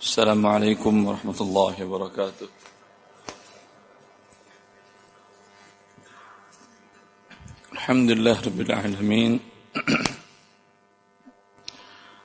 [0.00, 2.48] السلام عليكم ورحمة الله وبركاته.
[7.72, 9.32] الحمد لله رب العالمين.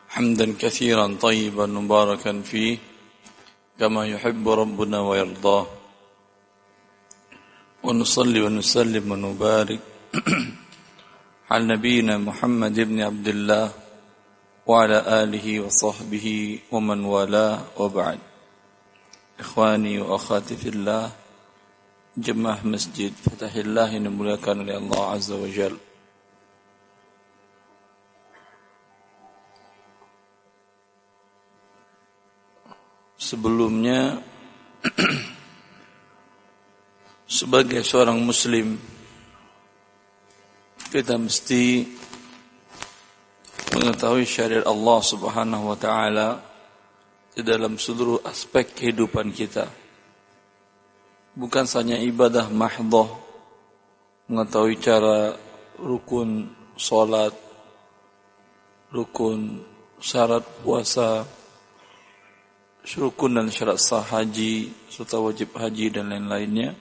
[0.07, 2.77] حمدا كثيرا طيبا مباركا فيه
[3.80, 5.68] كما يحب ربنا ويرضاه.
[7.84, 9.80] ونصلي ونسلم ونبارك
[11.52, 13.84] على نبينا محمد بن عبد الله
[14.66, 18.18] وعلى آله وصحبه ومن والاه وبعد
[19.40, 21.11] إخواني وأخواتي في الله
[22.17, 25.76] جماعة مسجد فتح الله نملكنا لله عز وجل
[33.20, 34.19] Sebelumnya
[37.30, 38.75] sebagai seorang muslim
[40.91, 41.86] kita mesti
[43.73, 46.38] mengetahui syariat Allah Subhanahu wa taala
[47.33, 49.66] di dalam seluruh aspek kehidupan kita.
[51.35, 53.09] Bukan saja ibadah mahdhah,
[54.30, 55.36] mengetahui cara
[55.81, 56.47] rukun
[56.80, 57.36] salat,
[58.93, 59.59] rukun
[59.99, 61.27] syarat puasa,
[62.95, 66.71] rukun dan syarat sah haji, serta wajib haji dan lain-lainnya.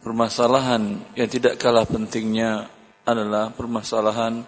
[0.00, 2.64] Permasalahan yang tidak kalah pentingnya
[3.04, 4.40] adalah permasalahan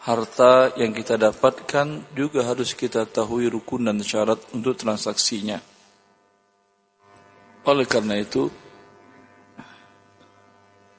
[0.00, 5.60] harta yang kita dapatkan juga harus kita tahu rukun dan syarat untuk transaksinya.
[7.68, 8.48] Oleh karena itu,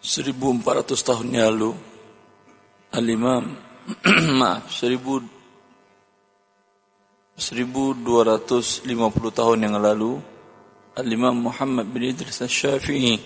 [0.06, 1.74] 1400 tahun yang lalu,
[2.94, 3.58] Al-Imam,
[4.42, 5.26] maaf, 1250
[9.34, 10.22] tahun yang lalu,
[10.94, 13.18] Al-Imam Muhammad bin Idris Al-Syafi'i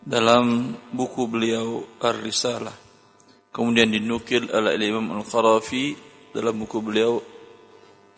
[0.00, 2.85] dalam buku beliau Ar-Risalah.
[3.56, 5.96] Kemudian dinukil oleh Imam Al-Qarafi
[6.36, 7.16] dalam buku beliau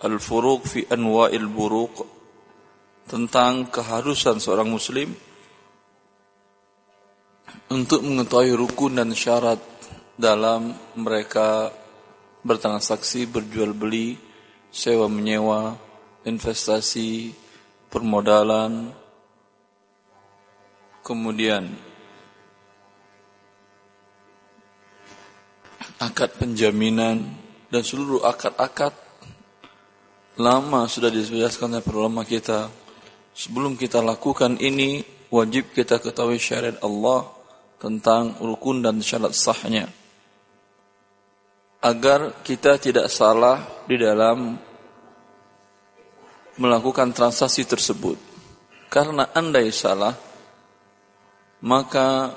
[0.03, 1.95] Al-Furuq fi Anwa'il Buruq
[3.07, 5.15] tentang keharusan seorang muslim
[7.71, 9.63] untuk mengetahui rukun dan syarat
[10.19, 11.71] dalam mereka
[12.43, 14.19] bertransaksi, berjual beli,
[14.75, 15.79] sewa menyewa,
[16.27, 17.31] investasi,
[17.87, 18.91] permodalan,
[21.07, 21.71] kemudian
[25.99, 27.23] akad penjaminan
[27.69, 28.95] dan seluruh akad-akad
[30.39, 32.71] lama sudah dijelaskan oleh para ulama kita
[33.39, 34.99] Sebelum kita lakukan ini,
[35.31, 37.23] wajib kita ketahui syariat Allah
[37.79, 39.87] tentang rukun dan syarat sahnya.
[41.79, 44.59] Agar kita tidak salah di dalam
[46.59, 48.19] melakukan transaksi tersebut.
[48.91, 50.19] Karena andai salah,
[51.63, 52.35] maka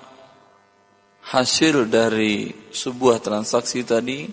[1.21, 4.25] hasil dari sebuah transaksi tadi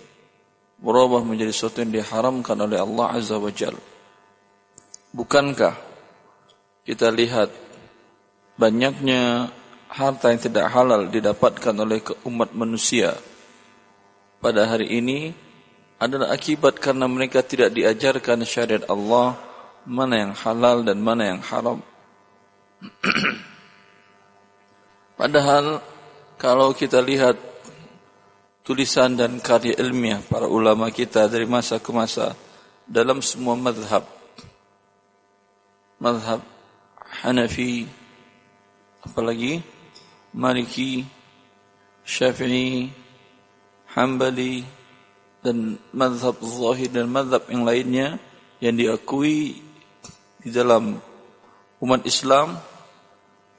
[0.79, 3.83] berubah menjadi sesuatu yang diharamkan oleh Allah Azza wa Jalla.
[5.13, 5.75] Bukankah
[6.87, 7.51] kita lihat
[8.57, 9.53] banyaknya
[9.89, 13.17] harta yang tidak halal didapatkan oleh umat manusia
[14.39, 15.33] pada hari ini
[15.99, 19.35] adalah akibat karena mereka tidak diajarkan syariat Allah
[19.83, 21.83] mana yang halal dan mana yang haram.
[25.19, 25.83] Padahal
[26.39, 27.35] kalau kita lihat
[28.63, 32.39] tulisan dan karya ilmiah para ulama kita dari masa ke masa
[32.87, 34.07] dalam semua madhab
[35.99, 36.41] madhab
[37.09, 37.89] Hanafi,
[39.03, 39.65] apalagi
[40.37, 41.09] Maliki,
[42.05, 42.93] Syafi'i,
[43.97, 44.63] Hambali,
[45.41, 48.21] dan madhab zahir dan madhab yang lainnya
[48.61, 49.65] yang diakui
[50.45, 51.01] di dalam
[51.81, 52.61] umat Islam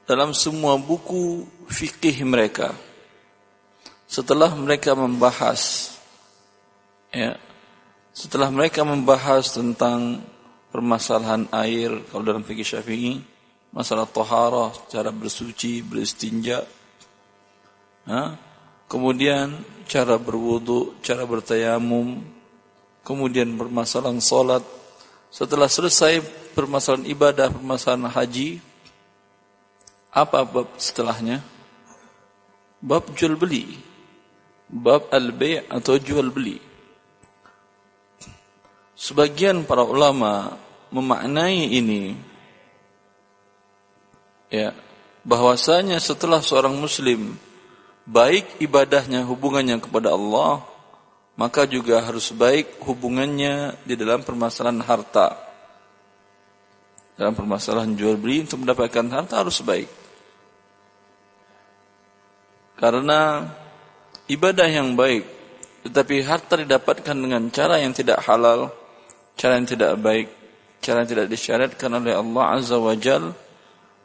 [0.06, 2.74] dalam semua buku fikih mereka.
[4.10, 5.94] Setelah mereka membahas
[7.14, 7.38] ya,
[8.10, 10.26] setelah mereka membahas tentang
[10.74, 13.22] permasalahan air kalau dalam fikih Syafi'i
[13.70, 16.66] masalah toharah, cara bersuci, beristinja.
[18.10, 18.22] Ha?
[18.90, 22.18] Kemudian cara berwudu, cara bertayamum,
[23.06, 24.66] kemudian permasalahan salat.
[25.30, 26.18] Setelah selesai
[26.50, 28.58] permasalahan ibadah, permasalahan haji,
[30.10, 31.59] apa bab setelahnya?
[32.80, 33.76] Bab jual beli.
[34.70, 36.56] Bab al-bay' atau jual beli.
[38.96, 40.56] Sebagian para ulama
[40.90, 42.18] memaknai ini
[44.50, 44.74] ya
[45.22, 47.38] bahwasanya setelah seorang muslim
[48.02, 50.66] baik ibadahnya hubungannya kepada Allah
[51.38, 55.38] maka juga harus baik hubungannya di dalam permasalahan harta
[57.14, 59.86] dalam permasalahan jual beli untuk mendapatkan harta harus baik
[62.80, 63.44] karena
[64.26, 65.28] ibadah yang baik
[65.84, 68.80] tetapi harta didapatkan dengan cara yang tidak halal
[69.40, 70.28] cara yang tidak baik,
[70.84, 73.32] cara yang tidak disyariatkan oleh Allah Azza wa Jal,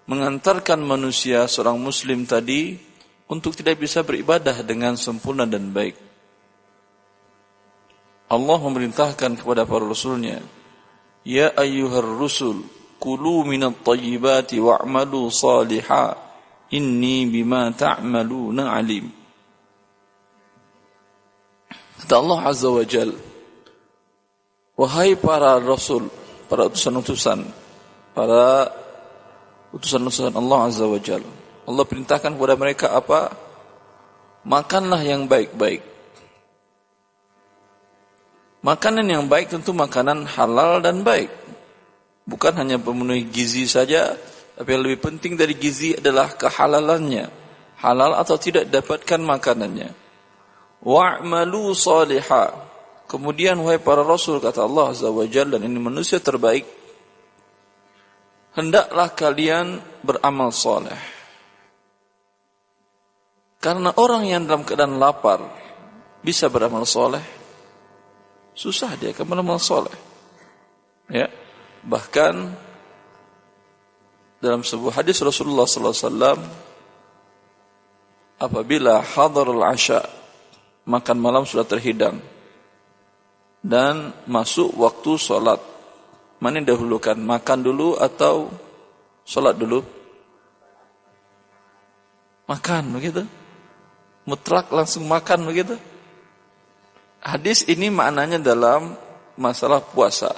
[0.07, 2.79] mengantarkan manusia seorang muslim tadi
[3.27, 5.99] untuk tidak bisa beribadah dengan sempurna dan baik.
[8.31, 10.39] Allah memerintahkan kepada para rasulnya,
[11.27, 12.63] Ya ayyuhar rusul,
[13.01, 16.15] kulu minat tayyibati wa'malu saliha,
[16.73, 19.05] inni bima ta'maluna alim.
[22.01, 23.13] Kata Allah Azza wa Jal,
[24.75, 26.11] Wahai para rasul,
[26.51, 27.47] para utusan-utusan,
[28.11, 28.67] para
[29.71, 31.31] utusan-utusan Allah Azza wa Jalla.
[31.65, 33.31] Allah perintahkan kepada mereka apa?
[34.45, 35.81] Makanlah yang baik-baik.
[38.61, 41.31] Makanan yang baik tentu makanan halal dan baik.
[42.25, 44.17] Bukan hanya memenuhi gizi saja,
[44.55, 47.43] tapi yang lebih penting dari gizi adalah kehalalannya.
[47.83, 49.91] Halal atau tidak dapatkan makanannya.
[50.79, 52.55] Wa'malu salihah.
[53.05, 56.65] Kemudian wahai para rasul kata Allah Azza wa Jalla dan ini manusia terbaik
[58.55, 60.97] hendaklah kalian beramal soleh.
[63.59, 65.43] Karena orang yang dalam keadaan lapar
[66.23, 67.21] bisa beramal soleh,
[68.55, 69.93] susah dia akan beramal soleh.
[71.11, 71.29] Ya,
[71.85, 72.57] bahkan
[74.45, 76.37] dalam sebuah hadis Rasulullah SAW,
[78.37, 80.05] apabila hadarul asya,
[80.85, 82.21] makan malam sudah terhidang,
[83.65, 85.57] dan masuk waktu sholat
[86.35, 87.15] Mana yang dahulukan?
[87.15, 88.51] Makan dulu atau
[89.23, 89.81] sholat dulu?
[92.45, 93.25] Makan begitu.
[94.29, 95.73] Mutlak langsung makan begitu.
[97.23, 98.93] Hadis ini maknanya dalam
[99.33, 100.29] masalah puasa.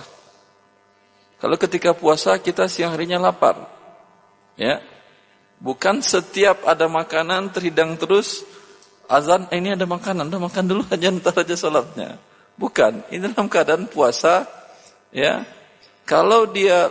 [1.43, 3.76] Kalau ketika puasa kita siang harinya lapar.
[4.57, 4.81] Ya.
[5.57, 8.45] Bukan setiap ada makanan terhidang terus
[9.09, 12.19] azan eh, ini ada makanan, udah makan dulu aja ntar aja sholatnya.
[12.57, 14.49] Bukan, ini dalam keadaan puasa
[15.13, 15.45] ya
[16.07, 16.89] kalau dia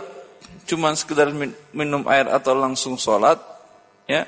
[0.67, 1.31] cuma sekedar
[1.71, 3.39] minum air atau langsung sholat,
[4.05, 4.27] ya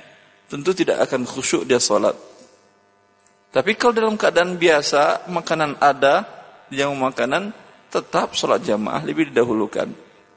[0.49, 2.15] tentu tidak akan khusyuk dia sholat.
[3.49, 6.25] Tapi kalau dalam keadaan biasa, makanan ada,
[6.69, 7.49] yang makanan,
[7.89, 9.89] tetap sholat jamaah lebih didahulukan.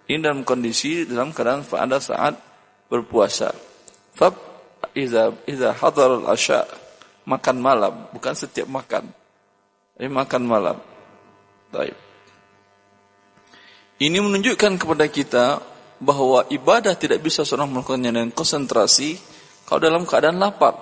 [0.08, 2.34] Ini dalam kondisi, dalam keadaan pada saat
[2.93, 3.56] berpuasa.
[4.12, 4.37] Fab
[4.93, 6.69] iza iza hadar asya
[7.25, 9.09] makan malam, bukan setiap makan.
[9.97, 10.77] Ini makan malam.
[11.73, 11.97] Baik.
[14.03, 15.62] Ini menunjukkan kepada kita
[16.03, 19.17] bahwa ibadah tidak bisa seorang melakukannya dengan konsentrasi
[19.65, 20.75] kalau dalam keadaan lapar.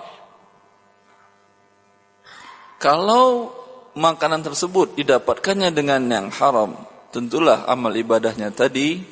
[2.81, 3.53] Kalau
[3.93, 6.73] makanan tersebut didapatkannya dengan yang haram,
[7.13, 9.05] tentulah amal ibadahnya tadi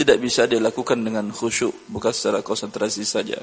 [0.00, 3.36] tidak bisa dilakukan dengan khusyuk, bukan secara konsentrasi saja.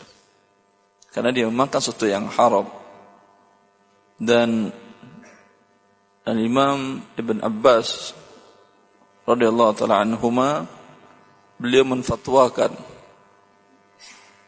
[1.13, 2.65] Karena dia memakan sesuatu yang haram.
[4.17, 4.73] Dan
[6.25, 8.17] Al-Imam Ibn Abbas
[9.29, 10.65] radhiyallahu taala anhuma
[11.61, 12.73] beliau menfatwakan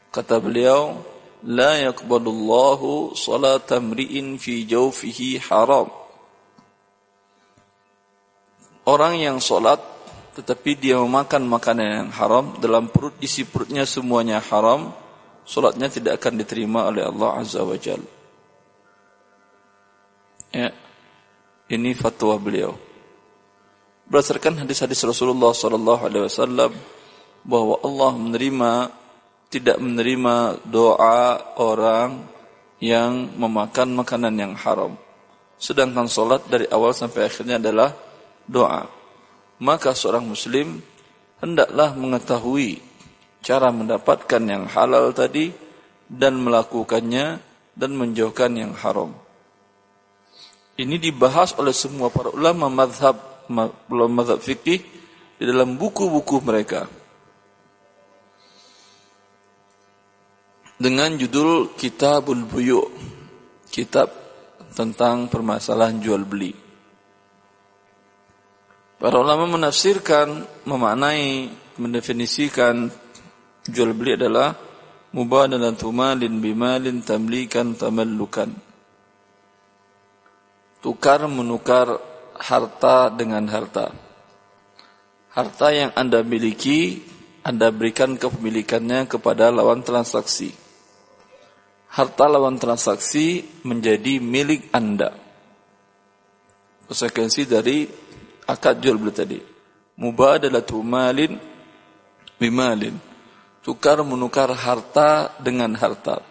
[0.09, 0.97] kata beliau
[1.45, 5.87] la yaqbalullahu salata mri'in fi jawfihi haram
[8.89, 9.79] orang yang salat
[10.35, 14.93] tetapi dia memakan makanan yang haram dalam perut isi perutnya semuanya haram
[15.47, 18.11] salatnya tidak akan diterima oleh Allah azza wajalla
[20.53, 20.69] ya
[21.69, 22.73] ini fatwa beliau
[24.09, 26.73] berdasarkan hadis-hadis Rasulullah sallallahu alaihi wasallam
[27.45, 28.71] bahwa Allah menerima
[29.49, 32.21] tidak menerima doa orang
[32.79, 34.95] yang memakan makanan yang haram.
[35.59, 37.91] Sedangkan solat dari awal sampai akhirnya adalah
[38.47, 38.87] doa.
[39.59, 40.79] Maka seorang muslim
[41.43, 42.79] hendaklah mengetahui
[43.43, 45.51] cara mendapatkan yang halal tadi
[46.07, 47.39] dan melakukannya
[47.75, 49.15] dan menjauhkan yang haram.
[50.79, 53.19] Ini dibahas oleh semua para ulama madhab
[53.89, 54.79] belum mazhab fikih
[55.39, 56.87] di dalam buku-buku mereka.
[60.79, 62.79] Dengan judul Kitabul Buyu,
[63.67, 64.07] kitab
[64.71, 66.68] tentang permasalahan jual beli.
[68.99, 71.47] Para ulama menafsirkan, memaknai,
[71.79, 72.91] mendefinisikan
[73.63, 74.51] jual beli adalah
[75.15, 78.51] mubadalatu malin bimalin tamlikan tamallukan.
[80.83, 81.95] Tukar menukar
[82.35, 83.95] harta dengan harta.
[85.31, 86.99] Harta yang Anda miliki,
[87.39, 90.51] Anda berikan kepemilikannya kepada lawan transaksi.
[91.95, 95.15] Harta lawan transaksi menjadi milik Anda.
[96.91, 98.08] Konsekuensi dari
[98.49, 99.39] akad jual beli tadi.
[100.01, 101.37] Mubadalatu malin
[102.41, 102.97] bimalin.
[103.61, 106.25] Tukar menukar harta dengan harta.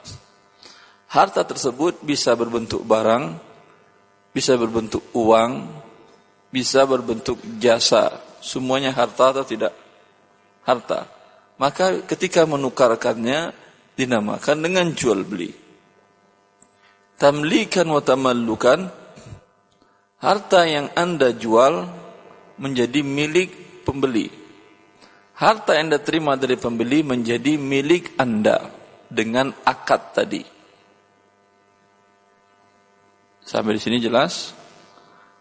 [1.09, 3.39] Harta tersebut bisa berbentuk barang,
[4.35, 5.71] bisa berbentuk uang,
[6.51, 8.19] bisa berbentuk jasa.
[8.43, 9.77] Semuanya harta atau tidak?
[10.65, 11.07] Harta.
[11.61, 13.53] Maka ketika menukarkannya
[13.99, 15.53] dinamakan dengan jual beli.
[17.19, 18.89] Tamlikan wa tamallukan
[20.23, 22.08] harta yang Anda jual
[22.59, 24.29] menjadi milik pembeli.
[25.38, 28.69] Harta yang Anda terima dari pembeli menjadi milik Anda
[29.07, 30.43] dengan akad tadi.
[33.47, 34.53] Sampai di sini jelas?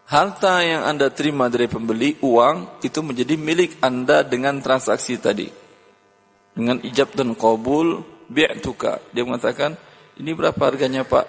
[0.08, 5.52] Harta yang Anda terima dari pembeli, uang, itu menjadi milik Anda dengan transaksi tadi.
[6.56, 8.00] Dengan ijab dan qabul,
[8.32, 9.04] bi'tuka.
[9.12, 9.76] Dia mengatakan,
[10.16, 11.28] ini berapa harganya pak?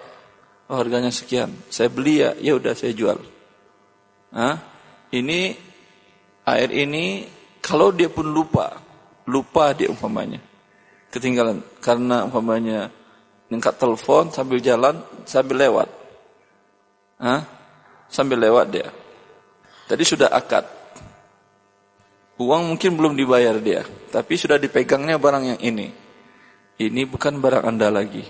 [0.71, 1.51] Oh, harganya sekian.
[1.67, 3.19] Saya beli ya, ya udah saya jual.
[4.31, 4.55] Hah?
[5.11, 5.57] Ini
[6.55, 7.27] air ini
[7.59, 8.79] kalau dia pun lupa,
[9.27, 10.41] lupa dia umpamanya.
[11.09, 12.89] Ketinggalan karena umpamanya
[13.49, 15.89] ngangkat telepon sambil jalan, sambil lewat.
[17.19, 17.41] Hah?
[18.09, 18.87] Sambil lewat dia.
[19.89, 20.65] Tadi sudah akad.
[22.39, 25.91] Uang mungkin belum dibayar dia, tapi sudah dipegangnya barang yang ini.
[26.79, 28.23] Ini bukan barang Anda lagi.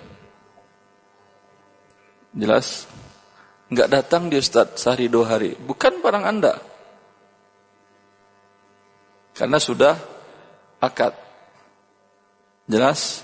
[2.33, 2.89] Jelas?
[3.69, 5.53] Enggak datang di Ustaz sehari dua hari.
[5.53, 6.57] Bukan barang Anda.
[9.39, 9.95] Karena sudah
[10.83, 11.15] akad.
[12.67, 13.23] Jelas?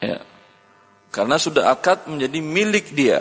[0.00, 0.24] Ya.
[1.12, 3.20] Karena sudah akad menjadi milik dia.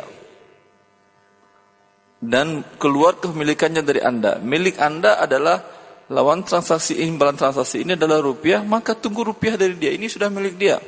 [2.24, 4.40] Dan keluar kepemilikannya dari Anda.
[4.40, 5.60] Milik Anda adalah
[6.08, 9.92] lawan transaksi imbalan transaksi ini adalah rupiah, maka tunggu rupiah dari dia.
[9.92, 10.80] Ini sudah milik dia.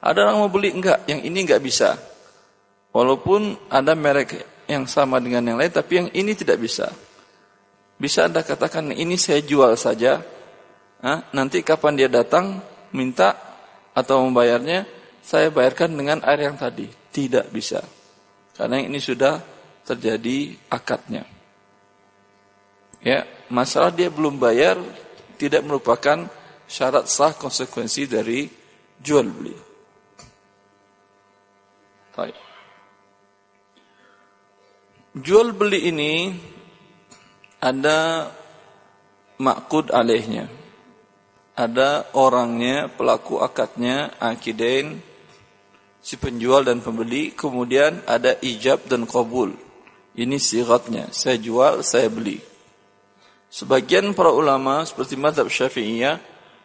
[0.00, 2.00] Ada orang mau beli enggak, yang ini enggak bisa.
[2.96, 6.88] Walaupun ada merek yang sama dengan yang lain, tapi yang ini tidak bisa.
[8.02, 10.18] Bisa Anda katakan, ini saya jual saja.
[11.06, 12.58] Nah, nanti kapan dia datang,
[12.90, 13.38] minta
[13.94, 14.82] atau membayarnya,
[15.22, 16.90] saya bayarkan dengan air yang tadi.
[16.90, 17.78] Tidak bisa.
[18.58, 19.38] Karena ini sudah
[19.86, 21.22] terjadi akadnya.
[23.06, 24.82] Ya, masalah dia belum bayar
[25.38, 26.26] tidak merupakan
[26.66, 28.50] syarat sah konsekuensi dari
[28.98, 29.54] jual beli.
[35.12, 36.12] Jual beli ini
[37.62, 38.26] ada
[39.38, 40.50] makud alehnya.
[41.54, 44.98] Ada orangnya, pelaku akadnya, akidain,
[46.02, 49.54] si penjual dan pembeli, kemudian ada ijab dan kabul.
[50.18, 52.42] Ini siratnya, saya jual, saya beli.
[53.52, 56.16] Sebagian para ulama seperti mazhab Syafi'iyah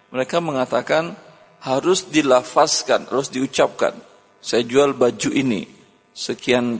[0.07, 1.19] mereka mengatakan
[1.59, 3.91] harus dilafazkan, harus diucapkan.
[4.39, 5.67] Saya jual baju ini
[6.15, 6.79] sekian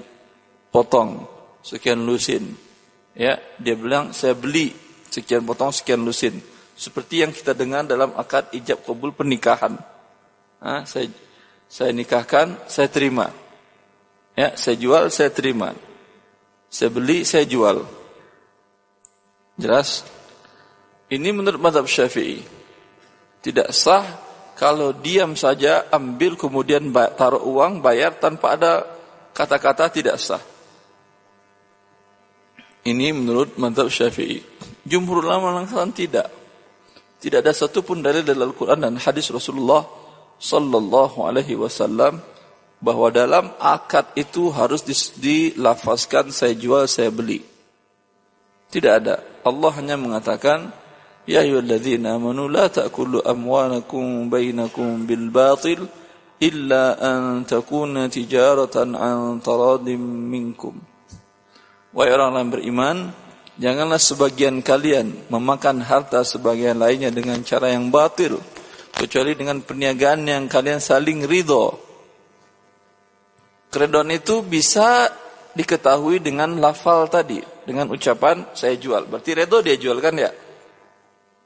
[0.72, 1.28] potong,
[1.60, 2.67] sekian lusin.
[3.18, 4.78] Ya, dia bilang saya beli
[5.10, 6.38] sekian potong, sekian lusin.
[6.78, 9.74] Seperti yang kita dengar dalam akad ijab kabul pernikahan.
[10.62, 11.10] Nah, saya
[11.66, 13.28] saya nikahkan, saya terima.
[14.38, 15.74] Ya, saya jual, saya terima.
[16.70, 17.84] Saya beli, saya jual.
[19.58, 20.06] Jelas?
[21.10, 22.46] Ini menurut mazhab Syafi'i.
[23.42, 24.06] Tidak sah
[24.54, 28.86] kalau diam saja ambil kemudian taruh uang bayar tanpa ada
[29.34, 30.42] kata-kata tidak sah.
[32.88, 34.40] Ini menurut mazhab Syafi'i.
[34.88, 36.32] Jumhur ulama langsung tidak.
[37.20, 39.84] Tidak ada satupun dalil dalam Al-Quran dan hadis Rasulullah
[40.40, 42.24] Sallallahu Alaihi Wasallam
[42.80, 44.86] bahwa dalam akad itu harus
[45.20, 47.44] dilafazkan saya jual saya beli.
[48.72, 49.20] Tidak ada.
[49.44, 50.72] Allah hanya mengatakan,
[51.28, 55.84] Ya ayyuhalladzina amanu la ta'kulu amwanakum bainakum bil batil
[56.40, 60.97] illa an takuna tijaratan an taradim minkum.
[61.98, 62.98] Wahai orang yang beriman,
[63.58, 68.38] janganlah sebagian kalian memakan harta sebagian lainnya dengan cara yang batil,
[68.94, 71.74] kecuali dengan perniagaan yang kalian saling ridho.
[73.74, 75.10] Kredon itu bisa
[75.58, 79.10] diketahui dengan lafal tadi, dengan ucapan saya jual.
[79.10, 80.30] Berarti redo dia jual kan ya?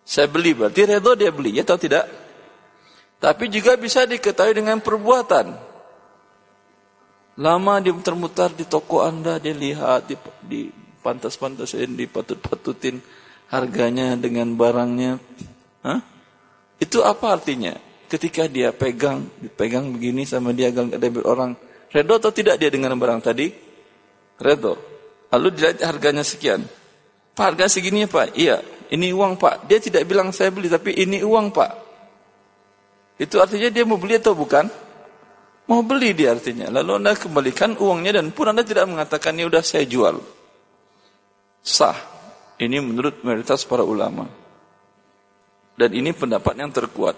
[0.04, 2.12] Saya beli berarti redo dia beli, ya atau tidak?
[3.24, 5.71] Tapi juga bisa diketahui dengan perbuatan.
[7.40, 10.62] Lama dia muter-muter di toko Anda, dia lihat di, di
[11.00, 13.00] pantas-pantasin, dipatut-patutin
[13.48, 15.16] harganya dengan barangnya.
[15.88, 16.00] Hah?
[16.82, 17.78] Itu apa artinya?
[18.12, 21.56] Ketika dia pegang, dipegang begini sama dia agak ada orang,
[21.96, 23.48] redo atau tidak dia dengan barang tadi?
[24.36, 24.76] Redo.
[25.32, 26.68] Lalu dilihat harganya sekian.
[27.32, 28.36] Pak harga segini ya Pak?
[28.36, 28.60] Iya,
[28.92, 29.72] ini uang Pak.
[29.72, 31.72] Dia tidak bilang saya beli, tapi ini uang Pak.
[33.16, 34.68] Itu artinya dia mau beli atau bukan?
[35.72, 36.68] Mau beli dia artinya.
[36.68, 40.20] Lalu anda kembalikan uangnya dan pun anda tidak mengatakan ini udah saya jual.
[41.64, 41.96] Sah.
[42.60, 44.28] Ini menurut mayoritas para ulama.
[45.80, 47.16] Dan ini pendapat yang terkuat.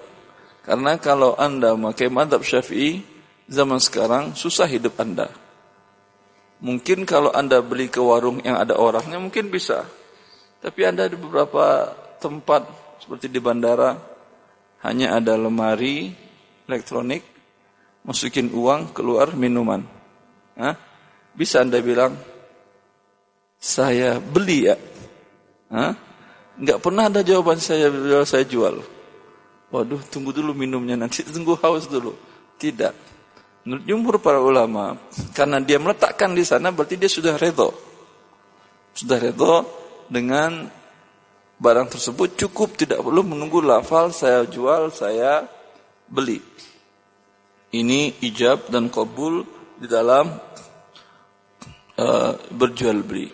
[0.61, 3.01] Karena kalau anda memakai madhab syafi'i,
[3.49, 5.27] zaman sekarang susah hidup anda.
[6.63, 9.83] Mungkin kalau Anda beli ke warung yang ada orangnya mungkin bisa.
[10.63, 11.91] Tapi Anda di beberapa
[12.23, 12.63] tempat
[13.03, 13.99] seperti di bandara
[14.87, 16.15] hanya ada lemari
[16.63, 17.32] elektronik,
[18.03, 19.83] masukin uang, keluar minuman.
[20.59, 20.75] Hah?
[21.33, 22.13] Bisa Anda bilang,
[23.57, 24.75] saya beli ya?
[25.73, 25.91] Hah?
[26.53, 27.89] Nggak pernah ada jawaban saya
[28.27, 28.77] saya jual.
[29.73, 32.13] Waduh, tunggu dulu minumnya nanti, tunggu haus dulu.
[32.61, 32.93] Tidak.
[33.63, 34.99] Menurut jumhur para ulama,
[35.31, 37.71] karena dia meletakkan di sana berarti dia sudah redo.
[38.93, 39.65] Sudah redo
[40.11, 40.67] dengan
[41.57, 45.47] barang tersebut cukup tidak perlu menunggu lafal saya jual, saya
[46.11, 46.52] beli.
[47.73, 49.41] Ini ijab dan kabul
[49.81, 50.29] di dalam
[51.97, 53.33] uh, berjual beli.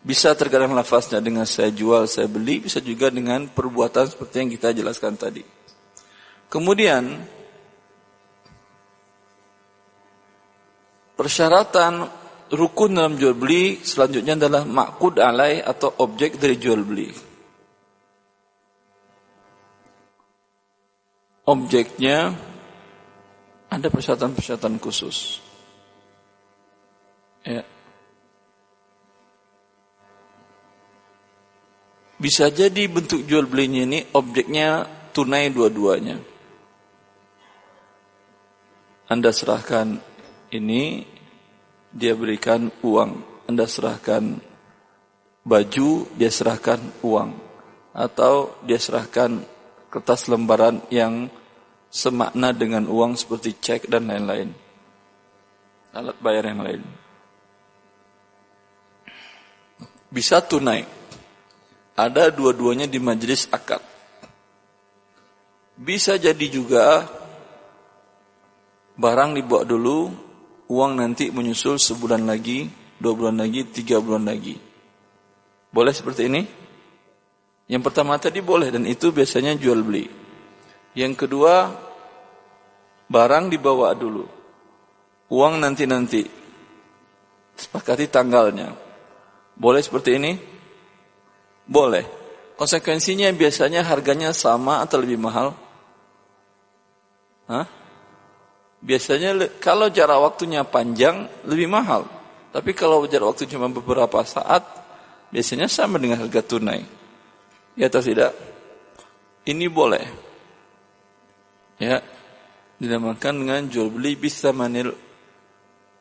[0.00, 4.72] Bisa terkadang lafaznya dengan saya jual, saya beli, bisa juga dengan perbuatan seperti yang kita
[4.72, 5.44] jelaskan tadi.
[6.48, 7.20] Kemudian
[11.12, 12.08] persyaratan
[12.48, 17.12] rukun dalam jual beli selanjutnya adalah makud alai atau objek dari jual beli.
[21.44, 22.32] Objeknya
[23.68, 25.40] ada persyaratan-persyaratan khusus.
[27.44, 27.64] Ya.
[32.18, 36.18] Bisa jadi bentuk jual belinya ini objeknya tunai dua-duanya.
[39.08, 40.02] Anda serahkan
[40.52, 41.06] ini,
[41.94, 43.24] dia berikan uang.
[43.48, 44.36] Anda serahkan
[45.46, 47.30] baju, dia serahkan uang.
[47.96, 49.40] Atau dia serahkan
[49.88, 51.32] kertas lembaran yang
[51.88, 54.52] semakna dengan uang seperti cek dan lain-lain.
[55.96, 56.82] Alat bayar yang lain.
[60.08, 60.84] Bisa tunai.
[61.98, 63.82] Ada dua-duanya di majelis akad.
[65.74, 67.06] Bisa jadi juga
[68.98, 70.10] barang dibawa dulu,
[70.70, 74.58] uang nanti menyusul sebulan lagi, dua bulan lagi, tiga bulan lagi.
[75.70, 76.42] Boleh seperti ini?
[77.68, 80.27] Yang pertama tadi boleh dan itu biasanya jual beli.
[80.98, 81.70] Yang kedua,
[83.06, 84.26] barang dibawa dulu.
[85.30, 86.26] Uang nanti-nanti.
[87.54, 88.74] Sepakati tanggalnya.
[89.54, 90.34] Boleh seperti ini?
[91.62, 92.02] Boleh.
[92.58, 95.54] Konsekuensinya biasanya harganya sama atau lebih mahal?
[97.46, 97.66] Hah?
[98.82, 102.10] Biasanya kalau jarak waktunya panjang lebih mahal.
[102.50, 104.66] Tapi kalau jarak waktu cuma beberapa saat,
[105.30, 106.82] biasanya sama dengan harga tunai.
[107.78, 108.34] Ya atau tidak?
[109.46, 110.27] Ini boleh.
[111.78, 112.02] Ya,
[112.82, 114.94] dinamakan dengan jual beli bisa manil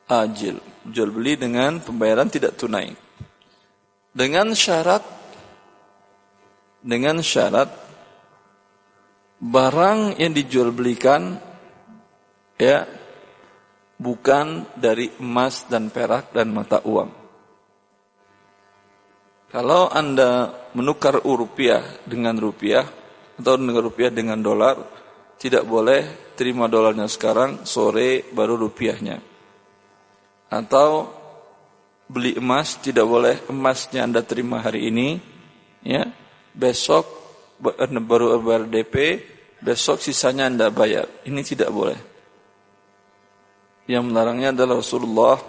[0.09, 0.57] ajil.
[0.89, 2.93] Jual beli dengan pembayaran tidak tunai.
[4.17, 5.05] Dengan syarat
[6.81, 7.69] dengan syarat
[9.37, 11.37] barang yang dijual belikan
[12.57, 12.89] ya
[13.97, 17.09] bukan dari emas dan perak dan mata uang.
[19.47, 22.83] Kalau Anda menukar rupiah dengan rupiah
[23.37, 24.75] atau dengan rupiah dengan dolar,
[25.37, 29.17] tidak boleh terima dolarnya sekarang, sore baru rupiahnya.
[30.49, 31.09] Atau
[32.09, 35.17] beli emas tidak boleh emasnya Anda terima hari ini,
[35.85, 36.05] ya.
[36.57, 37.05] Besok
[37.61, 39.21] baru bayar DP,
[39.61, 41.05] besok sisanya Anda bayar.
[41.25, 42.17] Ini tidak boleh
[43.87, 45.39] yang melarangnya adalah Rasulullah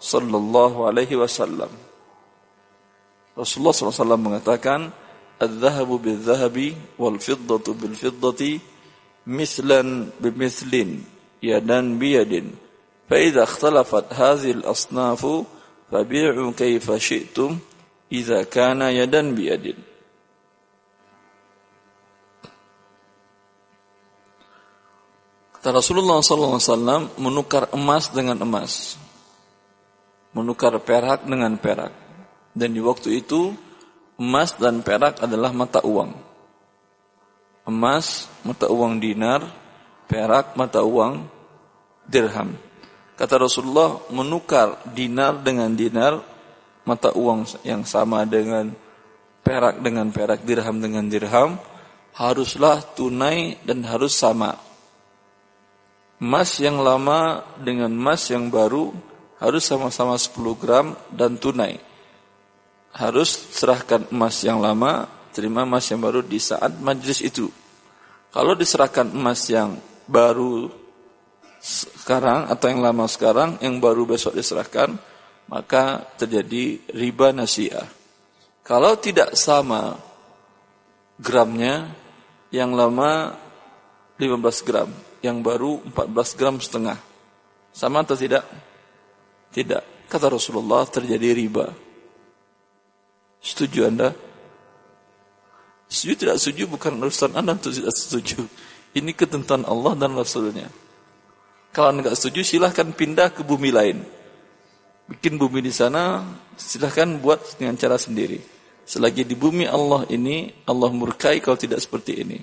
[0.00, 1.68] sallallahu alaihi wasallam.
[3.36, 4.80] Rasulullah sallallahu alaihi wasallam mengatakan,
[5.36, 8.52] "Adz-dzahabu bil-dzahabi wal-fiddatu bil-fiddati
[9.28, 11.02] mislan bimithlin,
[11.42, 12.54] yadan biyadin.
[13.06, 15.46] Fa idza ikhtalafat hadhihi al-asnafu
[15.90, 17.58] fabi'u kayfa syi'tum
[18.10, 19.78] idza kana yadan biyadin."
[25.62, 28.98] Kata Rasulullah SAW menukar emas dengan emas.
[30.34, 31.94] Menukar perak dengan perak.
[32.50, 33.54] Dan di waktu itu
[34.18, 36.31] emas dan perak adalah mata uang.
[37.62, 39.46] Emas mata uang dinar,
[40.10, 41.26] perak mata uang
[42.06, 42.58] dirham.
[43.14, 46.18] Kata Rasulullah menukar dinar dengan dinar,
[46.82, 48.74] mata uang yang sama dengan
[49.46, 51.60] perak dengan perak, dirham dengan dirham,
[52.18, 54.58] haruslah tunai dan harus sama
[56.22, 58.94] Emas yang lama dengan emas yang baru
[59.42, 61.82] harus sama-sama 10 gram dan tunai.
[62.94, 67.48] Harus serahkan emas yang lama, terima emas yang baru di saat majlis itu.
[68.32, 69.76] Kalau diserahkan emas yang
[70.08, 70.68] baru
[71.62, 74.96] sekarang atau yang lama sekarang, yang baru besok diserahkan,
[75.48, 77.84] maka terjadi riba nasiah.
[78.62, 79.98] Kalau tidak sama
[81.18, 81.92] gramnya,
[82.52, 83.34] yang lama
[84.20, 84.90] 15 gram,
[85.24, 86.98] yang baru 14 gram setengah.
[87.72, 88.44] Sama atau tidak?
[89.50, 90.08] Tidak.
[90.08, 91.72] Kata Rasulullah terjadi riba.
[93.40, 94.12] Setuju Anda?
[95.92, 98.48] Setuju tidak setuju bukan urusan Anda untuk tidak setuju.
[98.96, 100.72] Ini ketentuan Allah dan Rasulnya.
[101.68, 104.00] Kalau Anda nggak setuju, silahkan pindah ke bumi lain.
[105.04, 106.24] Bikin bumi di sana,
[106.56, 108.40] silahkan buat dengan cara sendiri.
[108.88, 112.40] Selagi di bumi Allah ini, Allah murkai kalau tidak seperti ini.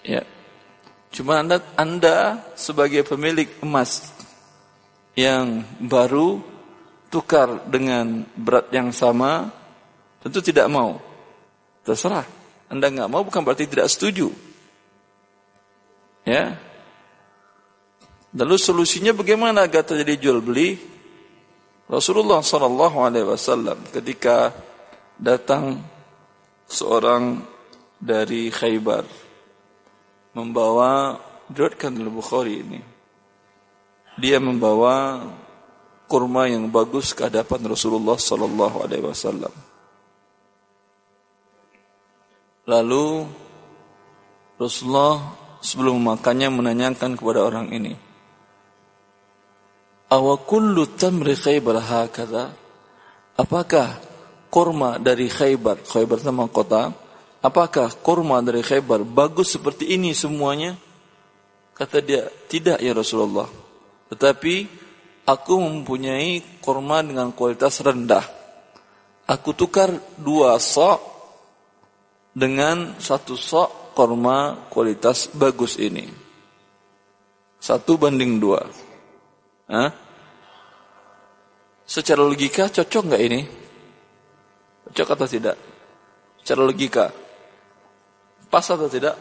[0.00, 0.24] Ya.
[1.12, 4.16] Cuma anda, anda sebagai pemilik emas
[5.12, 6.40] yang baru
[7.12, 9.48] tukar dengan berat yang sama,
[10.26, 10.98] tentu tidak mau.
[11.86, 12.26] Terserah.
[12.66, 14.34] Anda nggak mau bukan berarti tidak setuju.
[16.26, 16.58] Ya.
[18.34, 20.74] Lalu solusinya bagaimana agar terjadi jual beli?
[21.86, 24.50] Rasulullah Sallallahu Alaihi Wasallam ketika
[25.14, 25.78] datang
[26.66, 27.46] seorang
[28.02, 29.06] dari Khaybar
[30.34, 31.14] membawa
[31.46, 32.80] diriwayatkan oleh Bukhari ini
[34.18, 35.22] dia membawa
[36.10, 39.54] kurma yang bagus ke hadapan Rasulullah Sallallahu Alaihi Wasallam
[42.66, 43.24] lalu
[44.60, 45.22] Rasulullah
[45.62, 47.94] sebelum memakannya menanyakan kepada orang ini
[50.06, 52.54] Awa kullu tamri khaybar hakada?
[53.34, 53.98] Apakah
[54.46, 56.94] kurma dari Khaybar, Khaybar nama kota,
[57.42, 60.78] apakah kurma dari Khaybar bagus seperti ini semuanya?
[61.74, 63.50] Kata dia, tidak ya Rasulullah.
[64.08, 64.54] Tetapi
[65.26, 68.24] aku mempunyai kurma dengan kualitas rendah.
[69.26, 71.15] Aku tukar dua sok
[72.36, 76.04] dengan satu sok kurma kualitas bagus ini.
[77.56, 78.60] Satu banding dua.
[79.72, 79.90] Hah?
[81.88, 83.40] Secara logika cocok nggak ini?
[84.92, 85.56] Cocok atau tidak?
[86.44, 87.06] Secara logika.
[88.52, 89.16] Pas atau tidak?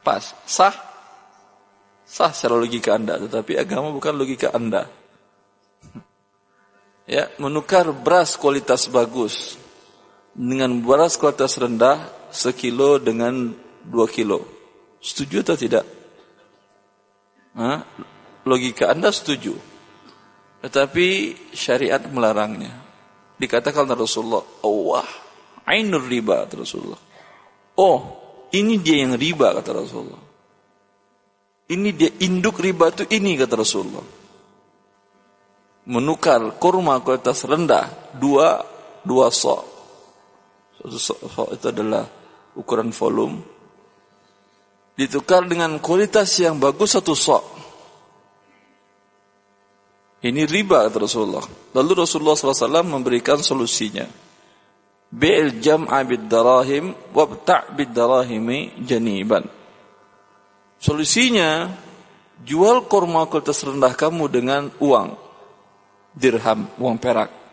[0.00, 0.24] Pas.
[0.48, 0.74] Sah?
[2.08, 3.20] Sah secara logika Anda.
[3.20, 4.88] Tetapi agama bukan logika Anda.
[7.04, 9.60] Ya, menukar beras kualitas bagus
[10.34, 13.54] dengan beras kualitas rendah sekilo dengan
[13.86, 14.42] dua kilo.
[14.98, 15.84] Setuju atau tidak?
[17.54, 17.86] Hah?
[18.44, 19.56] logika Anda setuju.
[20.64, 22.72] Tetapi syariat melarangnya.
[23.36, 25.08] Dikatakan Rasulullah, Allah,
[25.66, 27.00] ainur riba, Rasulullah.
[27.76, 27.98] Oh,
[28.54, 30.22] ini dia yang riba, kata Rasulullah.
[31.68, 34.06] Ini dia induk riba itu ini, kata Rasulullah.
[35.84, 38.62] Menukar kurma kualitas rendah, dua,
[39.04, 39.73] dua sok.
[40.84, 42.04] Itu adalah
[42.54, 43.40] ukuran volume.
[44.94, 47.44] Ditukar dengan kualitas yang bagus satu sok.
[50.24, 51.44] Ini riba kata Rasulullah.
[51.76, 54.08] Lalu Rasulullah SAW memberikan solusinya.
[55.12, 59.44] Bi'il jam'a bid darahim wabta' bid darahimi janiban.
[60.80, 61.68] Solusinya,
[62.40, 65.12] jual kurma kualitas rendah kamu dengan uang.
[66.16, 67.43] Dirham, uang perak.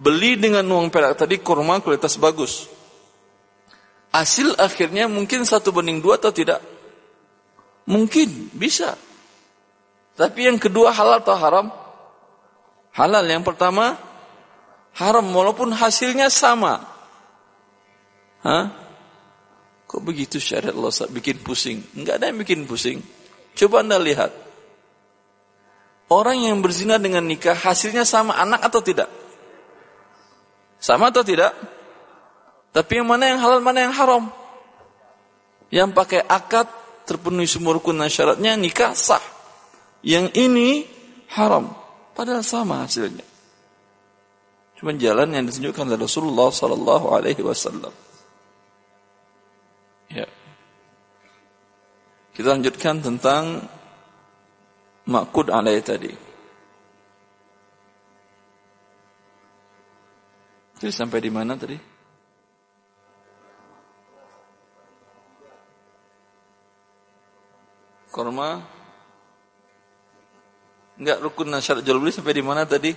[0.00, 2.64] Beli dengan uang perak tadi kurma kualitas bagus.
[4.16, 6.64] Hasil akhirnya mungkin satu banding dua atau tidak?
[7.84, 8.96] Mungkin, bisa.
[10.16, 11.66] Tapi yang kedua halal atau haram?
[12.96, 13.28] Halal.
[13.28, 14.00] Yang pertama
[14.96, 16.80] haram walaupun hasilnya sama.
[18.40, 18.72] Hah?
[19.84, 21.84] Kok begitu syariat Allah bikin pusing?
[21.92, 23.04] Enggak ada yang bikin pusing.
[23.52, 24.32] Coba Anda lihat.
[26.08, 29.19] Orang yang berzina dengan nikah hasilnya sama anak atau tidak?
[30.80, 31.52] Sama atau tidak?
[32.72, 34.32] Tapi yang mana yang halal, mana yang haram?
[35.68, 36.66] Yang pakai akad
[37.04, 39.22] terpenuhi semua rukun dan syaratnya nikah sah.
[40.00, 40.88] Yang ini
[41.36, 41.76] haram.
[42.16, 43.26] Padahal sama hasilnya.
[44.80, 47.92] Cuma jalan yang ditunjukkan oleh Rasulullah Sallallahu Alaihi Wasallam.
[50.08, 50.24] Ya.
[52.32, 53.68] Kita lanjutkan tentang
[55.04, 56.29] makud alaih tadi.
[60.80, 61.76] Jadi sampai di mana tadi?
[68.10, 68.80] Korma
[71.00, 72.92] Enggak rukun dan syarat jual beli sampai di mana tadi?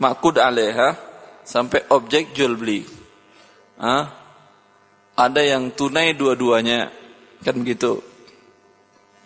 [0.00, 0.96] Makud alaiha
[1.44, 2.80] sampai objek jual beli.
[3.76, 4.08] Hah?
[5.20, 6.88] Ada yang tunai dua-duanya.
[7.44, 8.00] Kan begitu.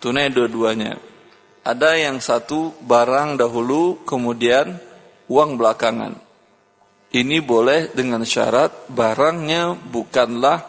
[0.03, 0.99] Tunai dua-duanya.
[1.63, 4.75] Ada yang satu barang dahulu kemudian
[5.31, 6.24] uang belakangan.
[7.15, 10.67] Ini boleh dengan syarat barangnya bukanlah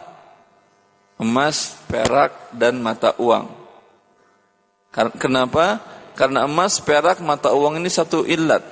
[1.18, 3.50] emas, perak, dan mata uang.
[5.18, 5.82] Kenapa?
[6.14, 8.62] Karena emas, perak, mata uang ini satu ilat.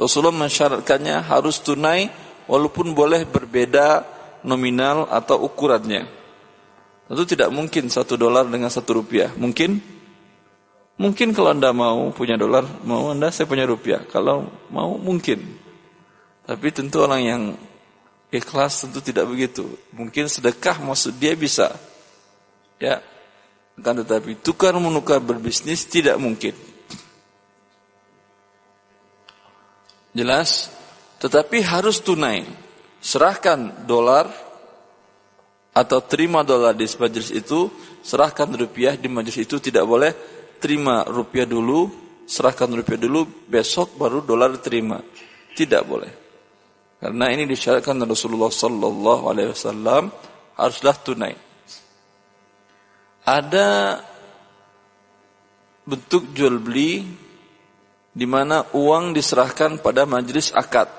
[0.00, 2.08] Rasulullah mensyaratkannya harus tunai
[2.48, 4.08] walaupun boleh berbeda
[4.40, 6.08] nominal atau ukurannya.
[7.12, 9.36] Tentu tidak mungkin satu dolar dengan satu rupiah.
[9.36, 9.78] Mungkin?
[10.96, 14.00] Mungkin kalau anda mau punya dolar, mau anda saya punya rupiah.
[14.08, 15.65] Kalau mau mungkin.
[16.46, 17.42] Tapi tentu orang yang
[18.30, 19.66] Ikhlas tentu tidak begitu.
[19.94, 21.74] Mungkin sedekah maksud dia bisa.
[22.82, 23.02] Ya.
[23.76, 26.56] Akan tetapi tukar menukar berbisnis tidak mungkin.
[30.16, 30.72] Jelas?
[31.20, 32.42] Tetapi harus tunai.
[33.04, 34.26] Serahkan dolar
[35.76, 37.68] atau terima dolar di majelis itu,
[38.00, 40.16] serahkan rupiah di majelis itu tidak boleh
[40.56, 41.92] terima rupiah dulu,
[42.24, 45.04] serahkan rupiah dulu, besok baru dolar terima.
[45.52, 46.25] Tidak boleh.
[47.06, 50.10] Karena ini disyaratkan Rasulullah sallallahu alaihi wasallam
[50.58, 51.38] haruslah tunai.
[53.22, 54.02] Ada
[55.86, 57.06] bentuk jual beli
[58.10, 60.90] di mana uang diserahkan pada majelis akad.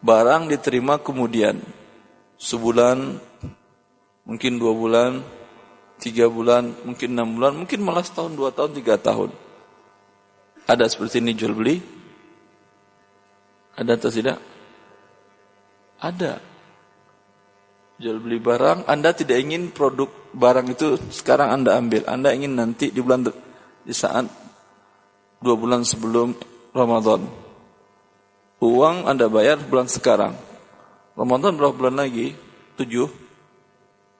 [0.00, 1.60] Barang diterima kemudian
[2.40, 3.20] sebulan,
[4.24, 5.20] mungkin dua bulan,
[6.00, 9.28] tiga bulan, mungkin enam bulan, mungkin malah setahun, dua tahun, tiga tahun.
[10.64, 12.01] Ada seperti ini jual beli?
[13.76, 14.38] Ada atau tidak?
[16.02, 16.32] Ada.
[18.02, 22.02] Jual beli barang, Anda tidak ingin produk barang itu sekarang Anda ambil.
[22.08, 23.30] Anda ingin nanti di bulan
[23.82, 24.26] di saat
[25.38, 26.34] dua bulan sebelum
[26.74, 27.22] Ramadan.
[28.58, 30.34] Uang Anda bayar bulan sekarang.
[31.14, 32.34] Ramadan berapa bulan lagi?
[32.74, 33.06] Tujuh.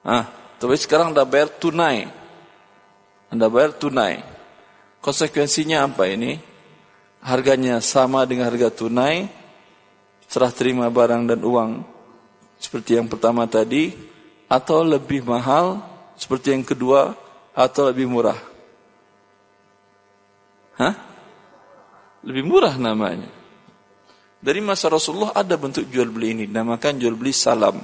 [0.07, 0.31] Ah,
[0.63, 2.07] tapi sekarang Anda bayar tunai.
[3.33, 4.23] Anda bayar tunai.
[5.03, 6.39] Konsekuensinya apa ini?
[7.23, 9.42] Harganya sama dengan harga tunai.
[10.33, 11.85] Serah terima barang dan uang
[12.57, 13.93] seperti yang pertama tadi
[14.49, 15.85] atau lebih mahal
[16.17, 17.13] seperti yang kedua
[17.53, 18.41] atau lebih murah.
[20.81, 20.95] Hah?
[22.25, 23.29] Lebih murah namanya.
[24.41, 27.77] Dari masa Rasulullah ada bentuk jual beli ini, namakan jual beli salam.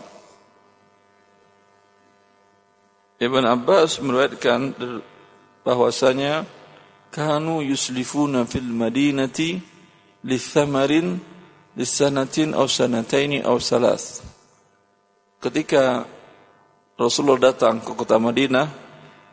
[3.20, 4.72] Ibn Abbas meriwayatkan
[5.68, 6.48] bahwasanya
[7.12, 9.60] kanu yuslifuna fil madinati
[10.24, 11.36] lithamarin
[11.78, 14.20] lisanatin aw sanataini aw salas.
[15.38, 16.02] Ketika
[16.98, 18.66] Rasulullah datang ke kota Madinah,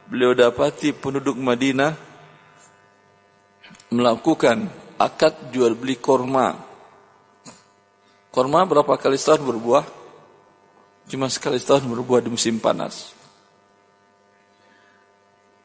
[0.06, 1.98] beliau dapati penduduk Madinah
[3.90, 4.70] melakukan
[5.02, 6.54] akad jual beli korma.
[8.30, 9.86] Korma berapa kali setahun berbuah?
[11.10, 13.18] Cuma sekali setahun berbuah di musim panas.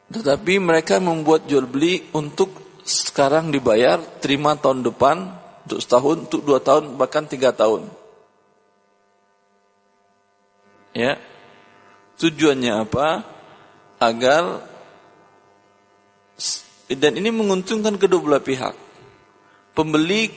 [0.09, 6.59] Tetapi mereka membuat jual beli untuk sekarang dibayar, terima tahun depan, untuk setahun, untuk dua
[6.63, 7.89] tahun, bahkan tiga tahun.
[10.91, 11.21] Ya,
[12.19, 13.23] tujuannya apa?
[14.01, 14.67] Agar
[16.91, 18.75] dan ini menguntungkan kedua belah pihak.
[19.77, 20.35] Pembeli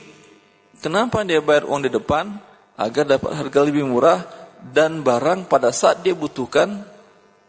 [0.78, 2.38] kenapa dia bayar uang di depan
[2.78, 4.22] agar dapat harga lebih murah
[4.70, 6.86] dan barang pada saat dia butuhkan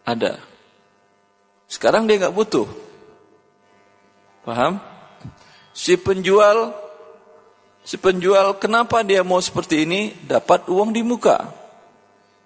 [0.01, 0.41] ada.
[1.69, 2.65] Sekarang dia nggak butuh.
[4.45, 4.81] Paham?
[5.73, 6.84] Si penjual
[7.85, 10.11] si penjual kenapa dia mau seperti ini?
[10.25, 11.53] Dapat uang di muka.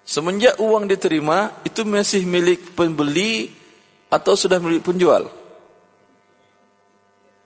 [0.04, 3.50] Semenjak uang diterima itu masih milik pembeli
[4.10, 5.30] atau sudah milik penjual?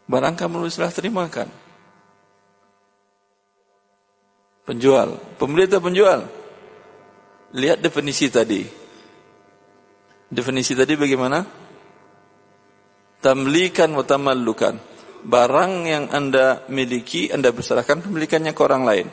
[0.08, 1.48] Barang kamu telah terimakan.
[4.64, 6.24] Penjual, pembeli atau penjual?
[7.52, 8.64] Lihat definisi tadi.
[10.32, 11.44] Definisi tadi bagaimana?
[13.20, 14.93] Tamlikan wa tamallukan.
[15.24, 19.08] Barang yang Anda miliki, Anda berserahkan pemilikannya ke orang lain.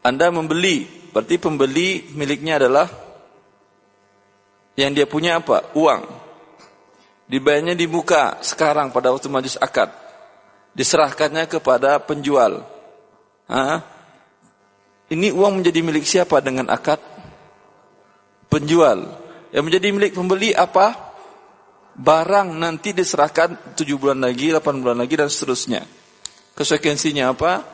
[0.00, 2.88] Anda membeli, berarti pembeli miliknya adalah
[4.80, 5.76] yang dia punya apa?
[5.76, 6.02] Uang
[7.30, 9.92] dibayarnya di muka sekarang pada waktu majlis akad.
[10.74, 12.66] Diserahkannya kepada penjual.
[13.46, 13.82] Ha?
[15.10, 16.98] Ini uang menjadi milik siapa dengan akad?
[18.50, 19.02] Penjual.
[19.50, 21.09] Yang menjadi milik pembeli apa?
[21.96, 25.82] Barang nanti diserahkan 7 bulan lagi, 8 bulan lagi dan seterusnya.
[26.54, 27.64] Konsekuensinya apa?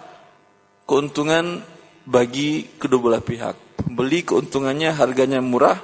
[0.87, 1.61] Keuntungan
[2.07, 3.57] bagi kedua belah pihak.
[3.77, 5.79] Pembeli keuntungannya harganya murah,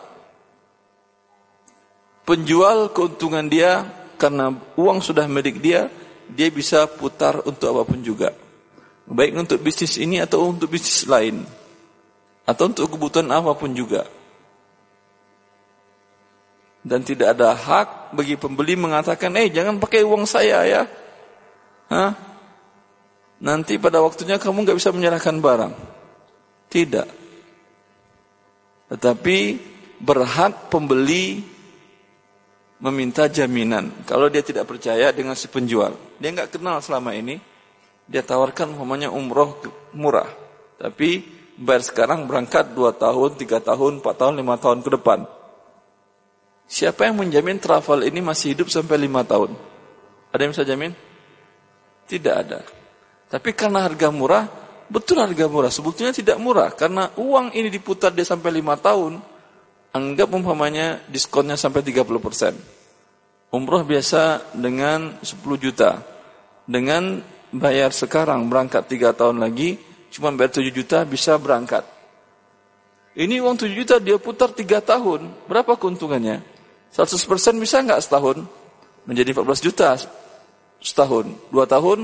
[2.23, 3.85] penjual keuntungan dia
[4.16, 5.90] karena uang sudah milik dia,
[6.31, 8.31] dia bisa putar untuk apa pun juga.
[9.03, 11.42] Baik untuk bisnis ini atau untuk bisnis lain.
[12.47, 14.07] Atau untuk kebutuhan apa pun juga.
[16.83, 20.83] Dan tidak ada hak bagi pembeli mengatakan, eh jangan pakai uang saya ya.
[21.88, 22.12] Hah?
[23.42, 25.73] Nanti pada waktunya kamu nggak bisa menyerahkan barang.
[26.71, 27.09] Tidak.
[28.90, 29.38] Tetapi
[30.03, 31.42] berhak pembeli
[32.83, 34.03] meminta jaminan.
[34.03, 37.38] Kalau dia tidak percaya dengan si penjual, dia nggak kenal selama ini,
[38.11, 39.59] dia tawarkan umpamanya umroh
[39.95, 40.27] murah.
[40.83, 41.23] Tapi
[41.55, 45.18] bayar sekarang berangkat 2 tahun, 3 tahun, 4 tahun, 5 tahun ke depan.
[46.72, 49.50] Siapa yang menjamin travel ini masih hidup sampai 5 tahun?
[50.32, 50.96] Ada yang bisa jamin?
[52.08, 52.64] Tidak ada.
[53.28, 54.48] Tapi karena harga murah,
[54.88, 55.68] betul harga murah.
[55.68, 59.20] Sebetulnya tidak murah karena uang ini diputar dia sampai lima tahun.
[59.92, 63.52] Anggap umpamanya diskonnya sampai 30%.
[63.52, 66.00] Umroh biasa dengan 10 juta.
[66.64, 67.20] Dengan
[67.52, 69.76] bayar sekarang berangkat 3 tahun lagi,
[70.08, 71.85] cuma bayar 7 juta bisa berangkat.
[73.12, 75.28] Ini uang 7 juta dia putar 3 tahun.
[75.44, 76.62] Berapa keuntungannya?
[76.92, 78.44] 100% bisa nggak setahun?
[79.09, 79.96] Menjadi 14 juta
[80.78, 81.26] setahun.
[81.48, 81.98] 2 tahun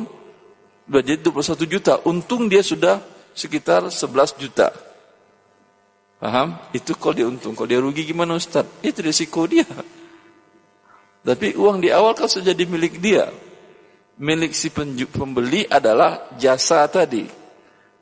[0.89, 2.01] jadi 21 juta.
[2.09, 2.99] Untung dia sudah
[3.37, 4.73] sekitar 11 juta.
[6.19, 6.59] Paham?
[6.75, 7.55] Itu kalau dia untung.
[7.55, 8.67] Kalau dia rugi gimana Ustaz?
[8.83, 9.69] Itu risiko dia.
[11.23, 13.29] Tapi uang di awal kan sudah jadi milik dia.
[14.19, 17.23] Milik si pembeli adalah jasa tadi.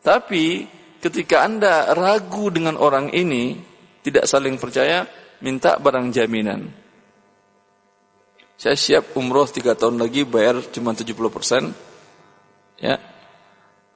[0.00, 0.64] Tapi
[1.02, 3.58] ketika Anda ragu dengan orang ini,
[4.00, 5.04] tidak saling percaya,
[5.40, 6.68] minta barang jaminan.
[8.56, 11.76] Saya siap umroh tiga tahun lagi bayar cuma 70 persen.
[12.80, 12.96] Ya.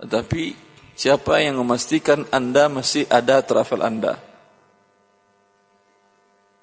[0.01, 0.53] Tetapi
[0.93, 4.21] siapa yang memastikan Anda masih ada travel Anda?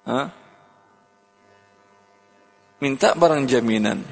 [0.06, 0.30] Hah?
[2.78, 4.06] Minta barang jaminan.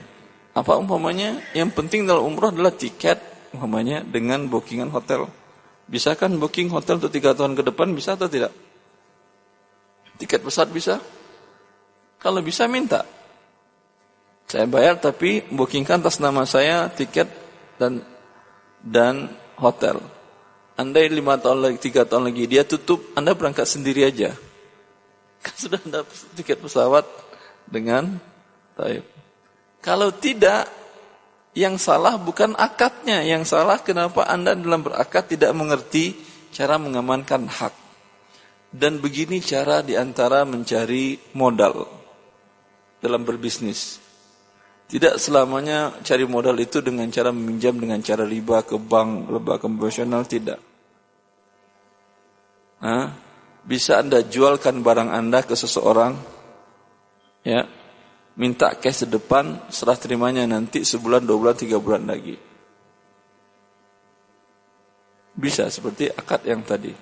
[0.57, 1.37] Apa umpamanya?
[1.53, 3.21] Yang penting dalam umroh adalah tiket
[3.53, 5.29] umpamanya dengan bookingan hotel.
[5.85, 8.64] Bisa kan booking hotel untuk tiga tahun ke depan bisa atau tidak?
[10.15, 10.99] Tiket pesawat bisa?
[12.19, 13.03] Kalau bisa minta.
[14.45, 17.27] Saya bayar tapi bookingkan atas nama saya tiket
[17.81, 18.05] dan
[18.79, 19.99] dan hotel.
[20.75, 24.35] Anda lima tahun lagi, tiga tahun lagi dia tutup, Anda berangkat sendiri aja.
[25.43, 26.05] Kan sudah Anda
[26.37, 27.07] tiket pesawat
[27.65, 28.19] dengan
[28.75, 29.07] taib.
[29.81, 30.65] Kalau tidak,
[31.55, 36.17] yang salah bukan akadnya, yang salah kenapa Anda dalam berakad tidak mengerti
[36.51, 37.84] cara mengamankan hak.
[38.75, 41.87] Dan begini cara di antara mencari modal
[42.99, 44.03] dalam berbisnis.
[44.85, 50.27] Tidak selamanya cari modal itu dengan cara meminjam dengan cara riba ke bank, riba konvensional,
[50.27, 50.59] tidak.
[52.83, 53.15] Hah?
[53.65, 56.13] Bisa Anda jualkan barang Anda ke seseorang,
[57.41, 57.65] ya,
[58.37, 62.37] minta cash depan, serah terimanya nanti sebulan, dua bulan, tiga bulan lagi.
[65.33, 66.93] Bisa seperti akad yang tadi.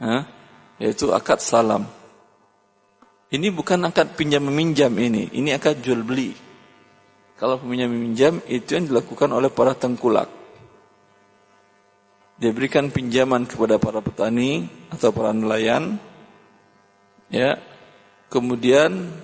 [0.00, 0.43] Hah?
[0.82, 1.86] Yaitu akad salam.
[3.30, 6.34] Ini bukan akad pinjam meminjam ini, ini akad jual beli.
[7.34, 10.30] Kalau peminjam meminjam itu yang dilakukan oleh para tengkulak.
[12.38, 15.98] Dia berikan pinjaman kepada para petani atau para nelayan.
[17.30, 17.58] Ya.
[18.30, 19.14] Kemudian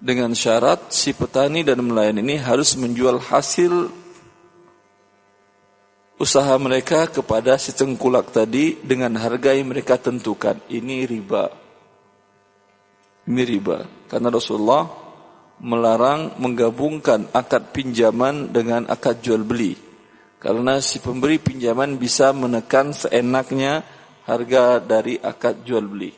[0.00, 3.92] dengan syarat si petani dan nelayan ini harus menjual hasil
[6.16, 10.56] usaha mereka kepada si tengkulak tadi dengan harga yang mereka tentukan.
[10.68, 11.52] Ini riba.
[13.28, 14.08] Ini riba.
[14.08, 14.84] Karena Rasulullah
[15.60, 19.76] melarang menggabungkan akad pinjaman dengan akad jual beli.
[20.36, 23.84] Karena si pemberi pinjaman bisa menekan seenaknya
[24.28, 26.12] harga dari akad jual beli.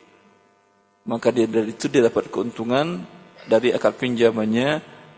[1.07, 3.01] Maka dia dari itu dia dapat keuntungan
[3.47, 4.69] dari akad pinjamannya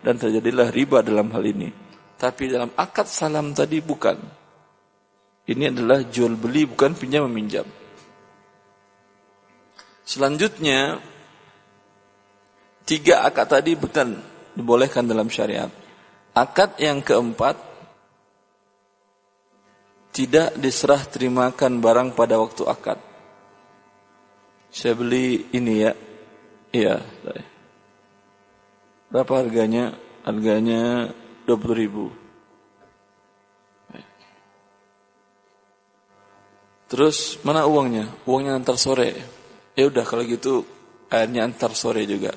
[0.02, 1.70] dan terjadilah riba dalam hal ini.
[2.16, 4.41] Tapi dalam akad salam tadi bukan.
[5.50, 7.66] Ini adalah jual beli bukan pinjam meminjam.
[10.06, 11.02] Selanjutnya
[12.92, 14.20] Tiga akad tadi bukan
[14.52, 15.70] dibolehkan dalam syariat.
[16.36, 17.56] Akad yang keempat
[20.12, 23.00] tidak diserah terimakan barang pada waktu akad.
[24.76, 25.94] Saya beli ini ya.
[26.76, 26.96] Iya.
[29.08, 29.96] Berapa harganya?
[30.28, 31.12] Harganya
[31.48, 32.12] 20 ribu.
[36.92, 38.12] Terus mana uangnya?
[38.28, 39.16] Uangnya antar sore.
[39.80, 40.68] Ya udah kalau gitu
[41.08, 42.36] airnya antar sore juga.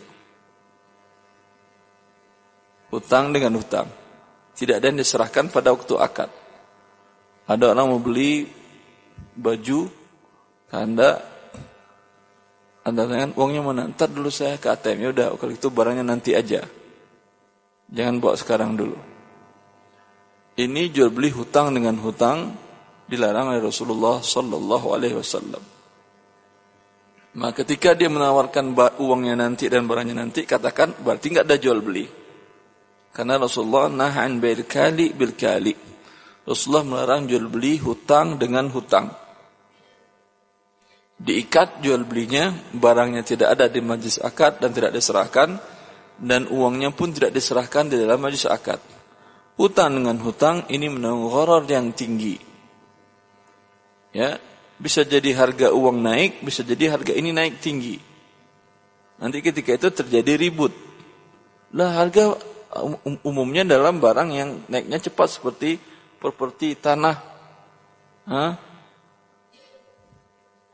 [2.94, 3.90] Hutang dengan hutang.
[4.54, 6.30] Tidak ada yang diserahkan pada waktu akad.
[7.50, 8.46] Ada orang mau beli
[9.34, 9.90] baju,
[10.70, 11.18] anda,
[12.86, 13.82] anda tanyakan uangnya mana?
[13.90, 14.98] Ntar dulu saya ke ATM.
[15.02, 16.62] Ya udah, kalau itu barangnya nanti aja.
[17.90, 18.94] Jangan bawa sekarang dulu.
[20.54, 22.54] Ini jual beli hutang dengan hutang
[23.08, 25.62] dilarang oleh Rasulullah Sallallahu Alaihi Wasallam.
[27.34, 28.70] Maka ketika dia menawarkan
[29.02, 32.06] uangnya nanti dan barangnya nanti, katakan berarti nggak ada jual beli.
[33.10, 35.74] Karena Rasulullah nahan bil kali bil kali.
[36.46, 39.10] Rasulullah melarang jual beli hutang dengan hutang.
[41.14, 45.56] Diikat jual belinya, barangnya tidak ada di majlis akad dan tidak diserahkan,
[46.18, 48.78] dan uangnya pun tidak diserahkan di dalam majlis akad.
[49.54, 52.53] Hutang dengan hutang ini menanggung horor yang tinggi.
[54.14, 54.38] Ya,
[54.78, 57.98] bisa jadi harga uang naik, bisa jadi harga ini naik tinggi.
[59.18, 60.70] Nanti ketika itu terjadi ribut.
[61.74, 62.38] Lah harga
[62.74, 65.78] Um, um, umumnya dalam barang yang naiknya cepat seperti
[66.18, 67.22] properti tanah.
[68.26, 68.58] Hah?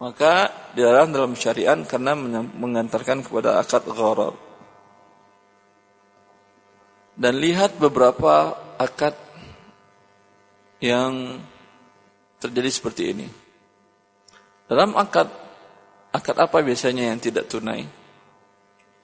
[0.00, 2.16] Maka dilarang dalam syariat karena
[2.56, 4.32] mengantarkan kepada akad gharar.
[7.20, 9.12] Dan lihat beberapa akad
[10.80, 11.36] yang
[12.40, 13.28] terjadi seperti ini.
[14.64, 15.28] Dalam akad
[16.10, 17.84] akad apa biasanya yang tidak tunai?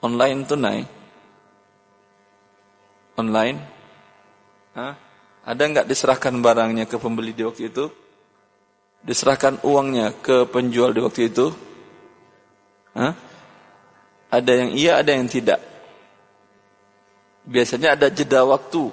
[0.01, 0.79] Online tunai.
[3.17, 3.57] Online.
[4.73, 4.93] Hah?
[5.47, 7.85] Ada nggak diserahkan barangnya ke pembeli di waktu itu?
[9.05, 11.47] Diserahkan uangnya ke penjual di waktu itu?
[12.97, 13.13] Hah?
[14.27, 15.61] Ada yang iya, ada yang tidak.
[17.47, 18.91] Biasanya ada jeda waktu.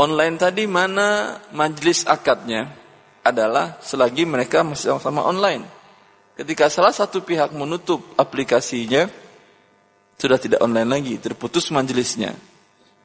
[0.00, 2.79] Online tadi mana majelis akadnya
[3.20, 5.64] adalah selagi mereka masih sama-sama online.
[6.36, 9.08] Ketika salah satu pihak menutup aplikasinya,
[10.16, 12.32] sudah tidak online lagi, terputus majelisnya.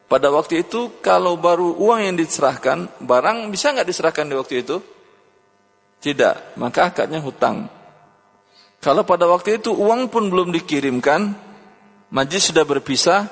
[0.06, 4.78] Pada waktu itu kalau baru uang yang diserahkan, barang bisa nggak diserahkan di waktu itu?
[6.00, 7.66] Tidak, maka akadnya hutang.
[8.78, 11.34] Kalau pada waktu itu uang pun belum dikirimkan,
[12.14, 13.26] majlis sudah berpisah,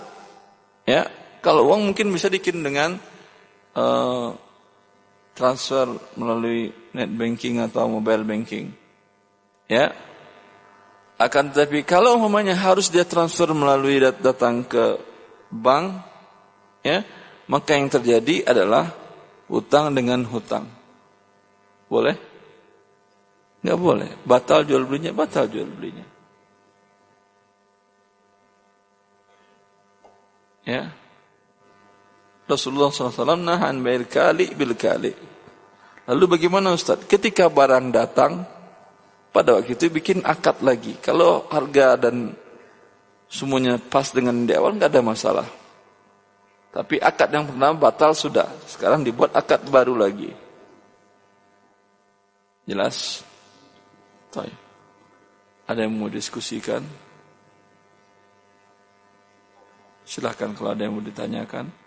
[0.89, 1.05] ya.
[1.43, 2.97] Kalau uang mungkin bisa dikirim dengan
[3.75, 4.33] uh,
[5.33, 8.69] transfer melalui net banking atau mobile banking.
[9.65, 9.93] Ya.
[11.17, 14.97] Akan tetapi kalau umpamanya harus dia transfer melalui dat datang ke
[15.49, 16.01] bank,
[16.81, 17.05] ya,
[17.49, 18.93] maka yang terjadi adalah
[19.49, 20.65] hutang dengan hutang.
[21.89, 22.17] Boleh?
[23.61, 24.09] Enggak boleh.
[24.25, 26.05] Batal jual belinya, batal jual belinya.
[30.63, 31.02] Ya.
[32.43, 35.15] Rasulullah SAW nahan bayar kali bil kali.
[36.03, 37.07] Lalu bagaimana Ustaz?
[37.07, 38.43] Ketika barang datang,
[39.31, 40.99] pada waktu itu bikin akad lagi.
[40.99, 42.35] Kalau harga dan
[43.31, 45.47] semuanya pas dengan di awal nggak ada masalah.
[46.73, 48.49] Tapi akad yang pertama batal sudah.
[48.67, 50.29] Sekarang dibuat akad baru lagi.
[52.67, 53.23] Jelas?
[55.63, 56.83] Ada yang mau diskusikan?
[60.03, 61.82] Silahkan kalau ada yang mau ditanyakan.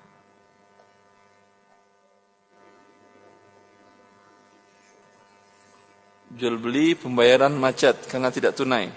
[6.36, 8.92] Jual beli pembayaran macet karena tidak tunai.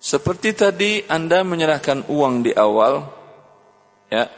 [0.00, 3.04] Seperti tadi Anda menyerahkan uang di awal,
[4.08, 4.30] ya,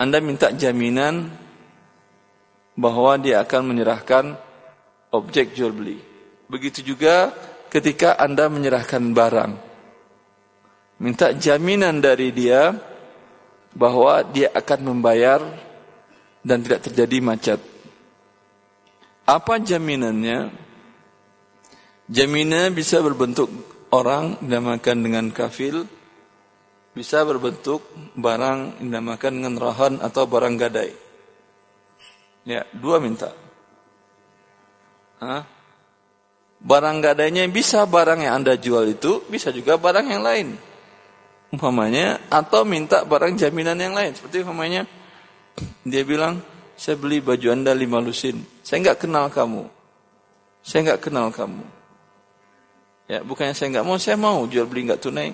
[0.00, 1.28] Anda minta jaminan
[2.78, 4.24] bahwa dia akan menyerahkan
[5.12, 5.98] objek jual beli.
[6.48, 7.34] Begitu juga
[7.68, 9.52] ketika Anda menyerahkan barang.
[11.02, 12.70] Minta jaminan dari dia
[13.74, 15.42] bahwa dia akan membayar
[16.40, 17.73] dan tidak terjadi macet.
[19.24, 20.52] Apa jaminannya?
[22.12, 23.48] Jaminan bisa berbentuk
[23.88, 25.88] orang dinamakan dengan kafil,
[26.92, 27.80] bisa berbentuk
[28.12, 30.92] barang dinamakan dengan rahan atau barang gadai.
[32.44, 33.32] Ya, dua minta.
[35.24, 35.48] Hah?
[36.60, 40.48] Barang gadainya bisa barang yang Anda jual itu, bisa juga barang yang lain.
[41.48, 44.12] Umpamanya, atau minta barang jaminan yang lain.
[44.12, 44.84] Seperti umpamanya,
[45.88, 46.44] dia bilang,
[46.74, 48.42] saya beli baju anda lima lusin.
[48.66, 49.64] Saya nggak kenal kamu.
[50.64, 51.64] Saya nggak kenal kamu.
[53.04, 55.30] Ya, bukannya saya nggak mau, saya mau jual beli nggak tunai.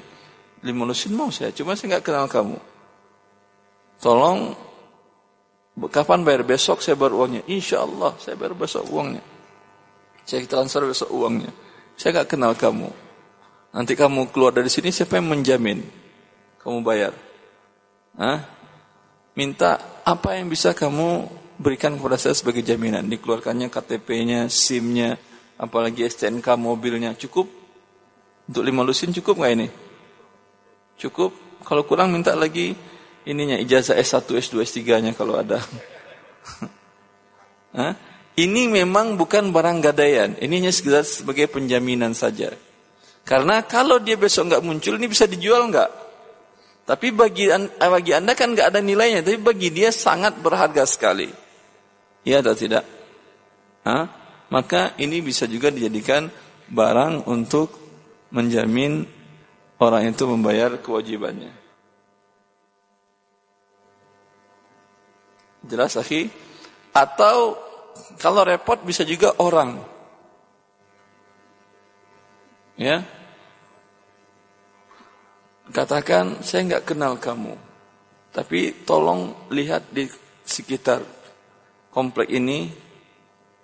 [0.61, 2.59] Lima lusin mau saya, cuma saya nggak kenal kamu.
[4.01, 4.53] Tolong,
[5.89, 7.43] kapan bayar besok saya bayar uangnya.
[7.49, 9.23] Insya Allah saya bayar besok uangnya.
[10.27, 11.53] Saya transfer besok uangnya.
[11.97, 12.91] Saya nggak kenal kamu.
[13.71, 15.79] Nanti kamu keluar dari sini siapa yang menjamin
[16.61, 17.15] kamu bayar?
[18.19, 18.61] Hah?
[19.39, 21.31] minta apa yang bisa kamu
[21.61, 23.07] berikan kepada saya sebagai jaminan.
[23.07, 25.15] Dikeluarkannya KTP-nya, SIM-nya,
[25.55, 27.15] apalagi STNK mobilnya.
[27.15, 27.47] Cukup?
[28.51, 29.69] Untuk lima lusin cukup nggak ini?
[30.99, 31.63] Cukup?
[31.63, 32.75] Kalau kurang minta lagi
[33.23, 35.63] ininya ijazah S1, S2, S3-nya kalau ada.
[37.79, 37.95] Hah?
[38.35, 40.35] Ini memang bukan barang gadaian.
[40.41, 42.57] Ininya sekedar sebagai penjaminan saja.
[43.23, 45.91] Karena kalau dia besok nggak muncul, ini bisa dijual nggak?
[46.91, 47.47] Tapi bagi,
[47.79, 51.31] bagi anda kan nggak ada nilainya, tapi bagi dia sangat berharga sekali.
[52.27, 52.83] Ya atau tidak?
[53.87, 54.11] Hah?
[54.51, 56.27] Maka ini bisa juga dijadikan
[56.67, 57.71] barang untuk
[58.35, 59.07] menjamin
[59.79, 61.55] orang itu membayar kewajibannya.
[65.71, 66.27] Jelas akhi?
[66.91, 67.55] Atau
[68.19, 69.79] kalau repot bisa juga orang.
[72.75, 73.07] Ya,
[75.71, 77.55] Katakan, saya nggak kenal kamu.
[78.31, 80.07] Tapi tolong lihat di
[80.43, 81.03] sekitar
[81.95, 82.71] komplek ini,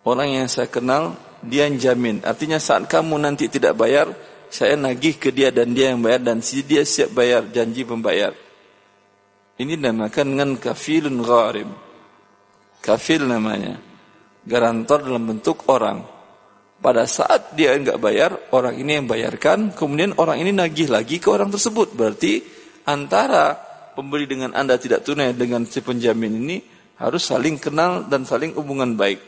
[0.06, 2.22] orang yang saya kenal, dia yang jamin.
[2.22, 4.10] Artinya saat kamu nanti tidak bayar,
[4.50, 8.34] saya nagih ke dia dan dia yang bayar dan si dia siap bayar, janji membayar.
[9.56, 11.70] Ini dinamakan dengan kafilun gharim.
[12.84, 13.80] Kafil namanya.
[14.46, 16.15] Garantor dalam bentuk orang.
[16.76, 21.28] Pada saat dia enggak bayar, orang ini yang bayarkan, kemudian orang ini nagih lagi ke
[21.32, 21.96] orang tersebut.
[21.96, 22.44] Berarti
[22.84, 23.56] antara
[23.96, 26.56] pembeli dengan Anda tidak tunai dengan si penjamin ini
[27.00, 29.20] harus saling kenal dan saling hubungan baik.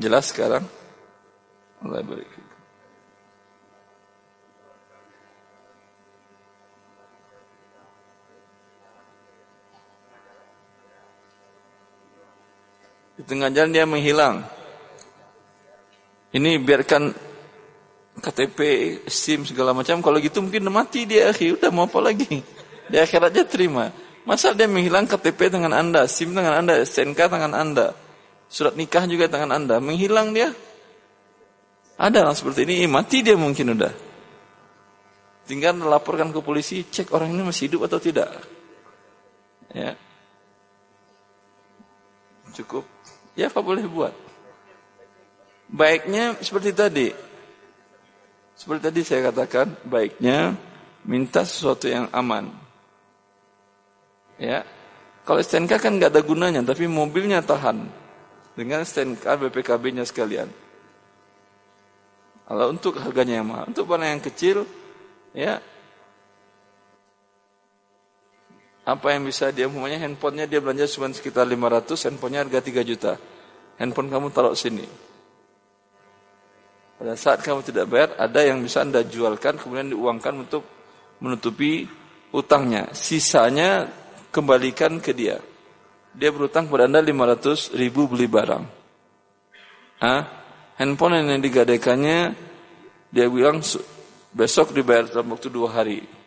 [0.00, 0.64] Jelas sekarang?
[1.84, 2.28] Allah barik.
[13.20, 14.59] Di tengah jalan dia menghilang.
[16.30, 17.10] Ini biarkan
[18.20, 18.58] KTP,
[19.10, 19.98] SIM segala macam.
[19.98, 21.58] Kalau gitu mungkin mati dia, akhi.
[21.58, 22.38] Udah mau apa lagi?
[22.90, 23.90] Di akhirat aja terima.
[24.22, 27.96] Masa dia menghilang KTP tangan Anda, SIM tangan Anda, SNK tangan Anda,
[28.46, 30.52] surat nikah juga tangan Anda, menghilang dia.
[31.96, 33.92] Ada orang seperti ini, mati dia mungkin udah.
[35.48, 38.28] Tinggal laporkan ke polisi, cek orang ini masih hidup atau tidak.
[39.74, 39.98] Ya.
[42.54, 42.86] Cukup.
[43.34, 44.29] Ya apa boleh buat?
[45.70, 47.08] Baiknya seperti tadi.
[48.58, 50.58] Seperti tadi saya katakan, baiknya
[51.06, 52.50] minta sesuatu yang aman.
[54.36, 54.66] Ya.
[55.24, 57.86] Kalau STNK kan nggak ada gunanya, tapi mobilnya tahan
[58.58, 60.50] dengan STNK BPKB-nya sekalian.
[62.50, 64.66] Kalau untuk harganya yang mahal, untuk barang yang kecil,
[65.30, 65.62] ya
[68.90, 73.12] apa yang bisa dia umpamanya handphonenya dia belanja cuma sekitar 500 handphonenya harga 3 juta
[73.78, 74.82] handphone kamu taruh sini
[77.00, 80.68] pada saat kamu tidak bayar ada yang bisa anda jualkan kemudian diuangkan untuk
[81.24, 81.88] menutupi
[82.36, 83.88] utangnya sisanya
[84.28, 85.40] kembalikan ke dia
[86.12, 88.64] dia berutang kepada anda 500 ribu beli barang
[90.04, 90.22] ah
[90.76, 92.36] handphone yang digadaikannya
[93.08, 93.64] dia bilang
[94.36, 96.20] besok dibayar dalam waktu dua hari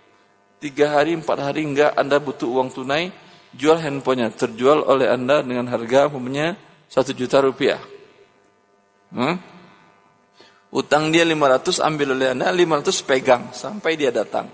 [0.64, 3.12] tiga hari, empat hari enggak Anda butuh uang tunai,
[3.52, 4.32] jual handphonenya.
[4.32, 6.56] Terjual oleh Anda dengan harga umumnya
[6.88, 7.84] satu juta rupiah.
[9.12, 9.36] Hmm?
[10.74, 14.50] Utang dia 500 ambil oleh Anda, 500 pegang sampai dia datang.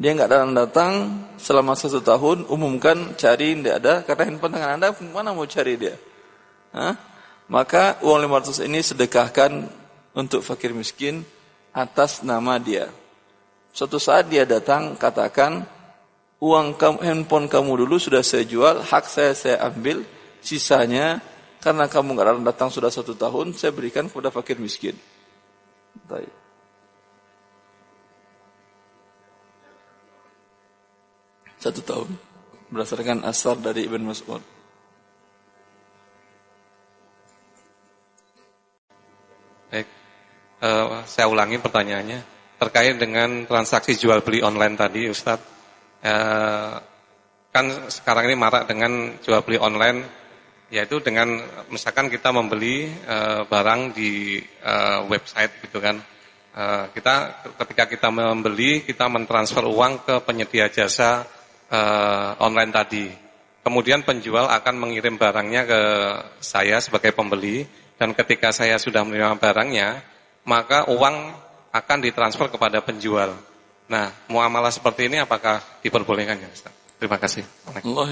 [0.00, 0.92] Dia enggak datang datang
[1.36, 5.92] selama satu tahun, umumkan cari tidak ada karena handphone tangan Anda mana mau cari dia?
[6.72, 6.96] Hah?
[7.52, 9.52] Maka uang 500 ini sedekahkan
[10.16, 11.20] untuk fakir miskin
[11.76, 12.88] atas nama dia.
[13.76, 15.68] Suatu saat dia datang katakan
[16.40, 20.00] uang kamu, handphone kamu dulu sudah saya jual, hak saya saya ambil,
[20.40, 21.20] sisanya
[21.60, 24.96] karena kamu nggak datang sudah satu tahun, saya berikan kepada fakir miskin.
[26.08, 26.32] Baik.
[31.60, 32.08] Satu tahun
[32.72, 34.40] berdasarkan asar dari Ibn Mas'ud.
[39.68, 39.86] Baik,
[40.64, 45.48] uh, saya ulangi pertanyaannya terkait dengan transaksi jual beli online tadi Ustadz
[46.04, 46.76] eh,
[47.48, 50.04] kan sekarang ini marak dengan jual beli online
[50.70, 55.98] yaitu dengan misalkan kita membeli eh, barang di eh, website gitu kan
[56.54, 57.14] eh, kita
[57.58, 61.26] ketika kita membeli kita mentransfer uang ke penyedia jasa
[61.66, 63.06] eh, online tadi
[63.66, 65.80] kemudian penjual akan mengirim barangnya ke
[66.38, 67.66] saya sebagai pembeli
[68.00, 70.00] dan ketika saya sudah menerima barangnya
[70.48, 71.36] maka uang
[71.70, 73.36] akan ditransfer kepada penjual.
[73.90, 76.74] Nah, muamalah seperti ini apakah diperbolehkan ya Ustaz?
[76.98, 77.42] Terima kasih.
[77.66, 78.06] Allah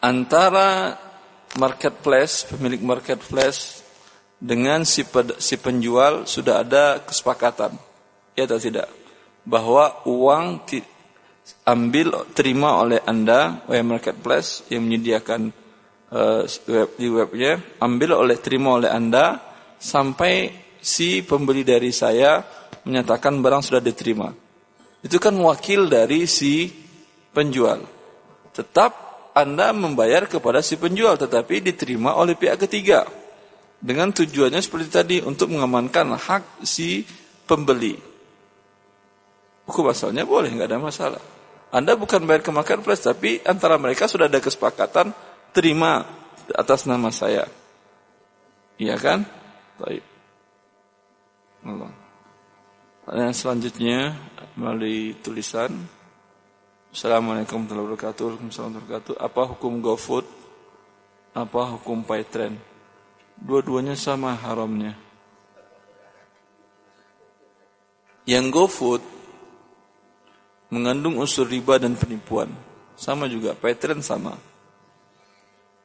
[0.00, 0.96] Antara
[1.56, 3.80] marketplace, pemilik marketplace
[4.36, 5.02] dengan si,
[5.40, 7.72] si penjual sudah ada kesepakatan.
[8.36, 8.92] Ya atau tidak?
[9.46, 10.60] Bahwa uang
[11.64, 15.54] ambil terima oleh Anda, oleh marketplace yang menyediakan
[16.12, 19.40] uh, web di webnya, ambil oleh terima oleh Anda
[19.80, 22.44] sampai si pembeli dari saya
[22.84, 24.28] menyatakan barang sudah diterima.
[25.00, 26.70] Itu kan wakil dari si
[27.30, 27.82] penjual.
[28.50, 29.05] Tetap
[29.36, 33.04] Anda membayar kepada si penjual tetapi diterima oleh pihak ketiga.
[33.76, 37.04] Dengan tujuannya seperti tadi untuk mengamankan hak si
[37.44, 38.00] pembeli.
[39.68, 41.22] Hukum asalnya boleh, nggak ada masalah.
[41.68, 45.12] Anda bukan bayar ke marketplace tapi antara mereka sudah ada kesepakatan
[45.52, 46.08] terima
[46.56, 47.44] atas nama saya.
[48.80, 49.28] Iya kan?
[49.76, 50.04] Baik.
[51.66, 51.92] Allah.
[53.04, 53.98] Pertanyaan selanjutnya
[54.56, 55.95] melalui tulisan.
[56.96, 58.24] Assalamualaikum warahmatullahi wabarakatuh.
[58.24, 59.14] Warahmatullahi wabarakatuh.
[59.20, 60.24] Apa hukum GoFood?
[61.36, 62.56] Apa hukum Paytrend?
[63.36, 64.96] Dua-duanya sama haramnya.
[68.24, 69.02] Yang GoFood
[70.72, 72.48] mengandung unsur riba dan penipuan.
[72.96, 74.32] Sama juga, Paytrend sama.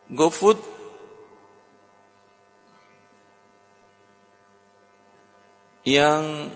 [0.07, 0.63] GoFood
[5.83, 6.55] yang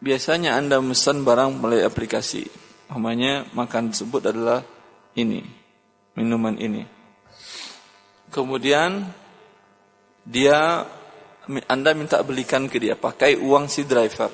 [0.00, 2.64] biasanya Anda memesan barang melalui aplikasi.
[2.90, 4.62] Namanya makan tersebut adalah
[5.18, 5.42] ini.
[6.16, 6.80] minuman ini.
[8.32, 9.04] Kemudian
[10.24, 10.82] dia
[11.68, 14.32] Anda minta belikan ke dia pakai uang si driver.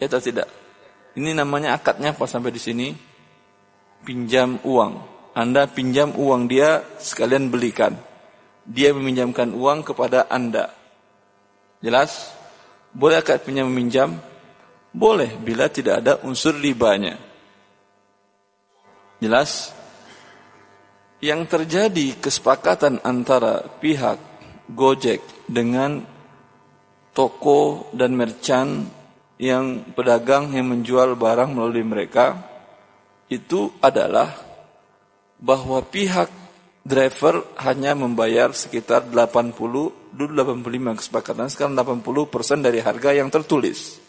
[0.00, 0.48] Ya atau tidak?
[1.16, 2.88] Ini namanya akadnya apa sampai di sini?
[4.06, 4.92] Pinjam uang.
[5.36, 7.92] Anda pinjam uang dia sekalian belikan.
[8.64, 10.72] Dia meminjamkan uang kepada Anda.
[11.82, 12.32] Jelas?
[12.94, 14.16] Boleh akad pinjam meminjam?
[14.94, 17.25] Boleh bila tidak ada unsur ribanya.
[19.22, 19.72] Jelas?
[21.24, 24.20] Yang terjadi kesepakatan antara pihak
[24.66, 26.02] Gojek dengan
[27.16, 28.84] toko dan merchant
[29.40, 32.36] yang pedagang yang menjual barang melalui mereka
[33.32, 34.32] itu adalah
[35.40, 36.28] bahwa pihak
[36.86, 39.56] driver hanya membayar sekitar 80
[40.16, 44.00] dulu 85 kesepakatan sekarang 80 persen dari harga yang tertulis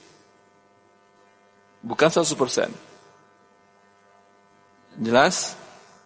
[1.83, 2.69] bukan 100 persen
[4.97, 5.55] Jelas?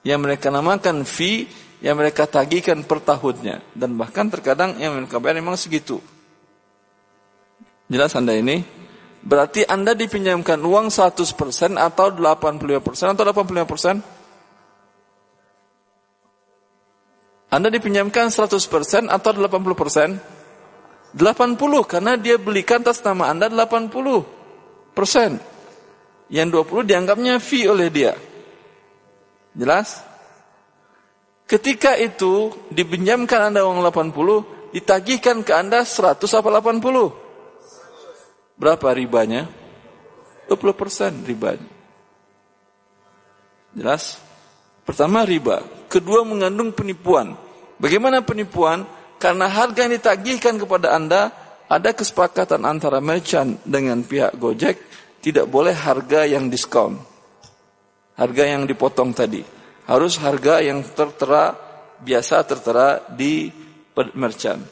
[0.04, 1.48] Yang mereka namakan fee
[1.82, 5.98] yang mereka tagihkan per tahunnya dan bahkan terkadang yang mereka bayar memang segitu.
[7.90, 8.62] Jelas Anda ini?
[9.22, 14.02] Berarti Anda dipinjamkan uang 100% atau 85% atau 85%?
[17.52, 20.22] Anda dipinjamkan 100% atau 80%?
[21.12, 21.20] 80
[21.84, 25.36] karena dia belikan atas nama Anda 80 persen.
[26.32, 28.16] Yang 20 dianggapnya fee oleh dia.
[29.52, 30.00] Jelas?
[31.48, 37.12] Ketika itu dipinjamkan Anda uang 80, ditagihkan ke Anda 100 apa 80?
[38.56, 39.52] Berapa ribanya?
[40.48, 41.68] 20% ribanya.
[43.76, 44.20] Jelas?
[44.88, 47.36] Pertama riba, kedua mengandung penipuan.
[47.80, 48.88] Bagaimana penipuan?
[49.22, 51.30] Karena harga yang ditagihkan kepada Anda
[51.70, 54.82] ada kesepakatan antara merchant dengan pihak Gojek
[55.22, 57.11] tidak boleh harga yang diskon
[58.16, 59.44] harga yang dipotong tadi.
[59.88, 61.56] Harus harga yang tertera,
[62.00, 63.52] biasa tertera di
[64.16, 64.64] merchant.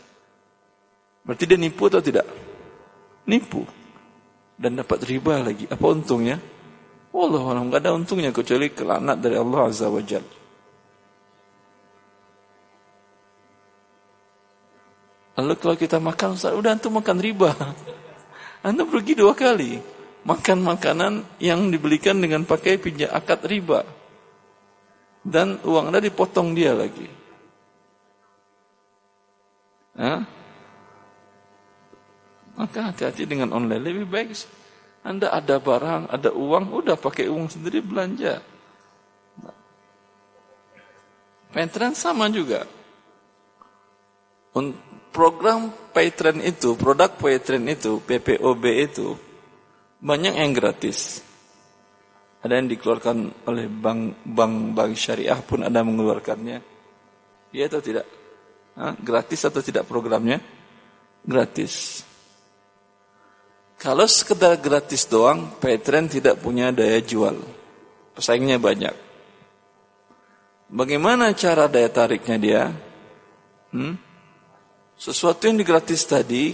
[1.23, 2.25] Berarti dia nipu atau tidak?
[3.27, 3.61] Nipu.
[4.59, 5.67] Dan dapat riba lagi.
[5.67, 6.39] Apa untungnya?
[7.09, 10.25] Allah Allah nggak ada untungnya kecuali kelanat dari Allah Azza wa Jal.
[15.39, 17.55] Lalu kalau kita makan, udah antum makan riba.
[18.67, 23.85] Anda pergi dua kali makan makanan yang dibelikan dengan pakai pinjam akad riba.
[25.19, 27.07] Dan uang Anda dipotong dia lagi.
[29.99, 30.23] Hah?
[32.59, 33.83] Maka hati-hati dengan online.
[33.83, 34.31] Lebih baik
[35.03, 38.43] Anda ada barang, ada uang, udah pakai uang sendiri belanja.
[41.49, 42.67] Paytrend sama juga.
[45.09, 49.17] Program Paytrend itu, produk Paytrend itu, PPOB itu,
[49.99, 51.23] banyak yang gratis.
[52.39, 56.63] Ada yang dikeluarkan oleh bank bank bank syariah pun ada mengeluarkannya.
[57.51, 58.07] Iya atau tidak?
[58.79, 58.95] Hah?
[58.95, 60.39] Gratis atau tidak programnya?
[61.27, 62.07] Gratis.
[63.79, 67.35] Kalau sekedar gratis doang, Patreon tidak punya daya jual.
[68.11, 68.91] Pesaingnya banyak.
[70.67, 72.63] Bagaimana cara daya tariknya dia?
[73.71, 73.95] Hmm?
[74.99, 76.51] Sesuatu yang digratis tadi,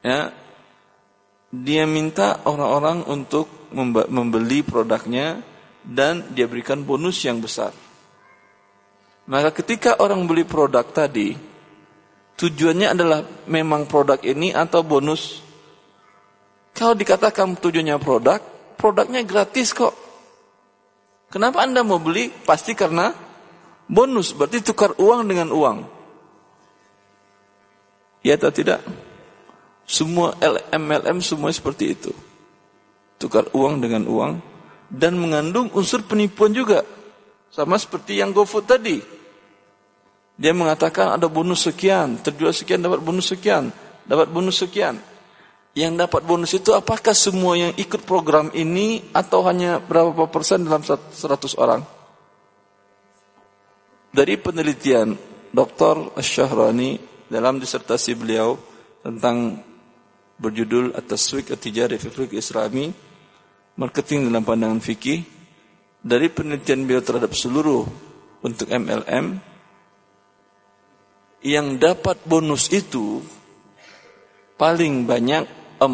[0.00, 0.32] ya
[1.48, 3.72] dia minta orang-orang untuk
[4.08, 5.40] membeli produknya
[5.80, 7.72] dan dia berikan bonus yang besar.
[9.28, 11.36] Maka ketika orang beli produk tadi,
[12.36, 15.44] tujuannya adalah memang produk ini atau bonus.
[16.72, 18.40] Kalau dikatakan tujuannya produk,
[18.76, 19.92] produknya gratis kok.
[21.28, 22.32] Kenapa Anda mau beli?
[22.32, 23.12] Pasti karena
[23.84, 25.78] bonus, berarti tukar uang dengan uang.
[28.24, 28.80] Ya atau tidak?
[29.88, 30.36] Semua
[30.68, 32.12] MLM semua seperti itu.
[33.16, 34.36] Tukar uang dengan uang
[34.92, 36.84] dan mengandung unsur penipuan juga.
[37.48, 39.00] Sama seperti yang GoFood tadi.
[40.36, 43.72] Dia mengatakan ada bonus sekian, terjual sekian dapat bonus sekian,
[44.04, 45.00] dapat bonus sekian.
[45.72, 50.84] Yang dapat bonus itu apakah semua yang ikut program ini atau hanya berapa persen dalam
[50.84, 51.16] 100
[51.56, 51.80] orang?
[54.12, 55.16] Dari penelitian
[55.48, 56.12] Dr.
[56.12, 57.00] Asyahrani
[57.32, 58.60] dalam disertasi beliau
[59.02, 59.67] tentang
[60.38, 61.98] berjudul At-Taswik At-Tijari
[62.34, 62.94] Islami
[63.78, 65.22] Marketing dalam pandangan fikih
[66.02, 67.86] dari penelitian beliau terhadap seluruh
[68.42, 69.38] untuk MLM
[71.46, 73.22] yang dapat bonus itu
[74.58, 75.46] paling banyak
[75.78, 75.86] 4%.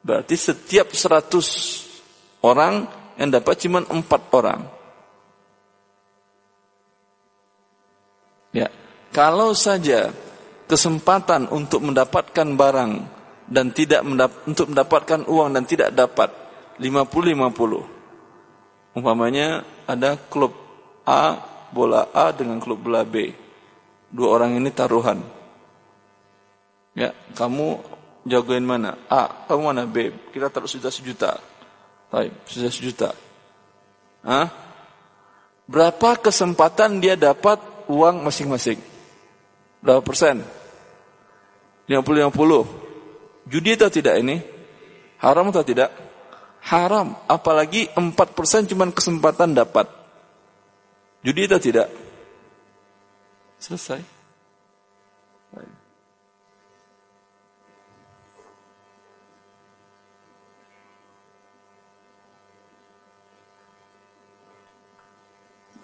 [0.00, 2.88] Berarti setiap 100 orang
[3.20, 4.00] yang dapat cuma 4
[4.32, 4.60] orang.
[8.56, 8.68] Ya,
[9.12, 10.12] kalau saja
[10.66, 12.92] kesempatan untuk mendapatkan barang
[13.48, 16.30] dan tidak mendap untuk mendapatkan uang dan tidak dapat
[16.80, 18.02] 50-50
[18.92, 20.52] Umpamanya ada klub
[21.08, 21.40] A,
[21.72, 23.32] bola A dengan klub bola B.
[24.12, 25.24] Dua orang ini taruhan.
[26.92, 27.80] Ya, kamu
[28.28, 29.00] jagoin mana?
[29.08, 30.12] A, kamu mana B?
[30.28, 31.40] Kita taruh sudah sejuta.
[32.12, 33.10] Baik, sudah sejuta.
[34.28, 34.52] Hah?
[35.64, 37.56] Berapa kesempatan dia dapat
[37.88, 38.91] uang masing-masing?
[39.82, 40.46] Berapa persen?
[41.90, 43.50] 50-50.
[43.50, 44.38] Judi atau tidak ini?
[45.18, 45.90] Haram atau tidak?
[46.70, 47.18] Haram.
[47.26, 49.90] Apalagi 4% cuma kesempatan dapat.
[51.26, 51.90] Judi atau tidak?
[53.58, 54.22] Selesai.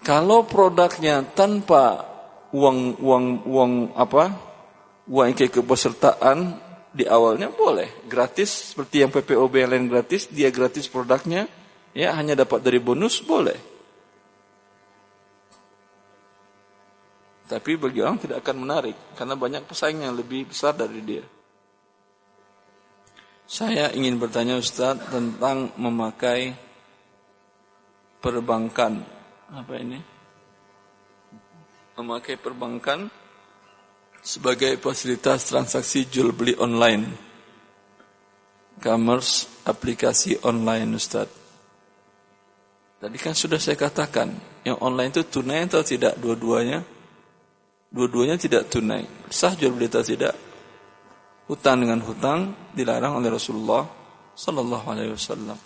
[0.09, 2.08] Kalau produknya tanpa
[2.53, 4.23] uang uang uang apa?
[5.09, 6.37] Uang keikutsertaan
[6.93, 8.05] di awalnya boleh.
[8.09, 11.45] Gratis seperti yang PPOB yang lain gratis dia gratis produknya
[11.93, 13.57] ya hanya dapat dari bonus boleh.
[17.49, 21.25] Tapi bagi orang tidak akan menarik karena banyak pesaing yang lebih besar dari dia.
[23.49, 26.53] Saya ingin bertanya Ustaz tentang memakai
[28.21, 29.01] perbankan.
[29.49, 30.18] Apa ini
[31.99, 33.11] memakai perbankan
[34.23, 37.27] sebagai fasilitas transaksi jual beli online.
[38.79, 41.27] Commerce aplikasi online Ustaz.
[42.99, 44.31] Tadi kan sudah saya katakan,
[44.63, 46.79] yang online itu tunai atau tidak dua-duanya?
[47.91, 49.03] Dua-duanya tidak tunai.
[49.27, 50.35] Sah jual beli atau tidak?
[51.51, 53.83] Hutang dengan hutang dilarang oleh Rasulullah
[54.35, 55.59] sallallahu alaihi wasallam.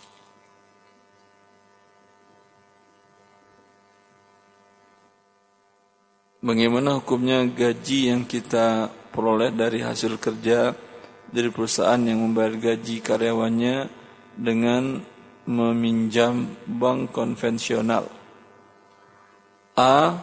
[6.44, 10.76] Bagaimana hukumnya gaji yang kita peroleh dari hasil kerja
[11.32, 13.88] dari perusahaan yang membayar gaji karyawannya
[14.36, 15.00] dengan
[15.48, 18.12] meminjam bank konvensional.
[19.80, 20.20] A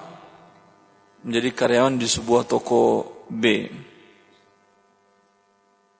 [1.24, 3.64] menjadi karyawan di sebuah toko B.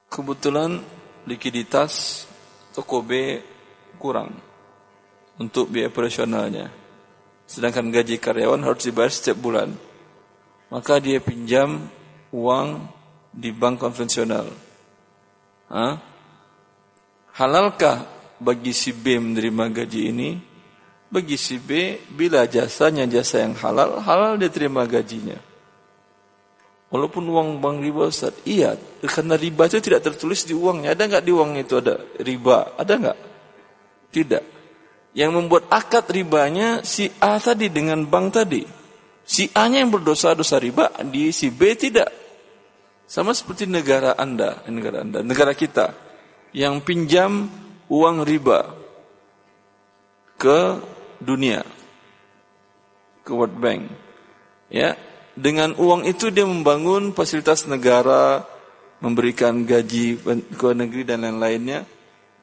[0.04, 0.84] Kebetulan
[1.24, 2.28] likuiditas
[2.76, 3.40] toko B
[3.96, 4.36] kurang
[5.40, 6.68] untuk biaya operasionalnya.
[7.48, 9.88] Sedangkan gaji karyawan harus dibayar setiap bulan
[10.70, 11.90] maka dia pinjam
[12.30, 12.86] uang
[13.30, 14.46] di bank konvensional.
[15.70, 15.94] Hah?
[17.34, 18.06] Halalkah
[18.38, 20.30] bagi si B menerima gaji ini?
[21.10, 25.38] Bagi si B, bila jasanya jasa yang halal, halal dia terima gajinya.
[26.90, 30.94] Walaupun uang bank riba Ustaz, iya, karena riba itu tidak tertulis di uangnya.
[30.94, 32.74] Ada nggak di uang itu ada riba?
[32.78, 33.18] Ada nggak?
[34.10, 34.44] Tidak.
[35.14, 38.62] Yang membuat akad ribanya si A tadi dengan bank tadi.
[39.30, 42.10] Si A-nya yang berdosa dosa riba, di si B tidak.
[43.06, 45.94] Sama seperti negara Anda, negara Anda, negara kita
[46.50, 47.46] yang pinjam
[47.86, 48.74] uang riba
[50.34, 50.82] ke
[51.22, 51.62] dunia,
[53.22, 53.86] ke World Bank.
[54.66, 54.98] Ya,
[55.38, 58.42] dengan uang itu dia membangun fasilitas negara,
[58.98, 60.18] memberikan gaji
[60.58, 61.86] ke negeri dan lain-lainnya.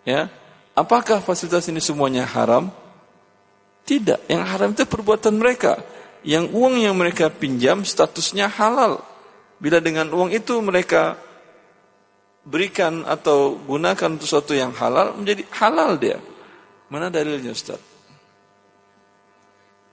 [0.08, 0.32] Ya,
[0.72, 2.72] apakah fasilitas ini semuanya haram?
[3.84, 9.04] Tidak, yang haram itu perbuatan mereka yang uang yang mereka pinjam statusnya halal.
[9.58, 11.18] Bila dengan uang itu mereka
[12.48, 16.18] berikan atau gunakan untuk sesuatu yang halal, menjadi halal dia.
[16.88, 17.82] Mana dalilnya Ustaz?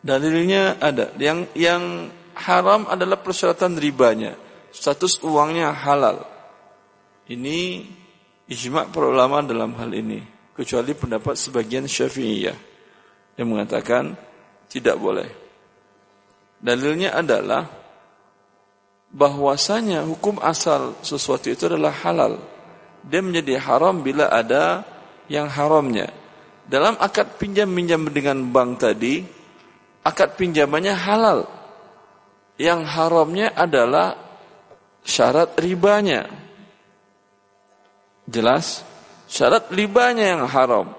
[0.04, 1.10] Dalilnya ada.
[1.18, 1.82] Yang yang
[2.38, 4.38] haram adalah persyaratan ribanya.
[4.70, 6.22] Status uangnya halal.
[7.26, 7.88] Ini
[8.46, 10.22] ijma' para ulama dalam hal ini.
[10.54, 12.54] Kecuali pendapat sebagian syafi'iyah.
[13.34, 14.14] Yang mengatakan
[14.70, 15.43] tidak boleh.
[16.64, 17.68] Dalilnya adalah
[19.12, 22.40] bahwasanya hukum asal sesuatu itu adalah halal.
[23.04, 24.80] Dia menjadi haram bila ada
[25.28, 26.08] yang haramnya.
[26.64, 29.20] Dalam akad pinjam minjam dengan bank tadi,
[30.00, 31.44] akad pinjamannya halal.
[32.56, 34.16] Yang haramnya adalah
[35.04, 36.24] syarat ribanya.
[38.24, 38.80] Jelas?
[39.28, 40.96] Syarat ribanya yang haram.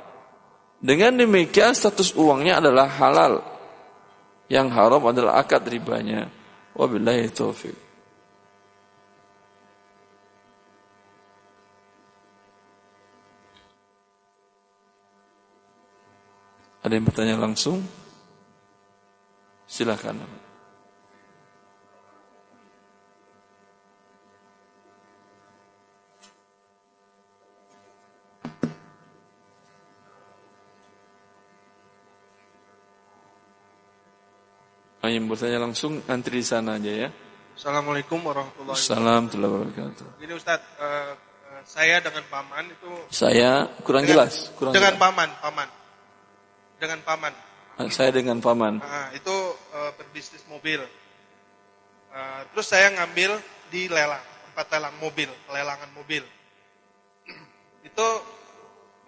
[0.77, 3.54] Dengan demikian status uangnya adalah halal.
[4.45, 6.29] Yang haram adalah akad ribanya.
[6.77, 7.77] Wabillahi taufiq.
[16.85, 17.81] Ada yang bertanya langsung?
[19.65, 20.44] Silakan.
[35.09, 37.09] Yang bertanya langsung antri di sana aja ya.
[37.55, 39.39] Assalamualaikum warahmatullahi wabarakatuh.
[39.39, 40.07] wabarakatuh.
[40.19, 41.15] Ini Ustaz, uh,
[41.65, 42.91] saya dengan paman itu.
[43.09, 44.53] Saya kurang dengan, jelas.
[44.53, 45.03] Kurang dengan jelas.
[45.03, 45.69] paman, paman.
[46.77, 47.33] Dengan paman.
[47.91, 48.79] Saya dengan paman.
[48.79, 49.35] Nah, itu
[49.75, 50.83] uh, berbisnis mobil.
[52.15, 53.35] Uh, terus saya ngambil
[53.67, 56.23] di lelang, tempat lelang mobil, lelangan mobil.
[57.87, 58.07] itu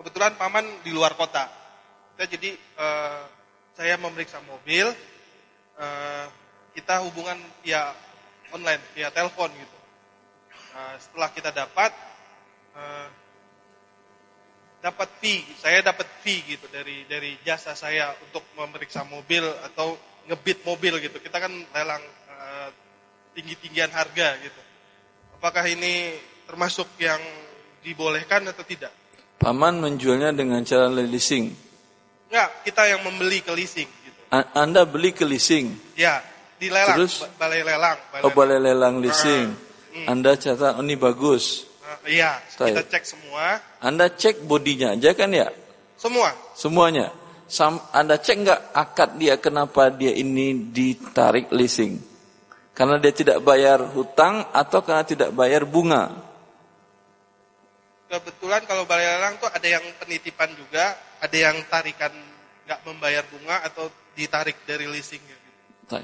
[0.02, 1.48] kebetulan paman di luar kota.
[2.16, 3.22] Kita jadi uh,
[3.78, 4.90] saya memeriksa mobil,
[5.78, 6.26] uh,
[6.74, 7.94] kita hubungan via
[8.54, 9.78] online, via telepon gitu.
[10.78, 11.92] Uh, setelah kita dapat,
[12.78, 13.08] uh,
[14.82, 19.98] dapat fee, saya dapat fee gitu dari dari jasa saya untuk memeriksa mobil atau
[20.30, 21.18] ngebit mobil gitu.
[21.18, 22.70] Kita kan lelang uh,
[23.34, 24.62] tinggi-tinggian harga gitu.
[25.38, 27.22] Apakah ini termasuk yang
[27.82, 28.94] dibolehkan atau tidak?
[29.38, 31.54] Paman menjualnya dengan cara leasing.
[32.28, 33.97] Enggak, kita yang membeli ke leasing
[34.32, 35.96] Anda beli ke leasing.
[35.96, 36.20] Ya,
[36.60, 37.24] di lelang, Terus?
[37.40, 37.98] balai lelang.
[38.12, 39.48] Balai oh, balai lelang leasing.
[39.54, 40.06] Uh, hmm.
[40.12, 41.64] Anda catat oh, ini bagus.
[41.80, 43.62] Uh, iya, kita cek semua.
[43.80, 45.48] Anda cek bodinya aja kan ya?
[45.96, 46.36] Semua.
[46.58, 47.14] Semuanya.
[47.48, 51.96] Sam, anda cek nggak akad dia kenapa dia ini ditarik leasing?
[52.76, 56.12] Karena dia tidak bayar hutang atau karena tidak bayar bunga?
[58.12, 62.12] Kebetulan kalau balai lelang tuh ada yang penitipan juga, ada yang tarikan
[62.68, 65.24] nggak membayar bunga atau ditarik dari leasing.
[65.24, 65.96] Gitu.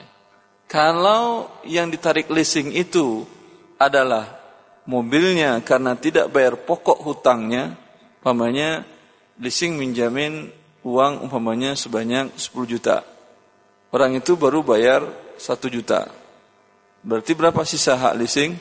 [0.71, 3.27] Kalau yang ditarik leasing itu
[3.75, 4.39] adalah
[4.87, 7.75] mobilnya karena tidak bayar pokok hutangnya,
[8.23, 8.87] umpamanya
[9.43, 10.47] leasing menjamin
[10.87, 13.03] uang umpamanya sebanyak 10 juta.
[13.91, 15.03] Orang itu baru bayar
[15.35, 16.07] 1 juta.
[17.03, 18.55] Berarti berapa sisa hak leasing?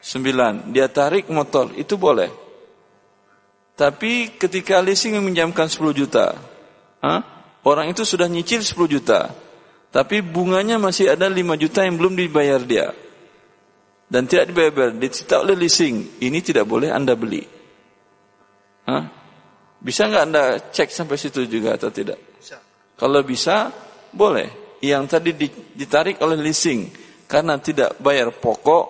[0.00, 0.72] 9.
[0.72, 2.32] Dia tarik motor, itu boleh.
[3.76, 6.36] Tapi ketika leasing meminjamkan 10 juta,
[7.04, 7.14] ha?
[7.64, 9.32] orang itu sudah nyicil 10 juta.
[9.90, 12.94] Tapi bunganya masih ada 5 juta yang belum dibayar dia.
[14.10, 16.22] Dan tidak dibayar, disita oleh leasing.
[16.22, 17.42] Ini tidak boleh Anda beli.
[18.86, 19.04] Hah?
[19.80, 22.18] Bisa nggak Anda cek sampai situ juga atau tidak?
[22.38, 22.58] Bisa.
[22.98, 23.70] Kalau bisa,
[24.10, 24.78] boleh.
[24.82, 25.30] Yang tadi
[25.76, 26.88] ditarik oleh leasing
[27.30, 28.86] karena tidak bayar pokok,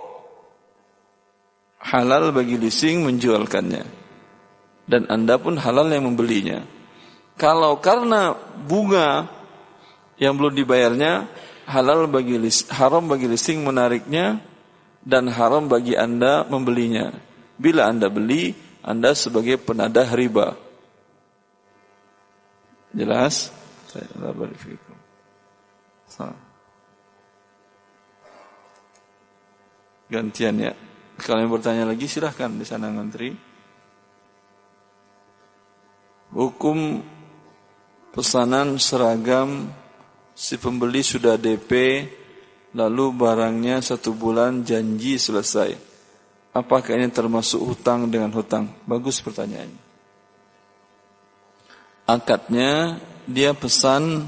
[1.93, 3.85] halal bagi leasing menjualkannya.
[4.89, 6.80] Dan Anda pun halal yang membelinya.
[7.41, 8.37] Kalau karena
[8.69, 9.25] bunga
[10.21, 11.25] yang belum dibayarnya
[11.65, 12.37] halal bagi
[12.69, 14.45] haram bagi listing menariknya
[15.01, 17.17] dan haram bagi Anda membelinya.
[17.57, 18.53] Bila Anda beli,
[18.85, 20.53] Anda sebagai penadah riba.
[22.93, 23.49] Jelas?
[23.89, 24.05] Saya.
[30.13, 30.73] Gantian ya.
[31.17, 33.33] Kalau yang bertanya lagi silahkan di sana ngantri.
[36.35, 37.01] Hukum
[38.11, 39.71] pesanan seragam
[40.35, 41.73] si pembeli sudah DP,
[42.75, 45.91] lalu barangnya satu bulan janji selesai.
[46.51, 48.67] Apakah ini termasuk hutang dengan hutang?
[48.83, 49.91] Bagus pertanyaannya.
[52.11, 54.27] Akadnya dia pesan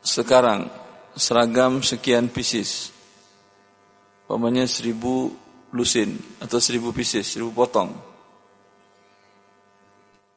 [0.00, 0.72] sekarang
[1.12, 2.88] seragam sekian pieces.
[4.24, 5.28] Pokoknya seribu
[5.76, 7.92] lusin atau seribu pieces, seribu potong.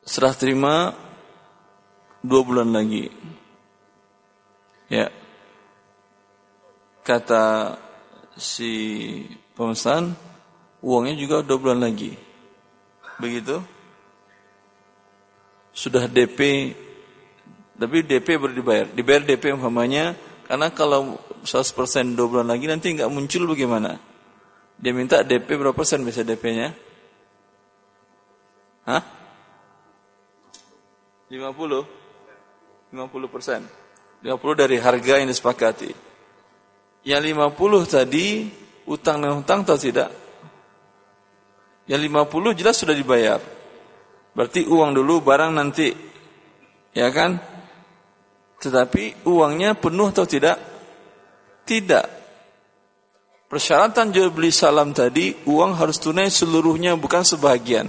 [0.08, 0.96] Serah terima
[2.24, 3.12] dua bulan lagi.
[4.88, 5.12] Ya.
[7.04, 7.76] Kata
[8.40, 8.72] si
[9.52, 10.16] pemesan,
[10.80, 12.16] uangnya juga dua bulan lagi.
[13.20, 13.60] Begitu?
[15.76, 16.72] Sudah DP,
[17.76, 18.88] tapi DP baru dibayar.
[18.88, 20.16] Dibayar DP umpamanya,
[20.48, 24.00] karena kalau 100% dua bulan lagi nanti nggak muncul bagaimana?
[24.80, 26.72] Dia minta DP berapa persen bisa DP-nya?
[28.88, 29.17] Hah?
[31.28, 32.96] 50?
[32.96, 33.62] 50 persen.
[34.24, 35.92] 50 dari harga yang disepakati.
[37.04, 38.28] Yang 50 tadi
[38.88, 40.10] utang dan hutang atau tidak?
[41.88, 43.40] Yang 50 jelas sudah dibayar.
[44.36, 45.92] Berarti uang dulu barang nanti.
[46.96, 47.40] Ya kan?
[48.58, 50.58] Tetapi uangnya penuh atau tidak?
[51.68, 52.06] Tidak.
[53.48, 57.88] Persyaratan jual beli salam tadi uang harus tunai seluruhnya bukan sebahagian.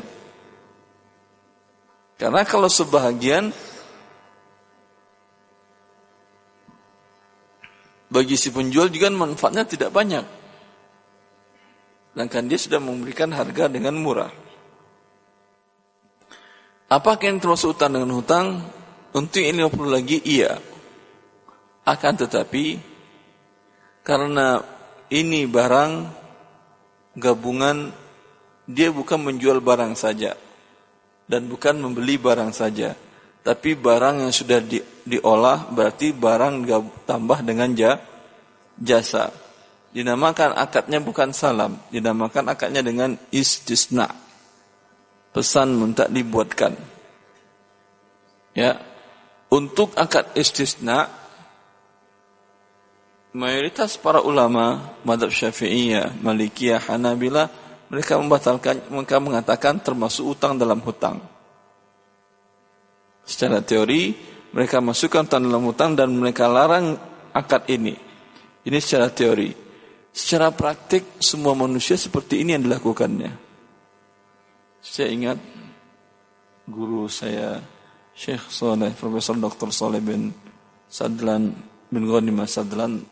[2.18, 3.54] Karena kalau sebahagian
[8.10, 10.26] bagi si penjual juga manfaatnya tidak banyak.
[12.10, 14.34] Sedangkan dia sudah memberikan harga dengan murah.
[16.90, 18.66] Apakah yang termasuk utang dengan hutang?
[19.14, 20.58] Untuk ini 50 lagi, iya.
[21.86, 22.80] Akan tetapi,
[24.02, 24.60] karena
[25.12, 25.92] ini barang
[27.14, 27.94] gabungan,
[28.66, 30.47] dia bukan menjual barang saja.
[31.28, 32.96] Dan bukan membeli barang saja
[33.48, 34.76] tapi barang yang sudah di,
[35.08, 36.68] diolah berarti barang
[37.08, 37.96] tambah dengan ja,
[38.76, 39.32] jasa.
[39.88, 44.12] Dinamakan akadnya bukan salam, dinamakan akadnya dengan istisna.
[45.32, 46.76] Pesan minta dibuatkan.
[48.52, 48.84] Ya,
[49.48, 51.08] Untuk akad istisna
[53.32, 57.48] mayoritas para ulama madhab syafi'iyah, malikiyah, hanabila
[57.88, 61.20] mereka membatalkan, mereka mengatakan termasuk utang dalam hutang.
[63.24, 64.12] Secara teori,
[64.52, 66.96] mereka masukkan utang dalam hutang dan mereka larang
[67.32, 67.96] akad ini.
[68.64, 69.52] Ini secara teori.
[70.12, 73.32] Secara praktik, semua manusia seperti ini yang dilakukannya.
[74.80, 75.38] Saya ingat
[76.68, 77.60] guru saya
[78.12, 79.70] Syekh Saleh, Profesor Dr.
[79.70, 80.34] Saleh bin
[80.88, 81.54] Sadlan
[81.88, 83.04] bin Ghanimah Sadlan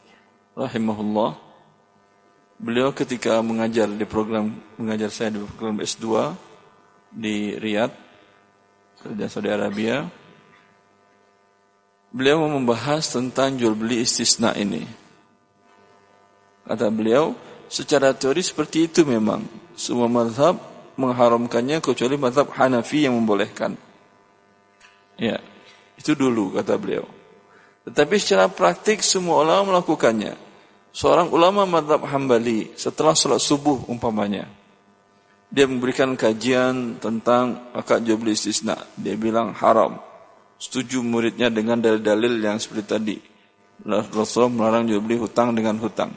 [0.57, 1.45] rahimahullah.
[2.57, 4.48] Beliau ketika mengajar di program
[4.80, 6.32] mengajar saya di program S2
[7.12, 7.92] di Riyadh,
[9.04, 10.09] kerja Saudi Arabia.
[12.16, 14.88] Beliau membahas tentang jual beli istisna ini.
[16.64, 17.36] Kata beliau,
[17.68, 19.44] secara teori seperti itu memang.
[19.76, 20.57] Semua mazhab
[20.96, 23.76] mengharamkannya kecuali mazhab Hanafi yang membolehkan.
[25.20, 25.44] Ya,
[26.00, 27.04] itu dulu kata beliau.
[27.84, 30.45] Tetapi secara praktik semua ulama melakukannya.
[30.97, 34.49] Seorang ulama madhab hambali setelah sholat subuh umpamanya.
[35.53, 38.80] Dia memberikan kajian tentang akad jual istisna.
[38.97, 40.01] Dia bilang haram.
[40.57, 43.16] Setuju muridnya dengan dalil-dalil yang seperti tadi.
[43.84, 46.16] Rasulullah melarang jual beli hutang dengan hutang.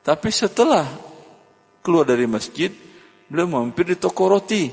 [0.00, 0.88] Tapi setelah
[1.84, 2.72] keluar dari masjid,
[3.28, 4.72] beliau mampir di toko roti.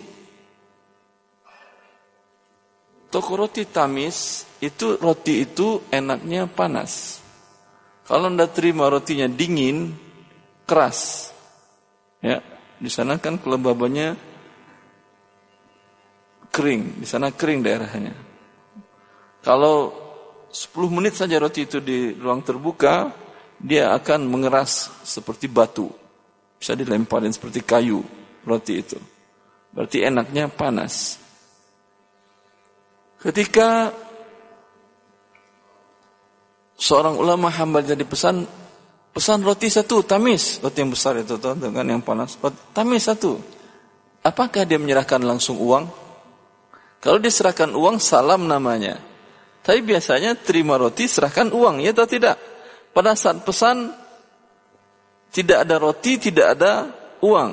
[3.12, 7.25] Toko roti tamis itu roti itu enaknya panas.
[8.06, 9.98] Kalau anda terima rotinya dingin,
[10.70, 11.30] keras.
[12.22, 12.42] Ya,
[12.78, 14.14] di sana kan kelembabannya
[16.54, 18.14] kering, di sana kering daerahnya.
[19.42, 19.94] Kalau
[20.54, 23.12] 10 menit saja roti itu di ruang terbuka,
[23.60, 25.90] dia akan mengeras seperti batu.
[26.56, 28.00] Bisa dilemparin seperti kayu
[28.48, 28.98] roti itu.
[29.76, 31.20] Berarti enaknya panas.
[33.20, 33.92] Ketika
[36.76, 38.44] seorang ulama hamba jadi pesan
[39.16, 40.60] pesan roti satu tamis.
[40.60, 42.36] Roti yang besar itu tuh dengan yang panas.
[42.76, 43.40] Tamis satu.
[44.26, 45.86] Apakah dia menyerahkan langsung uang?
[47.00, 49.00] Kalau diserahkan uang salam namanya.
[49.66, 52.38] Tapi biasanya terima roti serahkan uang ya atau tidak?
[52.94, 53.94] Pada saat pesan
[55.34, 56.90] tidak ada roti tidak ada
[57.22, 57.52] uang.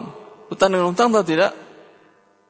[0.53, 1.53] Utang dengan utang atau tidak?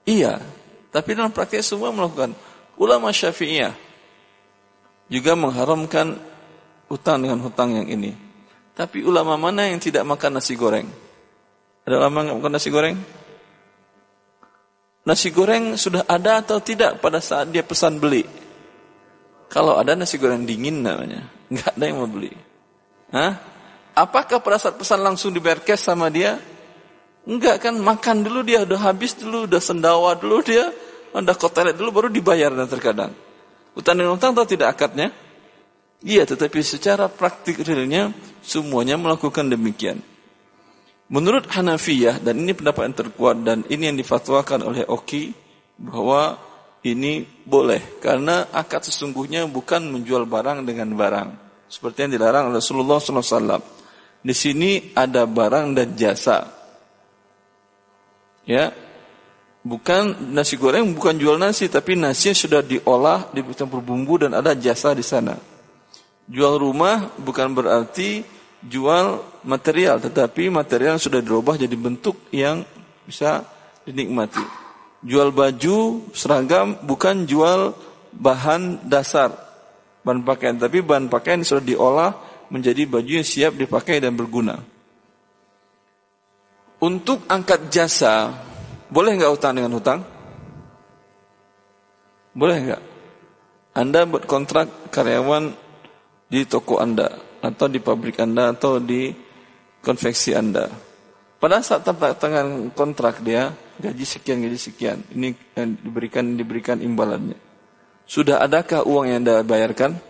[0.07, 0.43] Iya.
[0.91, 2.35] Tapi dalam praktek semua melakukan.
[2.77, 3.73] Ulama Syafi'iyah
[5.12, 6.16] juga mengharamkan
[6.93, 8.12] hutang dengan hutang yang ini.
[8.76, 10.84] Tapi ulama mana yang tidak makan nasi goreng?
[11.88, 12.97] Ada ulama yang makan nasi goreng?
[15.09, 18.28] Nasi goreng sudah ada atau tidak pada saat dia pesan beli?
[19.49, 22.32] Kalau ada nasi goreng dingin namanya, nggak ada yang mau beli.
[23.12, 23.40] Hah?
[23.93, 26.40] Apakah pada saat pesan langsung dibayar cash sama dia?
[27.28, 30.72] Enggak kan, makan dulu dia udah habis dulu, udah sendawa dulu dia,
[31.12, 33.12] anda kok toilet dulu baru dibayar dan terkadang.
[33.76, 35.12] Utang dengan utang atau tidak akadnya?
[36.03, 38.11] Iya, tetapi secara praktik realnya
[38.42, 40.03] semuanya melakukan demikian.
[41.12, 45.30] Menurut Hanafiyah dan ini pendapat yang terkuat dan ini yang difatwakan oleh Oki
[45.78, 46.40] bahwa
[46.82, 51.28] ini boleh karena akad sesungguhnya bukan menjual barang dengan barang
[51.70, 53.62] seperti yang dilarang oleh Rasulullah SAW.
[54.22, 56.38] Di sini ada barang dan jasa.
[58.42, 58.74] Ya,
[59.62, 64.90] Bukan nasi goreng bukan jual nasi tapi nasi sudah diolah dicampur bumbu dan ada jasa
[64.90, 65.38] di sana.
[66.33, 68.24] Jual rumah bukan berarti
[68.64, 72.64] jual material tetapi material sudah dirubah jadi bentuk yang
[73.05, 73.45] bisa
[73.85, 74.41] dinikmati.
[75.05, 77.76] Jual baju seragam bukan jual
[78.16, 79.35] bahan dasar
[80.01, 82.11] bahan pakaian tapi bahan pakaian sudah diolah
[82.49, 84.57] menjadi baju yang siap dipakai dan berguna.
[86.80, 88.33] Untuk angkat jasa
[88.89, 90.01] boleh nggak utang dengan hutang?
[92.33, 92.83] Boleh nggak?
[93.72, 95.61] Anda buat kontrak karyawan
[96.33, 97.12] di toko Anda
[97.45, 99.12] atau di pabrik Anda atau di
[99.85, 100.72] konveksi Anda.
[101.37, 107.37] Pada saat tangan kontrak dia gaji sekian gaji sekian, ini yang diberikan diberikan imbalannya.
[108.09, 110.01] Sudah adakah uang yang Anda bayarkan?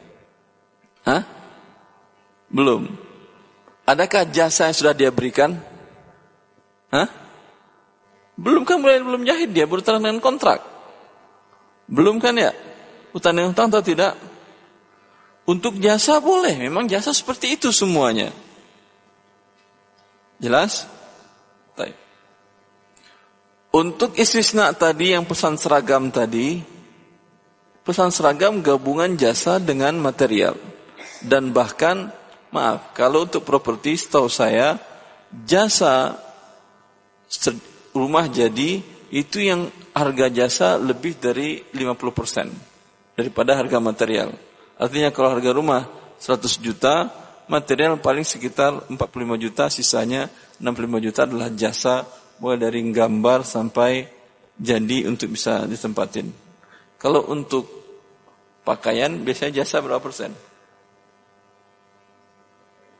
[1.02, 1.26] Hah?
[2.46, 2.86] Belum.
[3.82, 5.58] Adakah jasa yang sudah dia berikan?
[6.94, 7.08] Hah?
[8.38, 10.62] Belum kan mulai belum jahit dia baru dengan kontrak.
[11.90, 12.54] Belum kan ya?
[13.10, 14.31] Utang dengan utang atau tidak?
[15.52, 18.32] Untuk jasa boleh, memang jasa seperti itu semuanya.
[20.40, 20.88] Jelas?
[21.76, 21.92] Baik.
[23.76, 26.56] Untuk istisna tadi yang pesan seragam tadi,
[27.84, 30.56] pesan seragam gabungan jasa dengan material.
[31.20, 32.08] Dan bahkan,
[32.48, 34.80] maaf, kalau untuk properti setahu saya,
[35.44, 36.16] jasa
[37.92, 38.80] rumah jadi
[39.12, 42.72] itu yang harga jasa lebih dari 50%.
[43.12, 44.32] daripada harga material.
[44.82, 45.86] Artinya kalau harga rumah
[46.18, 47.06] 100 juta,
[47.46, 48.98] material paling sekitar 45
[49.38, 50.26] juta, sisanya
[50.58, 52.02] 65 juta adalah jasa
[52.42, 54.10] mulai dari gambar sampai
[54.58, 56.34] jadi untuk bisa ditempatin.
[56.98, 57.70] Kalau untuk
[58.66, 60.34] pakaian biasanya jasa berapa persen?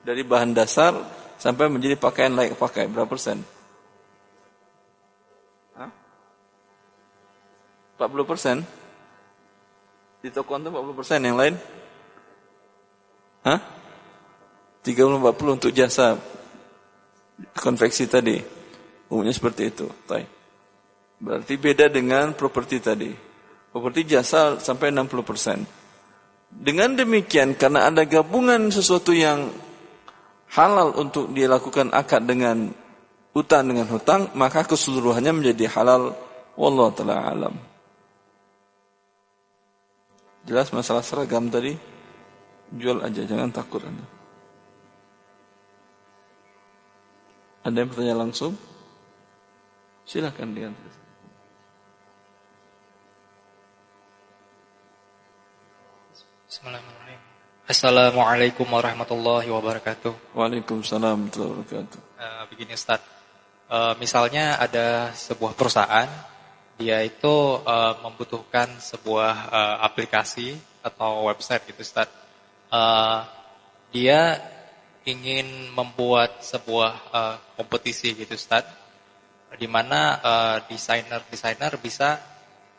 [0.07, 0.95] Dari bahan dasar
[1.35, 3.43] sampai menjadi pakaian layak pakai berapa persen?
[5.74, 5.91] Hah?
[7.99, 8.82] 40 persen?
[10.23, 11.59] Di toko itu 40 persen, yang lain?
[13.43, 13.59] Hah?
[14.87, 16.14] 30-40 untuk jasa
[17.59, 18.39] konveksi tadi.
[19.11, 19.91] Umumnya seperti itu.
[21.18, 23.11] Berarti beda dengan properti tadi.
[23.75, 25.59] Properti jasa sampai 60 persen.
[26.53, 29.51] Dengan demikian, karena ada gabungan sesuatu yang
[30.55, 32.70] halal untuk dilakukan akad dengan
[33.33, 36.14] utang dengan hutang, maka keseluruhannya menjadi halal.
[36.55, 37.72] Wallahu taala alam.
[40.43, 41.78] Jelas masalah seragam tadi?
[42.74, 44.03] Jual aja, jangan takut Anda.
[47.62, 48.59] Ada yang bertanya langsung?
[50.03, 50.51] Silahkan.
[56.51, 57.20] Bismillahirrahmanirrahim.
[57.70, 60.34] Assalamualaikum warahmatullahi wabarakatuh.
[60.34, 62.01] Waalaikumsalam warahmatullahi wabarakatuh.
[62.18, 62.99] Uh, begini Ustaz,
[63.70, 66.11] uh, misalnya ada sebuah perusahaan,
[66.83, 72.11] dia itu uh, membutuhkan sebuah uh, aplikasi atau website gitu Ustaz.
[72.66, 73.22] Uh,
[73.95, 74.43] dia
[75.07, 78.66] ingin membuat sebuah uh, kompetisi gitu Ustaz,
[79.55, 82.18] di mana uh, desainer-desainer bisa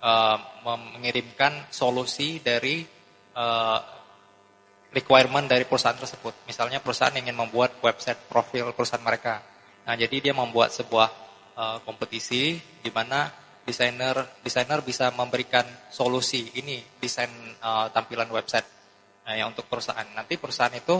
[0.04, 0.38] uh,
[0.68, 2.84] mengirimkan solusi dari
[3.40, 3.80] uh,
[4.92, 6.44] requirement dari perusahaan tersebut.
[6.44, 9.40] Misalnya perusahaan ingin membuat website profil perusahaan mereka.
[9.88, 11.08] Nah, jadi dia membuat sebuah
[11.56, 17.32] uh, kompetisi di mana desainer desainer bisa memberikan solusi ini desain
[17.64, 18.68] uh, tampilan website
[19.24, 20.06] nah, yang untuk perusahaan.
[20.12, 21.00] Nanti perusahaan itu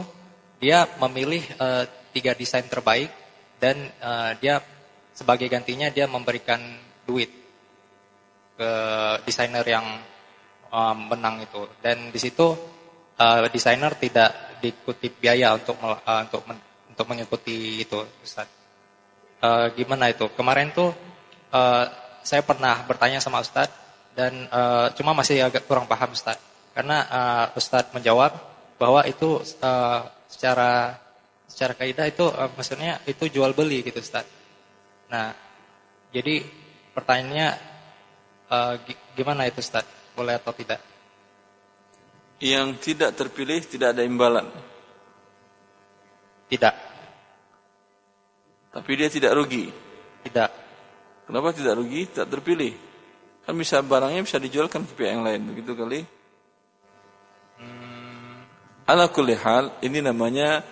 [0.64, 1.84] dia memilih uh,
[2.16, 3.12] tiga desain terbaik
[3.60, 4.64] dan uh, dia
[5.12, 6.60] sebagai gantinya dia memberikan
[7.04, 7.30] duit
[8.56, 8.72] ke
[9.28, 9.86] desainer yang
[10.72, 11.68] uh, menang itu.
[11.84, 12.48] Dan di situ
[13.20, 16.58] uh, desainer tidak dikutip biaya untuk uh, untuk men,
[16.90, 18.48] untuk mengikuti itu Ustaz.
[19.44, 20.32] Uh, gimana itu?
[20.32, 20.96] Kemarin tuh
[21.52, 21.86] uh,
[22.24, 23.70] saya pernah bertanya sama Ustaz
[24.18, 26.40] dan uh, cuma masih agak kurang paham Ustaz.
[26.74, 28.34] Karena uh, Ustaz menjawab
[28.82, 30.98] bahwa itu uh, secara
[31.46, 34.26] secara kaidah itu uh, maksudnya itu jual beli gitu Ustaz.
[35.12, 35.36] Nah,
[36.10, 36.42] jadi
[36.98, 37.48] pertanyaannya
[38.50, 38.74] uh,
[39.14, 39.86] gimana itu Ustaz?
[40.18, 40.94] Boleh atau tidak?
[42.44, 44.44] yang tidak terpilih tidak ada imbalan.
[46.52, 46.76] Tidak.
[48.76, 49.72] Tapi dia tidak rugi.
[50.28, 50.52] Tidak.
[51.26, 52.10] Kenapa tidak rugi?
[52.10, 52.74] Tak terpilih.
[53.44, 56.00] Kan bisa barangnya bisa dijualkan ke pihak yang lain, begitu kali?
[57.60, 58.44] Hmm.
[58.88, 60.64] Ala kulli hal, ini namanya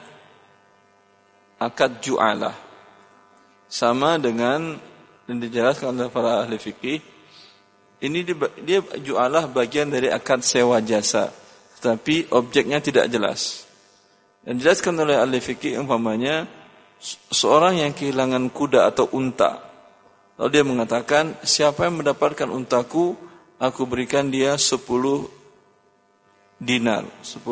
[1.59, 2.55] akad ju'alah.
[3.71, 4.75] Sama dengan
[5.27, 6.99] yang dijelaskan oleh para ahli fikih,
[8.03, 11.31] ini dia, dia ju'alah bagian dari akad sewa jasa
[11.81, 13.65] tapi objeknya tidak jelas.
[14.45, 16.45] Dan dijelaskan oleh ahli fikih umpamanya
[17.33, 19.70] seorang yang kehilangan kuda atau unta.
[20.41, 23.13] Lalu dia mengatakan, siapa yang mendapatkan untaku,
[23.61, 24.81] aku berikan dia 10
[26.57, 27.45] dinar, 10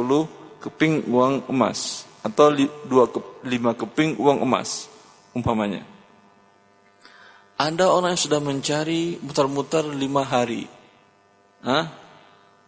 [0.58, 3.46] keping uang emas atau 2 5
[3.86, 4.90] keping uang emas
[5.38, 5.86] umpamanya.
[7.62, 10.66] Ada orang yang sudah mencari mutar-mutar lima hari.
[11.62, 11.94] Hah?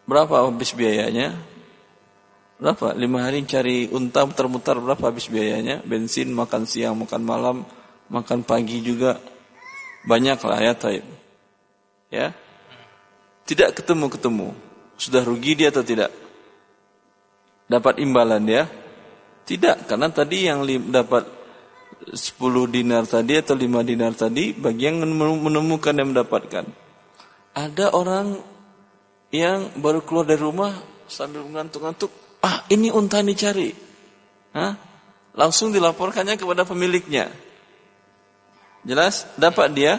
[0.06, 1.34] Berapa habis biayanya?
[2.62, 2.94] Berapa?
[2.94, 5.82] Lima hari cari unta muter-muter berapa habis biayanya?
[5.82, 7.58] Bensin, makan siang, makan malam,
[8.06, 9.31] makan pagi juga.
[10.08, 11.06] Banyak lah ya taib.
[12.10, 12.34] Ya.
[13.46, 14.54] Tidak ketemu-ketemu.
[14.98, 16.14] Sudah rugi dia atau tidak?
[17.66, 18.68] Dapat imbalan dia?
[19.42, 20.62] Tidak, karena tadi yang
[20.94, 21.26] dapat
[22.10, 22.18] 10
[22.70, 26.66] dinar tadi atau 5 dinar tadi bagi yang menemukan dan mendapatkan.
[27.52, 28.40] Ada orang
[29.32, 30.76] yang baru keluar dari rumah
[31.08, 32.12] sambil mengantuk-ngantuk
[32.42, 33.72] ah ini unta dicari.
[34.52, 34.76] Hah?
[35.32, 37.32] Langsung dilaporkannya kepada pemiliknya.
[38.82, 39.30] Jelas?
[39.38, 39.94] Dapat dia?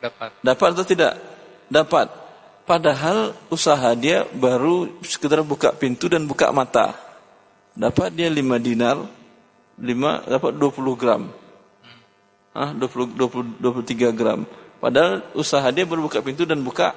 [0.00, 0.30] Dapat.
[0.40, 1.14] Dapat atau tidak?
[1.68, 2.06] Dapat.
[2.68, 6.92] Padahal usaha dia baru sekedar buka pintu dan buka mata.
[7.72, 8.96] Dapat dia 5 dinar,
[9.78, 11.22] 5 dapat 20 gram.
[12.52, 14.42] Ah, 20, 20 23 gram.
[14.78, 16.94] Padahal usaha dia baru buka pintu dan buka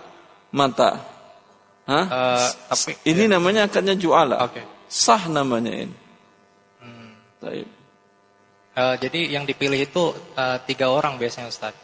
[0.54, 1.02] mata.
[1.86, 2.06] Hah?
[2.08, 3.38] Uh, tapi, ini ya.
[3.38, 4.44] namanya akadnya juala.
[4.50, 4.66] Okay.
[4.86, 5.98] Sah namanya ini.
[6.84, 7.12] Hmm.
[8.82, 11.78] Uh, jadi yang dipilih itu uh, tiga orang biasanya Ustaz.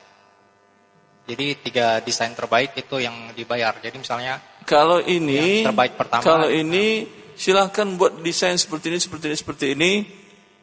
[1.27, 3.77] Jadi tiga desain terbaik itu yang dibayar.
[3.77, 6.23] Jadi misalnya kalau ini Yang terbaik pertama.
[6.25, 7.05] kalau ini
[7.37, 9.91] silahkan buat desain seperti ini seperti ini seperti ini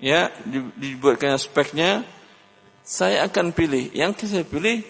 [0.03, 2.03] ya di- dibuatkan speknya
[2.83, 4.83] saya akan pilih yang saya pilih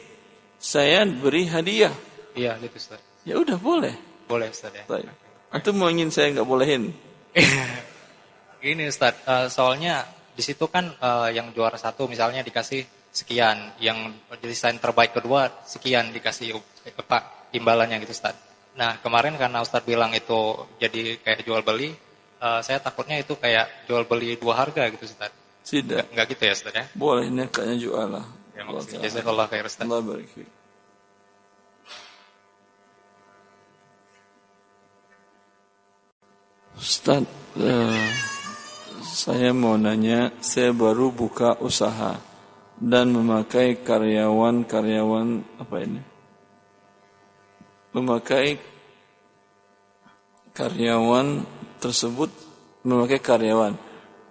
[0.57, 1.93] saya beri hadiah
[2.33, 2.99] Iya, gitu Ustaz.
[3.23, 3.93] ya udah boleh
[4.25, 4.83] Boleh Ustaz ya.
[4.89, 5.13] Baik.
[5.53, 6.89] Antum mau ingin saya nggak bolehin
[8.65, 12.83] Gini Ustaz, eh, soalnya di situ kan eh, yang juara satu misalnya dikasih
[13.15, 14.11] sekian, yang
[14.43, 16.59] desain terbaik kedua sekian dikasih
[16.99, 18.35] apa imbalannya gitu Ustaz.
[18.75, 21.95] Nah kemarin karena Ustaz bilang itu jadi kayak jual beli,
[22.43, 25.31] eh, saya takutnya itu kayak jual beli dua harga gitu Ustaz.
[25.65, 26.85] tidak Enggak gitu ya Ustaz ya?
[26.93, 29.03] boleh ini akadnya jual lah Ya makasih.
[29.03, 29.83] Jazakallah khair Ustaz.
[29.83, 30.31] Allah barik.
[36.79, 37.27] Ustaz,
[37.59, 38.11] eh,
[39.05, 42.17] saya mau nanya, saya baru buka usaha
[42.81, 46.03] dan memakai karyawan-karyawan apa ini?
[47.93, 48.59] Memakai
[50.57, 51.45] karyawan
[51.79, 52.33] tersebut
[52.83, 53.77] memakai karyawan.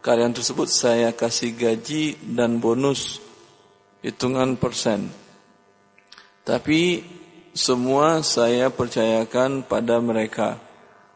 [0.03, 3.21] Karyawan tersebut saya kasih gaji dan bonus
[4.03, 5.07] hitungan persen.
[6.43, 7.05] Tapi
[7.55, 10.59] semua saya percayakan pada mereka.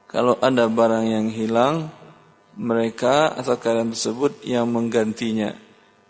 [0.08, 1.92] Kalau ada barang yang hilang,
[2.58, 5.54] mereka atau karyawan tersebut yang menggantinya.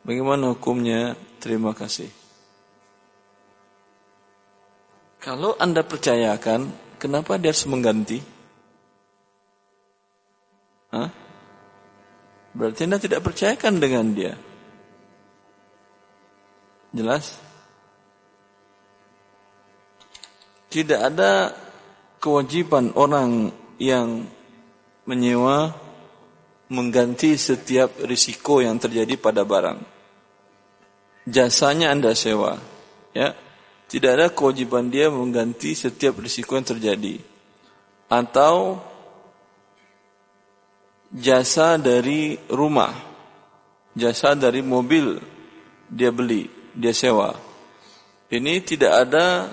[0.07, 1.19] Bagaimana hukumnya?
[1.43, 2.07] Terima kasih.
[5.19, 8.23] Kalau Anda percayakan, kenapa dia harus mengganti?
[10.95, 11.11] Hah?
[12.55, 14.33] Berarti Anda tidak percayakan dengan dia.
[16.95, 17.35] Jelas?
[20.71, 21.51] Tidak ada
[22.23, 24.25] kewajiban orang yang
[25.03, 25.75] menyewa
[26.67, 29.79] mengganti setiap risiko yang terjadi pada barang.
[31.27, 32.55] Jasanya Anda sewa,
[33.11, 33.35] ya.
[33.87, 37.23] Tidak ada kewajiban dia mengganti setiap risiko yang terjadi.
[38.11, 38.83] Atau
[41.11, 42.91] jasa dari rumah,
[43.95, 45.15] jasa dari mobil
[45.87, 47.31] dia beli, dia sewa.
[48.27, 49.47] Ini tidak ada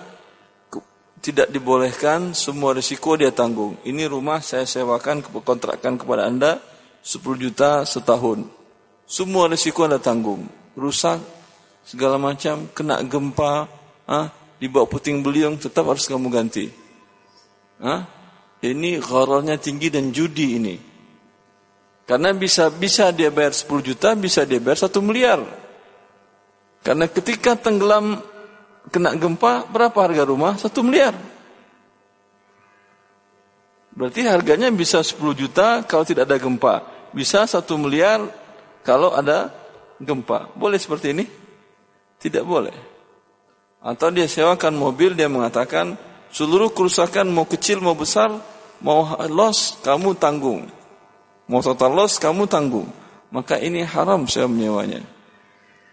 [1.22, 3.78] tidak dibolehkan semua risiko dia tanggung.
[3.86, 6.73] Ini rumah saya sewakan kontrakkan kepada Anda
[7.04, 8.48] 10 juta setahun.
[9.04, 10.48] Semua risiko Anda tanggung.
[10.72, 11.20] Rusak
[11.84, 13.68] segala macam, kena gempa,
[14.08, 16.72] ah, dibawa puting beliung tetap harus kamu ganti.
[17.76, 18.08] Ah,
[18.64, 20.76] ini gharornya tinggi dan judi ini.
[22.08, 25.40] Karena bisa bisa dia bayar 10 juta, bisa dia bayar 1 miliar.
[26.80, 28.20] Karena ketika tenggelam
[28.88, 30.56] kena gempa, berapa harga rumah?
[30.56, 31.12] 1 miliar.
[33.94, 36.74] Berarti harganya bisa 10 juta kalau tidak ada gempa.
[37.14, 38.26] Bisa 1 miliar
[38.82, 39.54] kalau ada
[40.02, 40.50] gempa.
[40.58, 41.24] Boleh seperti ini?
[42.18, 42.74] Tidak boleh.
[43.84, 45.94] Atau dia sewakan mobil, dia mengatakan
[46.34, 48.34] seluruh kerusakan mau kecil mau besar,
[48.82, 50.66] mau loss kamu tanggung.
[51.46, 52.88] Mau total loss kamu tanggung.
[53.30, 55.04] Maka ini haram saya menyewanya.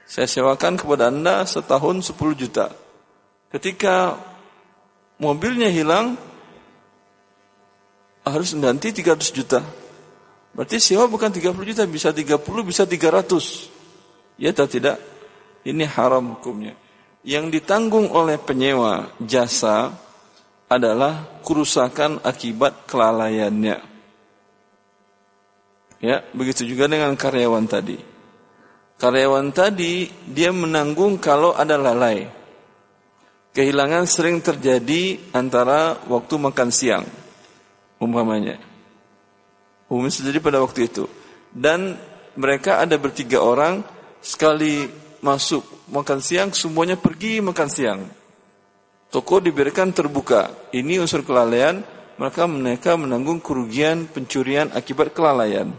[0.09, 2.73] Saya sewakan kepada Anda setahun 10 juta.
[3.51, 4.17] Ketika
[5.19, 6.15] mobilnya hilang,
[8.25, 9.59] harus mengganti 300 juta.
[10.51, 13.71] Berarti sewa bukan 30 juta, bisa 30, bisa 300.
[14.35, 14.99] Ya atau tidak?
[15.63, 16.75] Ini haram hukumnya.
[17.21, 19.93] Yang ditanggung oleh penyewa jasa
[20.65, 23.77] adalah kerusakan akibat kelalaiannya.
[26.01, 28.01] Ya, begitu juga dengan karyawan tadi.
[28.97, 32.25] Karyawan tadi dia menanggung kalau ada lalai.
[33.53, 37.05] Kehilangan sering terjadi antara waktu makan siang
[38.01, 38.57] umpamanya.
[39.85, 41.05] Umumnya terjadi pada waktu itu.
[41.53, 41.95] Dan
[42.33, 43.85] mereka ada bertiga orang
[44.23, 44.89] sekali
[45.21, 45.61] masuk
[45.93, 48.01] makan siang semuanya pergi makan siang.
[49.11, 50.71] Toko diberikan terbuka.
[50.71, 51.83] Ini unsur kelalaian,
[52.15, 55.75] maka mereka menanggung kerugian pencurian akibat kelalaian.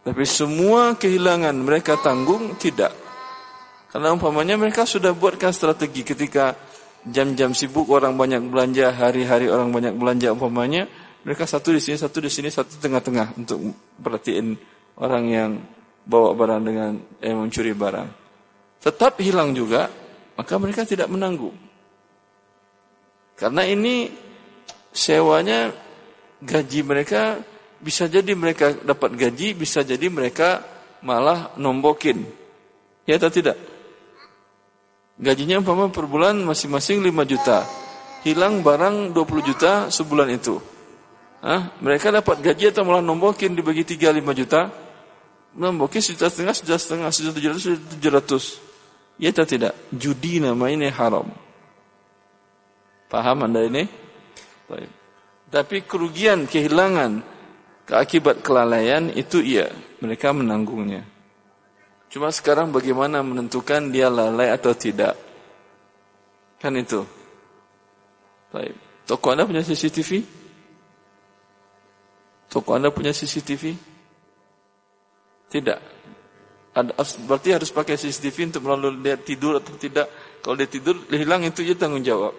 [0.00, 2.96] Tapi semua kehilangan mereka tanggung tidak.
[3.92, 6.56] Karena umpamanya mereka sudah buatkan strategi ketika
[7.06, 10.84] jam-jam sibuk orang banyak belanja, hari-hari orang banyak belanja umpamanya,
[11.24, 13.60] mereka satu di sini, satu di sini, satu tengah-tengah untuk
[14.00, 14.56] perhatiin
[15.00, 15.50] orang yang
[16.04, 18.08] bawa barang dengan eh, mencuri barang.
[18.80, 19.88] Tetap hilang juga,
[20.36, 21.56] maka mereka tidak menanggung.
[23.36, 24.08] Karena ini
[24.92, 25.72] sewanya
[26.40, 27.40] gaji mereka
[27.80, 30.64] bisa jadi mereka dapat gaji, bisa jadi mereka
[31.00, 32.24] malah nombokin.
[33.08, 33.56] Ya atau tidak?
[35.20, 37.68] Gajinya umpama per bulan masing-masing 5 juta.
[38.24, 40.56] Hilang barang 20 juta sebulan itu.
[41.44, 41.76] Hah?
[41.84, 44.72] Mereka dapat gaji atau malah nombokin dibagi 3 5 juta?
[45.52, 48.44] Nombokin sejuta setengah, sejuta setengah, sejuta tujuh ratus, sejuta tujuh ratus.
[49.20, 49.76] Ya atau tidak?
[49.92, 51.28] Judi namanya ini haram.
[53.12, 53.84] Paham anda ini?
[54.64, 54.88] Baik.
[55.52, 57.20] Tapi kerugian, kehilangan,
[57.84, 59.68] keakibat kelalaian itu iya,
[60.00, 61.04] mereka menanggungnya.
[62.10, 65.14] Cuma sekarang bagaimana menentukan dia lalai atau tidak?
[66.58, 67.06] Kan itu.
[68.50, 68.74] Baik.
[69.06, 70.26] Toko Anda punya CCTV?
[72.50, 73.78] Toko Anda punya CCTV?
[75.54, 75.78] Tidak.
[77.30, 80.10] Berarti harus pakai CCTV untuk melalui dia tidur atau tidak.
[80.42, 82.34] Kalau dia tidur, dia hilang itu dia tanggung jawab.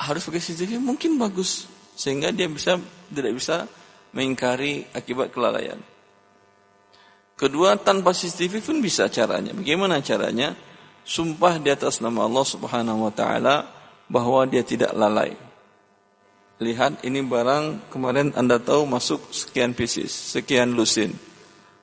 [0.00, 1.68] Harus pakai CCTV mungkin bagus.
[2.00, 2.80] Sehingga dia bisa
[3.12, 3.68] tidak bisa
[4.16, 5.76] mengingkari akibat kelalaian.
[7.40, 9.56] Kedua, tanpa CCTV pun bisa caranya.
[9.56, 10.52] Bagaimana caranya?
[11.08, 13.64] Sumpah di atas nama Allah Subhanahu wa taala
[14.12, 15.32] bahwa dia tidak lalai.
[16.60, 21.16] Lihat ini barang kemarin Anda tahu masuk sekian pieces, sekian lusin.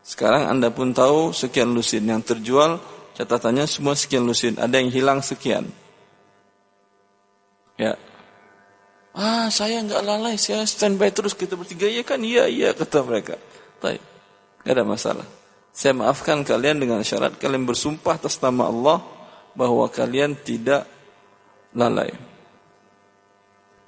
[0.05, 2.77] Sekarang Anda pun tahu sekian lusin yang terjual
[3.17, 5.65] catatannya semua sekian lusin, ada yang hilang sekian.
[7.81, 7.97] Ya.
[9.17, 12.21] Ah, saya enggak lalai, saya standby terus kita bertiga ya kan?
[12.21, 13.41] Iya, iya kata mereka.
[13.81, 14.05] Enggak
[14.69, 15.36] ada masalah.
[15.77, 18.97] Saya maafkan kalian dengan syarat kalian bersumpah atas nama Allah
[19.53, 20.89] bahwa kalian tidak
[21.77, 22.09] lalai.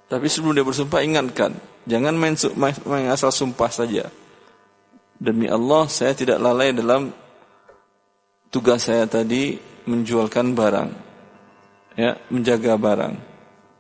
[0.06, 1.58] Tapi sebelum dia bersumpah ingatkan,
[1.90, 2.38] jangan main,
[2.86, 4.06] main asal sumpah saja.
[5.18, 7.10] Demi Allah saya tidak lalai dalam
[8.54, 9.58] tugas saya tadi
[9.90, 10.90] menjualkan barang.
[11.98, 13.18] Ya, menjaga barang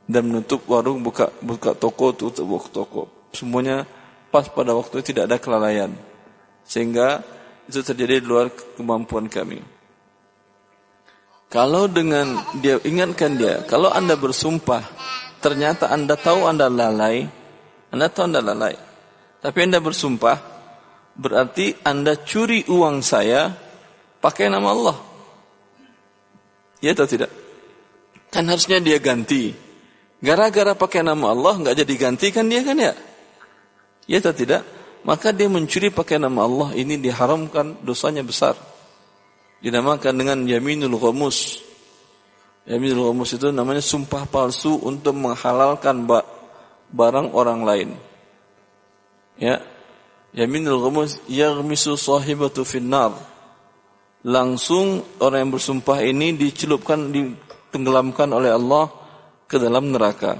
[0.10, 3.30] dan menutup warung, buka buka toko, tutup toko.
[3.38, 3.86] Semuanya
[4.34, 5.94] pas pada waktu tidak ada kelalaian.
[6.65, 7.22] Sehingga
[7.69, 9.61] itu terjadi di luar kemampuan kami.
[11.49, 14.85] Kalau dengan dia ingatkan dia, kalau anda bersumpah,
[15.41, 17.29] ternyata anda tahu anda lalai,
[17.93, 18.73] anda tahu anda lalai,
[19.41, 20.37] tapi anda bersumpah,
[21.13, 23.53] berarti anda curi uang saya
[24.17, 24.97] pakai nama Allah.
[26.81, 27.33] Ya atau tidak?
[28.29, 29.53] Kan harusnya dia ganti.
[30.21, 32.93] Gara-gara pakai nama Allah nggak jadi ganti kan dia kan ya?
[34.05, 34.78] Ya atau tidak?
[35.03, 38.59] Maka dia mencuri pakai nama Allah ini diharamkan dosanya besar.
[39.59, 41.63] Dinamakan dengan yaminul ghamus.
[42.67, 46.03] Yaminul ghamus itu namanya sumpah palsu untuk menghalalkan
[46.91, 47.89] barang orang lain.
[49.39, 49.63] Ya.
[50.35, 53.15] Yaminul ghamus yaghmisu sahibatu finnar.
[54.19, 58.91] Langsung orang yang bersumpah ini dicelupkan ditenggelamkan oleh Allah
[59.47, 60.35] ke dalam neraka.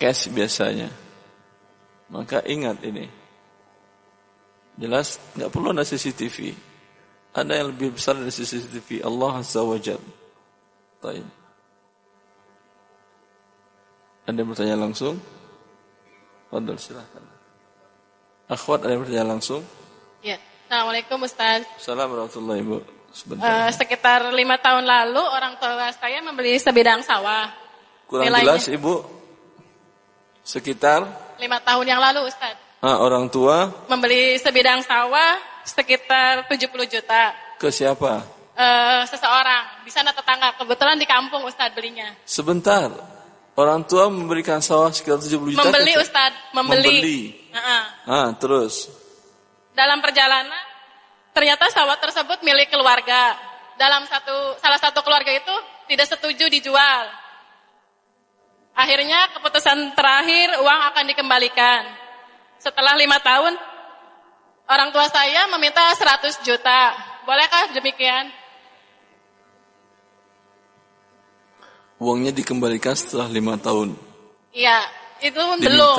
[0.00, 1.01] Cash biasanya.
[2.12, 3.08] Maka ingat ini.
[4.76, 6.52] Jelas nggak perlu ada CCTV.
[7.32, 9.00] Ada yang lebih besar dari CCTV.
[9.00, 10.00] Allah Azza wa Jal.
[11.00, 11.24] Taib.
[14.28, 15.16] Ada yang bertanya langsung?
[16.52, 17.24] Fadol silahkan.
[18.52, 19.64] Akhwat ada yang bertanya langsung?
[20.20, 20.36] Ya.
[20.68, 21.64] Assalamualaikum Ustaz.
[21.80, 23.40] Assalamualaikum warahmatullahi wabarakatuh.
[23.40, 27.48] Uh, sekitar lima tahun lalu orang tua saya membeli sebidang sawah.
[28.04, 28.56] Kurang Nilainya.
[28.56, 28.94] jelas Ibu.
[30.44, 32.54] Sekitar lima tahun yang lalu Ustaz.
[32.78, 33.70] Ah, orang tua?
[33.90, 37.34] Membeli sebidang sawah sekitar 70 juta.
[37.58, 38.22] Ke siapa?
[38.54, 39.86] Uh, seseorang.
[39.86, 40.54] Di sana tetangga.
[40.58, 42.10] Kebetulan di kampung Ustaz belinya.
[42.26, 42.90] Sebentar.
[43.54, 45.62] Orang tua memberikan sawah sekitar 70 juta?
[45.62, 46.34] Membeli Ustaz.
[46.54, 46.98] Membeli.
[46.98, 47.22] Membeli.
[47.50, 47.82] Uh -uh.
[48.06, 48.90] Ah, terus?
[49.72, 50.50] Dalam perjalanan,
[51.30, 53.38] ternyata sawah tersebut milik keluarga.
[53.78, 55.54] Dalam satu salah satu keluarga itu
[55.86, 57.21] tidak setuju dijual.
[58.72, 61.82] Akhirnya keputusan terakhir uang akan dikembalikan.
[62.56, 63.52] Setelah lima tahun,
[64.64, 66.96] orang tua saya meminta 100 juta.
[67.28, 68.32] Bolehkah demikian?
[72.02, 73.94] Uangnya dikembalikan setelah lima tahun.
[74.50, 74.82] Iya,
[75.22, 75.96] itu Diminta, belum.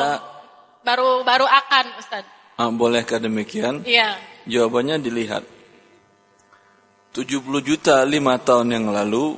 [0.83, 2.27] Baru baru akan, Ustaz.
[2.59, 3.87] Ah, bolehkah demikian?
[3.87, 4.19] Iya.
[4.43, 5.47] Jawabannya dilihat.
[7.13, 9.37] 70 juta lima tahun yang lalu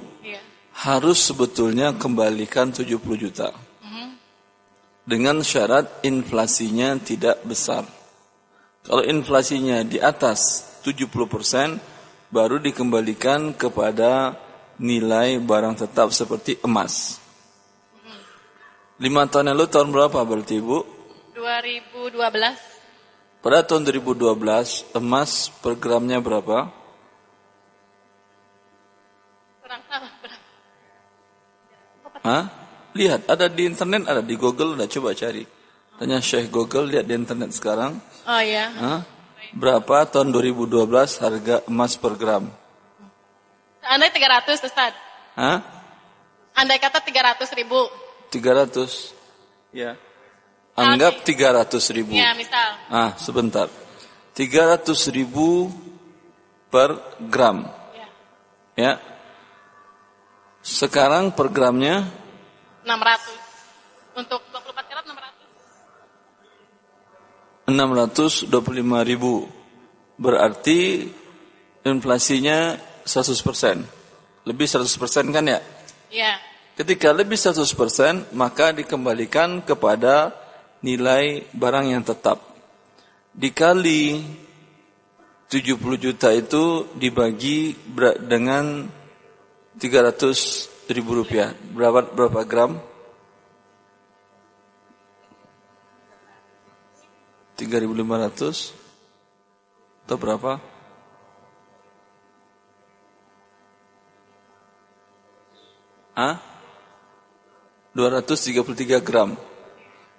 [0.75, 3.55] harus sebetulnya kembalikan 70 juta.
[5.05, 7.85] Dengan syarat inflasinya tidak besar.
[8.81, 11.77] Kalau inflasinya di atas 70%,
[12.33, 14.33] baru dikembalikan kepada
[14.81, 17.21] nilai barang tetap seperti emas.
[18.97, 20.81] Lima tahun lalu tahun berapa berarti Bu?
[21.37, 22.15] 2012.
[23.45, 26.71] Pada tahun 2012 emas per gramnya berapa?
[29.61, 30.14] Kurang tahu.
[32.25, 32.43] Hah?
[32.97, 35.45] Lihat, ada di internet, ada di Google, udah coba cari.
[36.01, 38.01] Tanya Syekh Google, lihat di internet sekarang.
[38.25, 38.73] Oh iya.
[38.73, 38.99] Hah?
[39.53, 40.89] Berapa tahun 2012
[41.21, 42.49] harga emas per gram?
[43.85, 44.97] Andai 300 Ustaz.
[45.37, 45.61] Hah?
[46.57, 47.85] Andai kata 300 ribu.
[48.33, 49.13] 300.
[49.69, 49.93] Ya.
[50.73, 51.37] Anggap okay.
[51.37, 52.17] 300 ribu.
[52.17, 52.79] Ya, misal.
[52.89, 53.69] Ah, sebentar.
[54.33, 55.69] 300 ribu
[56.73, 56.97] per
[57.29, 57.69] gram.
[57.93, 58.07] Ya.
[58.75, 59.14] Ya
[60.65, 62.09] Sekarang per gramnya
[62.81, 64.17] 600.
[64.17, 65.05] Untuk 24 karat
[67.69, 68.49] 600.
[68.49, 68.49] 625
[69.05, 69.45] ribu.
[70.17, 71.05] Berarti
[71.85, 73.85] inflasinya 100%.
[74.49, 75.61] Lebih 100% kan ya?
[76.09, 76.41] Iya.
[76.73, 80.33] Ketika lebih 100% maka dikembalikan kepada
[80.81, 82.41] nilai barang yang tetap.
[83.37, 84.17] Dikali
[85.45, 87.77] 70 juta itu dibagi
[88.25, 88.89] dengan
[89.79, 91.51] 300 ribu rupiah.
[91.73, 92.79] Berapa, berapa gram?
[97.55, 98.75] 3.500
[100.05, 100.59] atau berapa?
[106.15, 106.35] Hah?
[107.95, 109.35] 233 gram.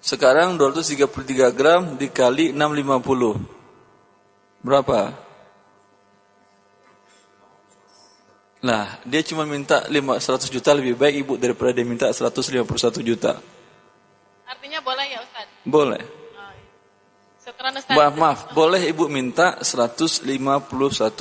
[0.01, 3.37] Sekarang 233 gram dikali 650.
[4.65, 5.26] Berapa?
[8.67, 12.67] Nah, dia cuma minta 500 juta lebih baik ibu daripada dia minta 151
[13.07, 13.39] juta.
[14.43, 15.47] Artinya boleh ya Ustaz?
[15.63, 16.03] Boleh.
[16.03, 17.79] Oh, iya.
[17.79, 17.95] Ustaz.
[17.95, 20.27] Maaf, maaf, boleh ibu minta 151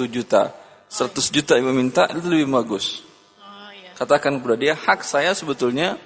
[0.10, 0.58] juta.
[0.90, 3.06] 100 juta ibu minta itu lebih bagus.
[3.38, 3.94] Oh iya.
[3.94, 6.02] Katakan kepada dia, hak saya sebetulnya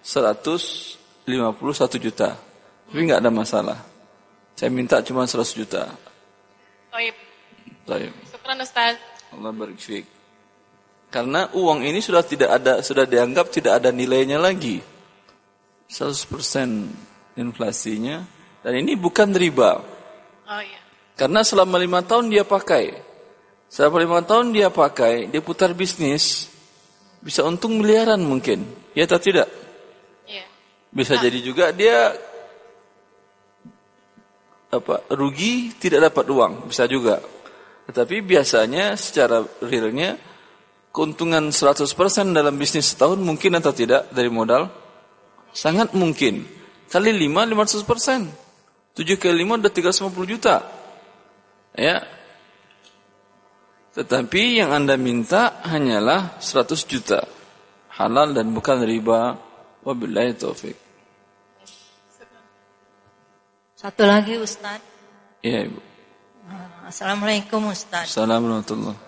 [0.00, 2.40] 151 juta.
[2.88, 3.76] Tapi nggak ada masalah.
[4.56, 5.84] Saya minta cuma 100 juta.
[6.88, 7.16] Toib.
[7.84, 8.08] Baik.
[8.32, 8.96] Syukran Ustaz.
[9.36, 10.17] Allah barik fiik.
[11.08, 14.80] Karena uang ini sudah tidak ada, sudah dianggap tidak ada nilainya lagi.
[15.88, 18.20] 100% inflasinya.
[18.60, 19.80] Dan ini bukan riba.
[20.44, 20.80] Oh iya.
[21.16, 22.92] Karena selama lima tahun dia pakai.
[23.72, 26.52] Selama lima tahun dia pakai, dia putar bisnis.
[27.24, 28.68] Bisa untung miliaran mungkin.
[28.92, 29.48] Ya atau tidak?
[30.28, 30.44] Iya.
[30.92, 32.12] Bisa jadi juga dia
[34.68, 37.24] apa rugi tidak dapat uang, bisa juga.
[37.88, 40.27] Tetapi biasanya secara realnya
[40.92, 41.86] keuntungan 100%
[42.34, 44.68] dalam bisnis setahun mungkin atau tidak dari modal?
[45.52, 46.44] Sangat mungkin.
[46.88, 48.48] Kali 5 500%.
[48.98, 50.56] 7 kali 5 udah 350 juta.
[51.76, 52.02] Ya.
[53.94, 57.22] Tetapi yang Anda minta hanyalah 100 juta.
[57.94, 59.38] Halal dan bukan riba.
[59.82, 60.76] Wabillahi taufik.
[63.78, 64.82] Satu lagi Ustaz.
[65.38, 65.80] Iya Ibu.
[66.82, 68.10] Assalamualaikum Ustaz.
[68.10, 69.07] Assalamualaikum warahmatullahi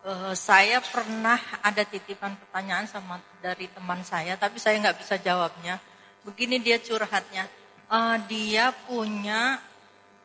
[0.00, 5.76] Eh, saya pernah ada titipan pertanyaan sama dari teman saya, tapi saya nggak bisa jawabnya.
[6.24, 7.48] Begini dia curhatnya,
[7.90, 9.58] Eh, dia punya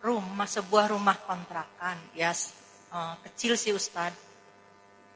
[0.06, 4.22] rumah sebuah rumah kontrakan, ya eh, kecil sih Ustadz.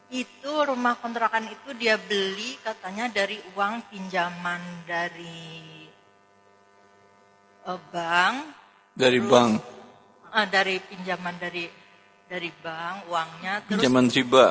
[0.09, 5.85] Itu rumah kontrakan itu dia beli katanya dari uang pinjaman dari
[7.69, 8.35] eh, bank,
[8.97, 9.51] Dari bank,
[10.33, 11.69] eh, dari pinjaman dari
[12.29, 14.45] dari bank uangnya, terus pinjaman riba.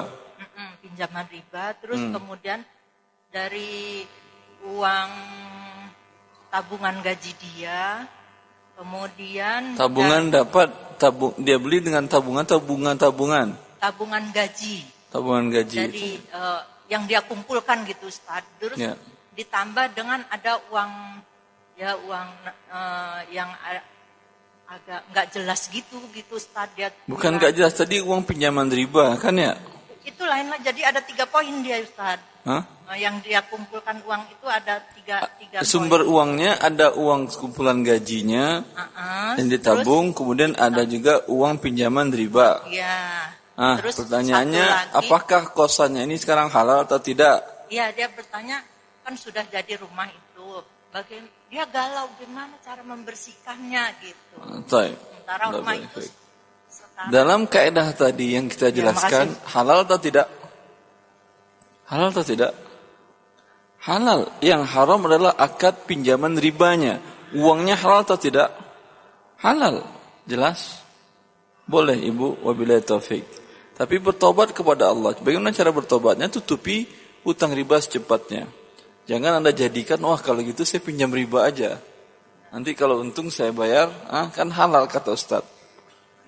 [0.82, 2.12] Pinjaman riba, terus Hmm.
[2.12, 2.60] kemudian
[3.30, 4.02] dari
[4.66, 5.10] uang
[6.50, 8.02] tabungan gaji dia,
[8.74, 10.68] kemudian Tabungan da- dapat
[10.98, 14.82] tabung dia beli dengan tabungan tabungan tabungan tabungan gaji,
[15.14, 15.76] tabungan gaji.
[15.78, 16.60] jadi eh,
[16.90, 18.42] yang dia kumpulkan gitu, Ustaz.
[18.58, 18.98] Terus Ya.
[19.38, 20.92] ditambah dengan ada uang
[21.78, 22.28] ya uang
[22.74, 23.50] eh, yang
[24.68, 26.68] agak nggak jelas gitu gitu, Ustaz.
[26.76, 29.56] Dia Bukan bilang- gak jelas tadi uang pinjaman riba kan ya?
[30.04, 30.60] Itu lain lah.
[30.60, 32.20] Jadi ada tiga poin dia, Ustaz.
[32.44, 32.64] Hah?
[32.88, 36.32] Eh, yang dia kumpulkan uang itu ada tiga tiga Sumber poin.
[36.32, 39.36] uangnya ada uang kumpulan gajinya Uh-uh.
[39.36, 42.64] yang ditabung, kemudian ada juga uang pinjaman riba.
[42.64, 42.96] Terus, ya.
[43.58, 47.42] Ah, Terus pertanyaannya lagi, apakah kosannya ini sekarang halal atau tidak?
[47.68, 48.64] Iya, dia bertanya
[49.02, 50.62] kan sudah jadi rumah itu.
[50.88, 54.36] Bagaimana dia galau gimana cara membersihkannya gitu.
[54.68, 54.96] Taib.
[55.00, 56.00] Sementara rumah itu
[57.08, 60.28] Dalam kaidah tadi yang kita Ya, jelaskan, halal atau tidak?
[61.88, 62.52] Halal atau tidak?
[63.80, 64.28] Halal.
[64.44, 67.00] Yang haram adalah akad pinjaman ribanya.
[67.32, 68.52] Uangnya halal atau tidak?
[69.40, 69.86] Halal.
[70.28, 70.84] Jelas?
[71.64, 73.24] Boleh ibu, wabillahi taufik.
[73.78, 75.14] Tapi bertobat kepada Allah.
[75.16, 76.26] Bagaimana cara bertobatnya?
[76.28, 76.84] Tutupi
[77.22, 78.50] utang riba secepatnya.
[79.08, 81.80] Jangan anda jadikan, wah kalau gitu saya pinjam riba aja.
[82.52, 85.48] Nanti kalau untung saya bayar, ah, kan halal kata Ustadz.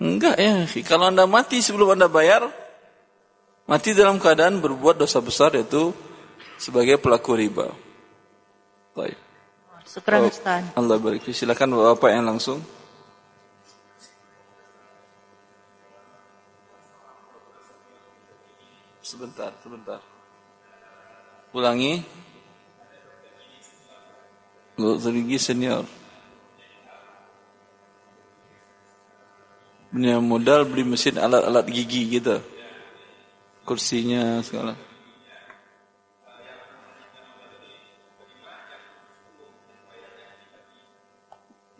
[0.01, 2.49] Enggak ya, kalau anda mati sebelum anda bayar,
[3.69, 5.93] mati dalam keadaan berbuat dosa besar yaitu
[6.57, 7.69] sebagai pelaku riba.
[8.97, 9.17] Baik.
[9.85, 10.63] Syukran Oh, Ustaz.
[10.71, 11.27] Allah barik.
[11.35, 12.63] Silakan bapak yang langsung.
[19.03, 19.99] Sebentar, sebentar.
[21.51, 22.20] Ulangi.
[24.79, 25.83] Gozrigi senior.
[29.91, 32.39] Punya modal beli mesin alat-alat gigi gitu.
[33.67, 34.79] Kursinya segala.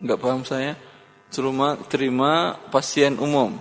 [0.02, 0.76] Enggak paham saya.
[1.32, 3.56] Terima, terima pasien umum.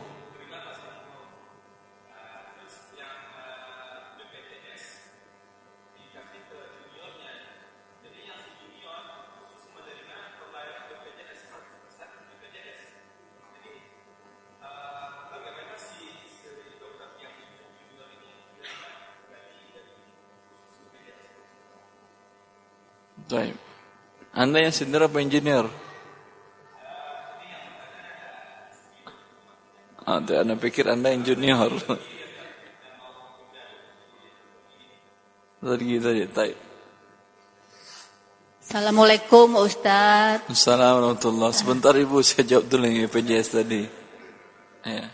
[24.41, 25.69] Anda yang senior apa engineer?
[30.01, 31.69] Ah, anda pikir Anda yang junior.
[35.61, 36.57] Tadi tadi, baik.
[38.65, 40.41] Assalamualaikum Ustaz.
[40.49, 43.85] Assalamualaikum warahmatullahi Sebentar Ibu saya jawab dulu yang BPJS tadi.
[44.81, 45.05] Ya.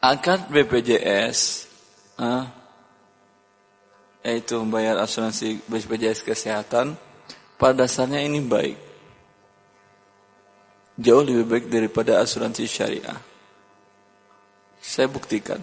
[0.00, 1.68] Akad BPJS
[2.16, 2.48] ah,
[4.24, 6.96] yaitu membayar asuransi BPJS kesehatan
[7.60, 8.78] pada dasarnya ini baik.
[10.96, 13.20] Jauh lebih baik daripada asuransi syariah.
[14.80, 15.60] Saya buktikan.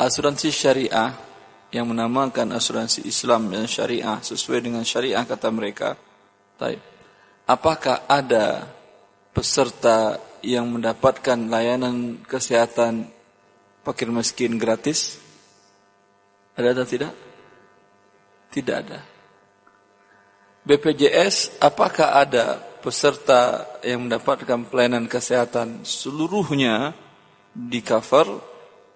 [0.00, 1.12] Asuransi syariah
[1.68, 5.92] yang menamakan asuransi Islam dan syariah sesuai dengan syariah kata mereka.
[7.44, 8.64] Apakah ada
[9.36, 13.12] peserta yang mendapatkan layanan kesehatan
[13.84, 15.20] fakir miskin gratis?
[16.56, 17.12] Ada atau tidak?
[18.52, 19.11] Tidak ada.
[20.62, 26.94] BPJS, apakah ada peserta yang mendapatkan pelayanan kesehatan seluruhnya
[27.50, 28.38] di cover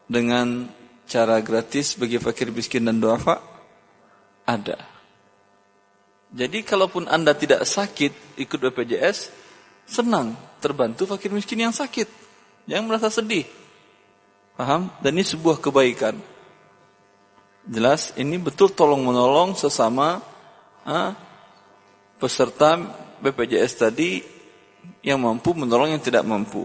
[0.07, 0.71] dengan
[1.11, 3.43] cara gratis bagi fakir miskin dan duafa?
[4.47, 4.79] Ada.
[6.31, 9.35] Jadi kalaupun Anda tidak sakit ikut BPJS,
[9.91, 12.07] senang terbantu fakir miskin yang sakit.
[12.71, 13.47] Yang merasa sedih.
[14.55, 14.91] Paham?
[15.03, 16.15] Dan ini sebuah kebaikan.
[17.67, 20.23] Jelas ini betul tolong menolong sesama
[20.87, 21.26] ah,
[22.17, 22.81] peserta
[23.21, 24.21] BPJS tadi
[25.05, 26.65] yang mampu menolong yang tidak mampu.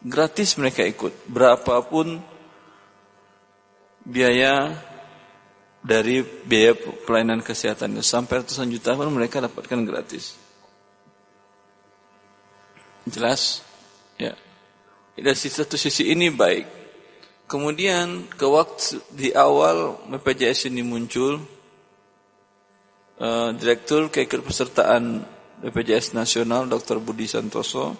[0.00, 1.12] Gratis mereka ikut.
[1.28, 2.20] Berapapun
[4.04, 4.72] biaya
[5.80, 10.36] dari biaya pelayanan kesehatan sampai ratusan juta pun mereka dapatkan gratis.
[13.08, 13.64] Jelas?
[14.20, 14.36] Ya.
[15.16, 16.80] Dari satu sisi ini baik.
[17.50, 21.42] Kemudian ke waktu di awal BPJS ini muncul,
[23.20, 25.22] uh, Direktur Keikutpesertaan
[25.60, 26.98] BPJS Nasional Dr.
[26.98, 27.94] Budi Santoso,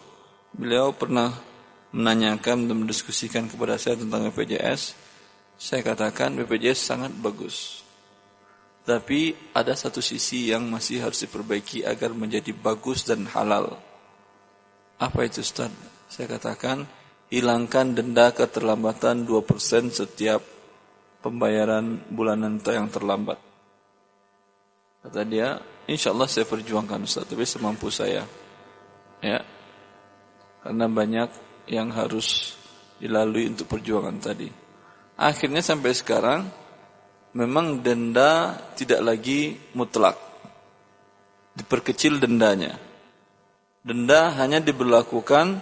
[0.57, 1.29] beliau pernah
[1.93, 4.97] menanyakan dan mendiskusikan kepada saya tentang BPJS.
[5.61, 7.85] Saya katakan BPJS sangat bagus.
[8.81, 13.77] Tapi ada satu sisi yang masih harus diperbaiki agar menjadi bagus dan halal.
[14.97, 15.69] Apa itu Ustaz?
[16.09, 16.89] Saya katakan
[17.29, 20.41] hilangkan denda keterlambatan 2% setiap
[21.21, 23.50] pembayaran bulanan yang terlambat.
[25.01, 25.57] Kata dia,
[25.89, 28.29] insya Allah saya perjuangkan Ustaz, tapi semampu saya.
[29.25, 29.41] Ya,
[30.61, 31.29] karena banyak
[31.73, 32.57] yang harus
[33.01, 34.49] dilalui untuk perjuangan tadi.
[35.17, 36.49] Akhirnya sampai sekarang,
[37.33, 40.17] memang denda tidak lagi mutlak.
[41.57, 42.77] Diperkecil dendanya.
[43.81, 45.61] Denda hanya diberlakukan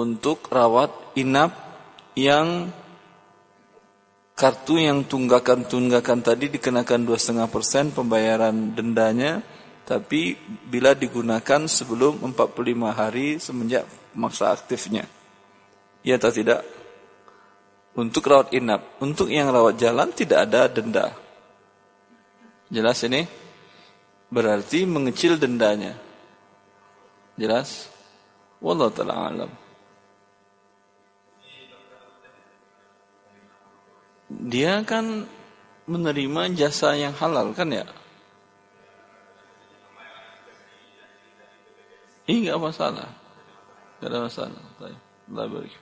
[0.00, 1.52] untuk rawat inap
[2.16, 2.72] yang
[4.32, 9.44] kartu yang tunggakan-tunggakan tadi dikenakan 2,5% pembayaran dendanya
[9.82, 13.84] tapi bila digunakan sebelum 45 hari semenjak
[14.14, 15.04] masa aktifnya.
[16.02, 16.62] Ya atau tidak?
[17.92, 21.12] Untuk rawat inap, untuk yang rawat jalan tidak ada denda.
[22.72, 23.28] Jelas ini?
[24.32, 25.92] Berarti mengecil dendanya.
[27.36, 27.92] Jelas?
[28.64, 29.50] Wallahu taala alam.
[34.40, 35.28] Dia kan
[35.84, 37.84] menerima jasa yang halal kan ya?
[42.24, 43.08] Ini enggak masalah.
[43.98, 44.62] Enggak ada masalah.
[45.32, 45.74] Allah barik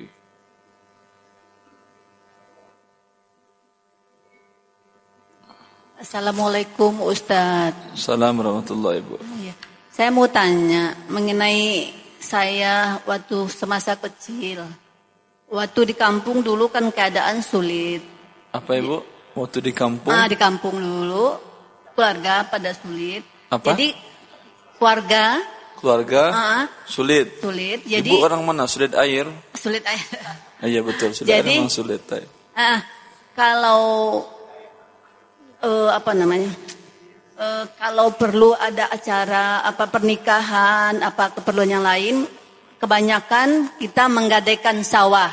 [6.00, 7.76] Assalamualaikum Ustaz.
[7.92, 9.14] Assalamualaikum warahmatullahi Ibu.
[9.44, 9.54] Ya.
[9.92, 14.64] Saya mau tanya mengenai saya waktu semasa kecil.
[15.52, 18.00] Waktu di kampung dulu kan keadaan sulit.
[18.50, 19.02] Apa ibu?
[19.38, 20.10] Waktu di kampung?
[20.10, 21.38] Ah di kampung dulu
[21.94, 23.22] keluarga pada sulit.
[23.46, 23.74] Apa?
[23.74, 23.94] Jadi
[24.78, 25.38] keluarga.
[25.80, 27.40] Keluarga uh, sulit.
[27.40, 27.86] Sulit.
[27.86, 28.68] Jadi ibu orang mana?
[28.68, 29.24] Sulit air?
[29.56, 30.04] Sulit air.
[30.60, 31.16] Ah, iya betul.
[31.16, 32.04] Sulit Jadi, air memang sulit.
[32.12, 32.28] Air.
[32.52, 32.84] Ah
[33.32, 33.82] kalau
[35.62, 36.52] uh, apa namanya?
[37.40, 42.28] Uh, kalau perlu ada acara apa pernikahan apa keperluan yang lain,
[42.76, 45.32] kebanyakan kita menggadaikan sawah.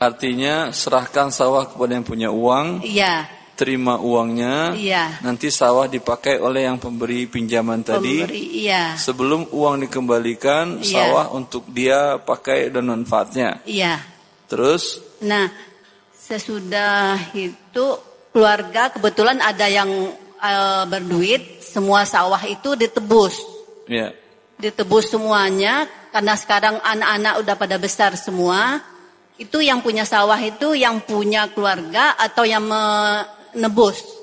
[0.00, 2.80] Artinya serahkan sawah kepada yang punya uang.
[2.82, 3.28] Iya.
[3.60, 5.20] terima uangnya, Iya.
[5.20, 8.24] nanti sawah dipakai oleh yang pemberi pinjaman tadi.
[8.24, 8.96] Pemberi, iya.
[8.96, 10.88] Sebelum uang dikembalikan, Iya.
[11.12, 13.60] sawah untuk dia pakai dan manfaatnya.
[13.68, 14.00] Iya.
[14.48, 15.52] Terus, Nah,
[16.16, 17.86] sesudah itu
[18.32, 19.92] keluarga kebetulan ada yang
[20.40, 23.36] eh, berduit, semua sawah itu ditebus.
[23.84, 24.08] ya,
[24.56, 28.80] Ditebus semuanya karena sekarang anak-anak udah pada besar semua.
[29.40, 34.20] Itu yang punya sawah itu yang punya keluarga atau yang menebus?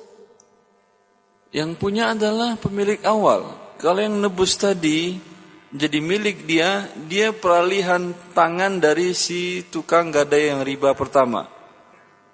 [1.57, 3.55] yang punya adalah pemilik awal.
[3.81, 5.17] Kalau yang nebus tadi
[5.73, 11.45] jadi milik dia, dia peralihan tangan dari si tukang gadai yang riba pertama.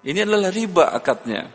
[0.04, 1.48] Ini adalah riba akadnya.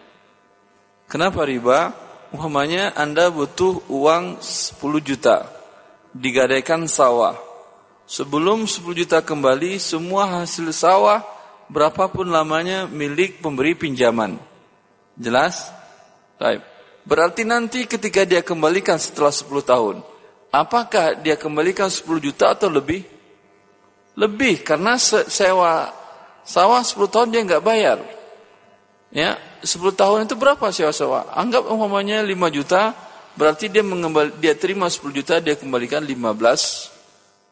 [1.10, 1.93] Kenapa riba?
[2.30, 5.49] Umpamanya Anda butuh uang 10 juta.
[6.14, 7.49] Digadaikan sawah.
[8.10, 11.22] Sebelum 10 juta kembali, semua hasil sawah
[11.69, 14.41] berapapun lamanya milik pemberi pinjaman.
[15.14, 15.69] Jelas?
[16.41, 16.65] Baik.
[17.06, 19.95] Berarti nanti ketika dia kembalikan setelah 10 tahun,
[20.49, 23.06] apakah dia kembalikan 10 juta atau lebih?
[24.18, 25.94] Lebih karena se- sewa
[26.41, 28.02] sawah 10 tahun dia nggak bayar.
[29.14, 31.30] Ya, 10 tahun itu berapa sewa sewa?
[31.30, 32.98] Anggap umpamanya 5 juta,
[33.38, 36.99] berarti dia mengembal, dia terima 10 juta, dia kembalikan 15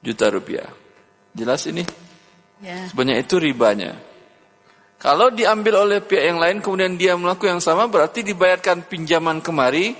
[0.02, 0.70] juta rupiah.
[1.34, 1.86] Jelas ini?
[2.62, 2.90] Ya.
[2.90, 3.94] Sebanyak itu ribanya.
[4.98, 9.94] Kalau diambil oleh pihak yang lain kemudian dia melakukan yang sama berarti dibayarkan pinjaman kemari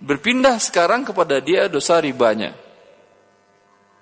[0.00, 2.56] berpindah sekarang kepada dia dosa ribanya.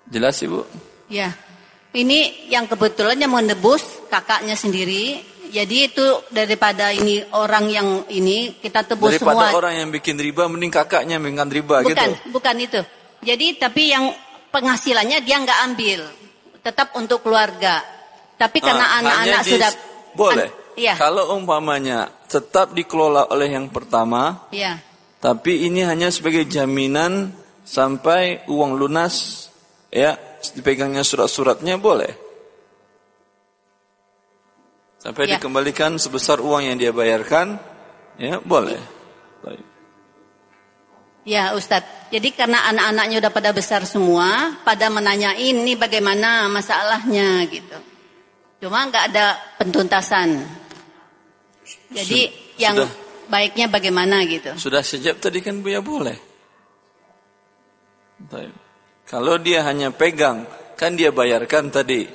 [0.07, 0.63] Jelas Ibu?
[1.11, 1.35] Ya.
[1.91, 5.19] Ini yang kebetulan yang menebus kakaknya sendiri.
[5.49, 9.59] Jadi itu daripada ini orang yang ini kita tebus Daripada semua.
[9.59, 12.31] orang yang bikin riba mending kakaknya yang bikin riba bukan, gitu.
[12.31, 12.81] bukan itu.
[13.25, 14.13] Jadi tapi yang
[14.51, 16.01] penghasilannya dia nggak ambil,
[16.65, 17.83] tetap untuk keluarga.
[18.39, 19.71] Tapi karena Ah, anak-anak sudah
[20.15, 20.49] boleh.
[20.51, 24.79] An- Iya, Kalau umpamanya tetap dikelola oleh yang pertama, iya,
[25.19, 27.35] tapi ini hanya sebagai jaminan
[27.67, 29.51] sampai uang lunas
[29.91, 30.15] ya
[30.55, 32.15] dipegangnya surat-suratnya boleh.
[35.03, 35.35] Sampai Ya.
[35.35, 37.59] dikembalikan sebesar uang yang dia bayarkan,
[38.15, 38.79] ya boleh.
[41.29, 42.09] Ya Ustadz.
[42.09, 47.77] Jadi karena anak-anaknya udah pada besar semua, pada menanyain ini bagaimana masalahnya gitu.
[48.65, 50.41] Cuma nggak ada pentuntasan.
[51.93, 52.91] Jadi Sud- yang sudah.
[53.29, 54.57] baiknya bagaimana gitu.
[54.57, 56.17] Sudah sejak tadi kan Buya boleh.
[58.25, 58.57] Baik.
[59.05, 60.49] Kalau dia hanya pegang,
[60.81, 62.09] kan dia bayarkan tadi.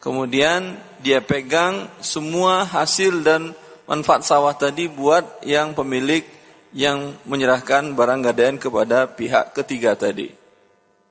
[0.00, 3.52] Kemudian dia pegang semua hasil dan
[3.84, 6.39] manfaat sawah tadi buat yang pemilik
[6.70, 10.30] yang menyerahkan barang gadaian kepada pihak ketiga tadi.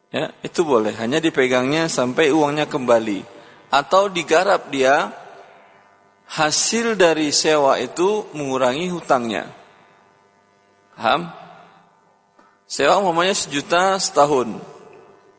[0.10, 0.96] Ya, itu boleh.
[0.98, 3.22] Hanya dipegangnya sampai uangnya kembali.
[3.70, 5.14] Atau digarap dia
[6.30, 9.50] hasil dari sewa itu mengurangi hutangnya.
[10.98, 11.30] Paham?
[12.70, 14.58] Sewa umpamanya sejuta setahun.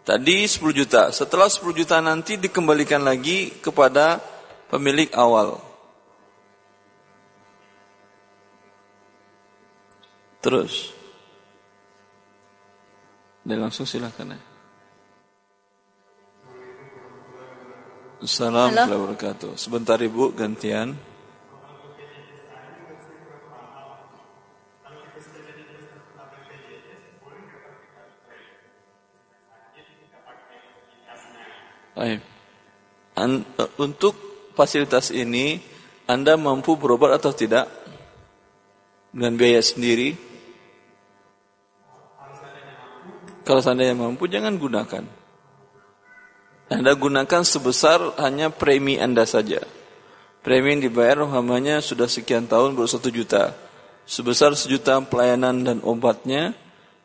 [0.07, 1.11] Tadi 10 juta.
[1.15, 4.19] Setelah 10 juta nanti dikembalikan lagi kepada
[4.71, 5.70] pemilik awal.
[10.41, 10.97] Terus.
[13.45, 14.41] Dan langsung silakan ya.
[18.21, 19.51] Assalamualaikum warahmatullahi wabarakatuh.
[19.57, 20.93] Sebentar Ibu gantian.
[31.97, 32.21] Baik.
[33.17, 34.17] An- eh, untuk
[34.57, 35.61] fasilitas ini
[36.09, 37.69] Anda mampu berobat atau tidak?
[39.13, 40.30] Dengan biaya sendiri?
[43.51, 45.03] Kalau seandainya mampu jangan gunakan.
[46.71, 49.59] Anda gunakan sebesar hanya premi Anda saja.
[50.47, 53.59] Premi yang dibayar umpamanya sudah sekian tahun baru satu juta.
[54.07, 56.55] Sebesar sejuta pelayanan dan obatnya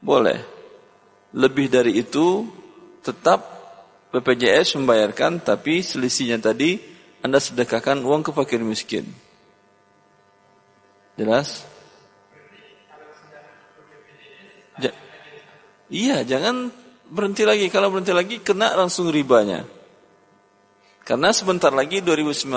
[0.05, 0.37] boleh.
[1.33, 2.45] Lebih dari itu
[3.01, 3.41] tetap
[4.13, 6.77] BPJS membayarkan tapi selisihnya tadi
[7.25, 9.09] Anda sedekahkan uang ke fakir miskin.
[11.17, 11.65] Jelas?
[15.89, 16.69] Iya, jangan
[17.09, 17.69] berhenti lagi.
[17.69, 19.65] Kalau berhenti lagi kena langsung ribanya.
[21.05, 22.49] Karena sebentar lagi 2019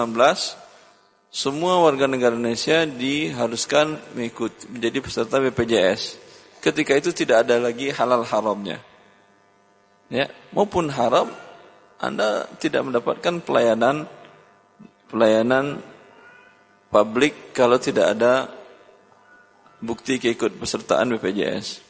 [1.28, 6.16] semua warga negara Indonesia diharuskan mengikut menjadi peserta BPJS.
[6.64, 8.80] Ketika itu tidak ada lagi halal haramnya.
[10.08, 11.28] Ya, maupun haram
[12.00, 14.08] Anda tidak mendapatkan pelayanan
[15.12, 15.84] pelayanan
[16.88, 18.48] publik kalau tidak ada
[19.84, 21.87] bukti keikut pesertaan BPJS.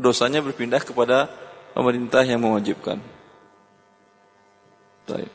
[0.00, 1.28] Dosanya berpindah kepada
[1.76, 3.00] pemerintah yang mewajibkan.
[5.08, 5.32] Baik.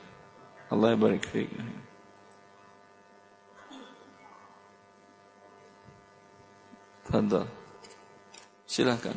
[0.68, 1.52] Allah barik fiik.
[7.08, 7.48] Fadal.
[8.68, 9.16] Silakan.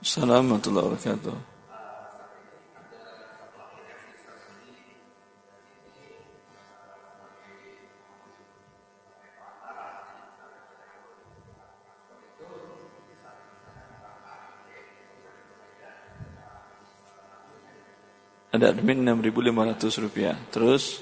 [0.00, 1.49] Assalamualaikum warahmatullahi wabarakatuh.
[18.50, 20.34] Ada admin 6.500 rupiah.
[20.50, 20.98] Terus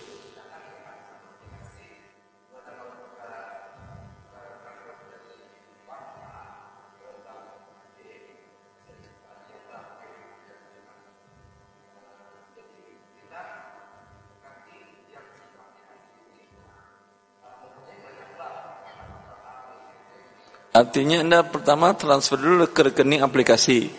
[20.78, 23.90] Artinya Anda pertama transfer dulu ke rekening aplikasi.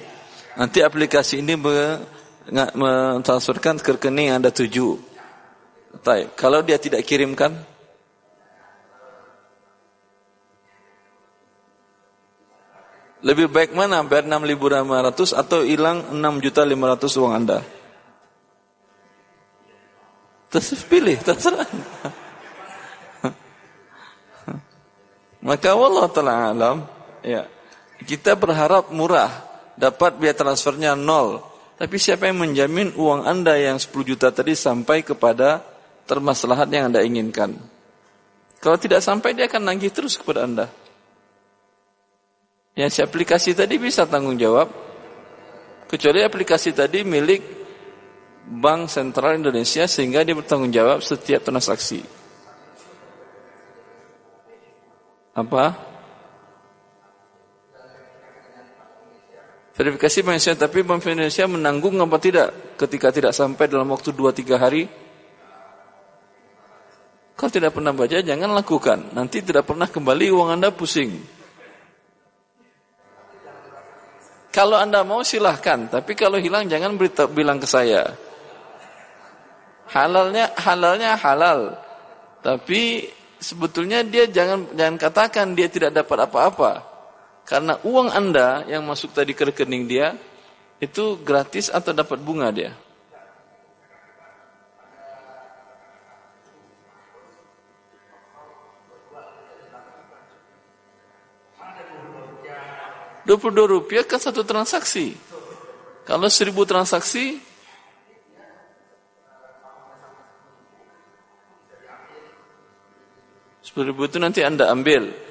[0.55, 1.59] Nanti aplikasi ini
[2.51, 4.97] mentransferkan ke rekening Anda tuju.
[6.05, 6.37] Baik.
[6.37, 7.53] Kalau dia tidak kirimkan,
[13.25, 17.59] lebih baik mana bayar 6.500 atau hilang 6.500 uang Anda?
[20.49, 21.69] Terus pilih, terserah.
[25.39, 26.77] Maka Allah Ta'ala alam,
[27.21, 27.45] ya,
[28.03, 29.29] kita berharap murah,
[29.77, 31.48] dapat biaya transfernya nol.
[31.79, 35.63] Tapi siapa yang menjamin uang Anda yang 10 juta tadi sampai kepada
[36.03, 37.55] termasalahat yang Anda inginkan?
[38.59, 40.67] Kalau tidak sampai dia akan nagih terus kepada Anda.
[42.75, 44.67] Yang si aplikasi tadi bisa tanggung jawab.
[45.87, 47.41] Kecuali aplikasi tadi milik
[48.43, 52.19] Bank Sentral Indonesia sehingga dia bertanggung jawab setiap transaksi.
[55.39, 55.88] apa?
[59.79, 64.59] Verifikasi Bank Indonesia, tapi Bank Indonesia menanggung apa tidak ketika tidak sampai dalam waktu 2-3
[64.59, 64.83] hari?
[67.39, 69.15] Kalau tidak pernah baca, jangan lakukan.
[69.15, 71.15] Nanti tidak pernah kembali uang Anda pusing.
[74.51, 78.19] Kalau Anda mau silahkan, tapi kalau hilang jangan berita, bilang ke saya.
[79.95, 81.79] Halalnya halalnya halal.
[82.43, 83.07] Tapi
[83.39, 86.88] sebetulnya dia jangan jangan katakan dia tidak dapat apa-apa.
[87.49, 90.13] Karena uang Anda yang masuk tadi ke rekening dia
[90.77, 92.77] itu gratis atau dapat bunga dia?
[103.25, 105.17] Dua puluh dua rupiah kan satu transaksi.
[106.05, 107.49] Kalau seribu transaksi
[113.69, 115.28] 10 ribu itu nanti anda ambil.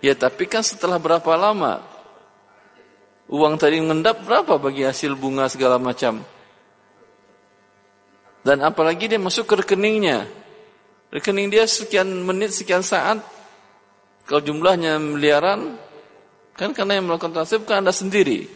[0.00, 1.84] Ya tapi kan setelah berapa lama?
[3.30, 6.24] Uang tadi mengendap berapa bagi hasil bunga segala macam?
[8.40, 10.24] Dan apalagi dia masuk ke rekeningnya.
[11.12, 13.20] Rekening dia sekian menit, sekian saat.
[14.24, 15.76] Kalau jumlahnya miliaran,
[16.56, 18.46] kan karena yang melakukan transfer bukan anda sendiri.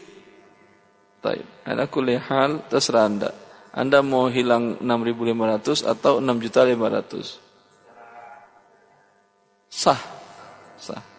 [1.21, 3.31] Baik, ada kulihal terserah anda.
[3.75, 7.43] Anda mau hilang 6.500 atau 6.500.
[9.67, 9.99] Sah.
[10.79, 11.14] Sah.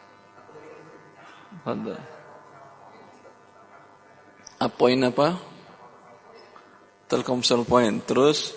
[1.66, 1.98] Ada.
[4.62, 5.36] Apa poin apa?
[7.10, 8.00] Telkomsel point.
[8.06, 8.54] Terus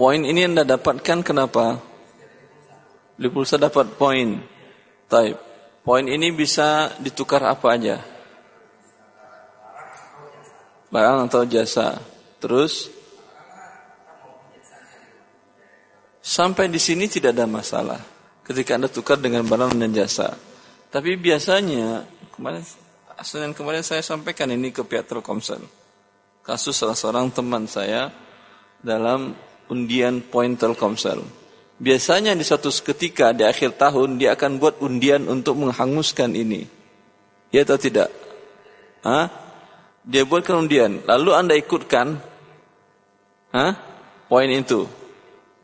[0.00, 1.76] Poin ini Anda dapatkan kenapa?
[3.20, 4.40] Di pulsa dapat poin.
[5.12, 5.36] Type.
[5.84, 8.00] Poin ini bisa ditukar apa aja?
[10.90, 11.96] barang atau jasa.
[12.42, 12.90] Terus
[16.20, 18.00] sampai di sini tidak ada masalah
[18.44, 20.36] ketika Anda tukar dengan barang dan jasa.
[20.90, 22.04] Tapi biasanya
[22.36, 22.64] kemarin
[23.20, 25.60] Senin kemarin saya sampaikan ini ke pihak Telkomsel.
[26.40, 28.08] Kasus salah seorang teman saya
[28.80, 29.36] dalam
[29.68, 31.20] undian poin Telkomsel.
[31.76, 36.64] Biasanya di suatu ketika di akhir tahun dia akan buat undian untuk menghanguskan ini.
[37.52, 38.08] Ya atau tidak?
[39.04, 39.28] Hah?
[40.00, 41.04] Dia buatkan undian.
[41.04, 42.16] Lalu Anda ikutkan
[43.52, 43.72] Hah?
[44.32, 44.88] poin itu.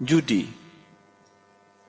[0.01, 0.44] Judi.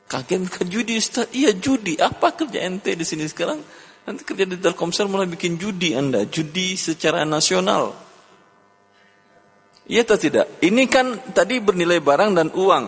[0.08, 1.28] Kaget ke judi Ustaz?
[1.36, 2.00] Iya judi.
[2.00, 3.60] Apa kerja ente di sini sekarang?
[4.08, 6.24] Nanti kerja di Telkomsel mulai bikin judi Anda.
[6.24, 7.92] Judi secara nasional.
[9.88, 10.64] Iya atau tidak?
[10.64, 12.86] Ini kan tadi bernilai barang dan uang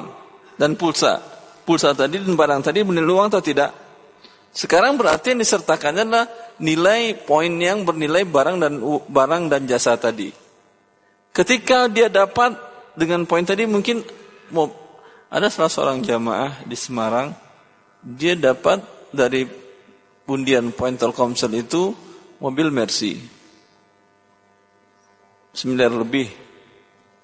[0.55, 1.19] dan pulsa.
[1.67, 3.71] Pulsa tadi dan barang tadi bernilai uang atau tidak?
[4.55, 6.25] Sekarang berarti yang disertakannya adalah
[6.63, 8.73] nilai poin yang bernilai barang dan
[9.11, 10.31] barang dan jasa tadi.
[11.35, 12.55] Ketika dia dapat
[12.95, 14.03] dengan poin tadi mungkin
[14.55, 14.88] mau
[15.29, 17.29] ada salah seorang jamaah di Semarang
[18.01, 18.81] dia dapat
[19.13, 19.45] dari
[20.25, 21.93] undian poin Telkomsel itu
[22.41, 23.19] mobil Mercy.
[25.53, 25.75] 9
[26.05, 26.29] lebih.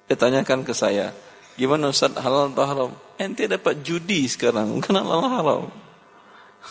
[0.05, 1.13] Dia tanyakan ke saya,
[1.57, 2.91] gimana Ustaz halal atau haram?
[3.17, 5.61] Ente dapat judi sekarang, bukan halal haram.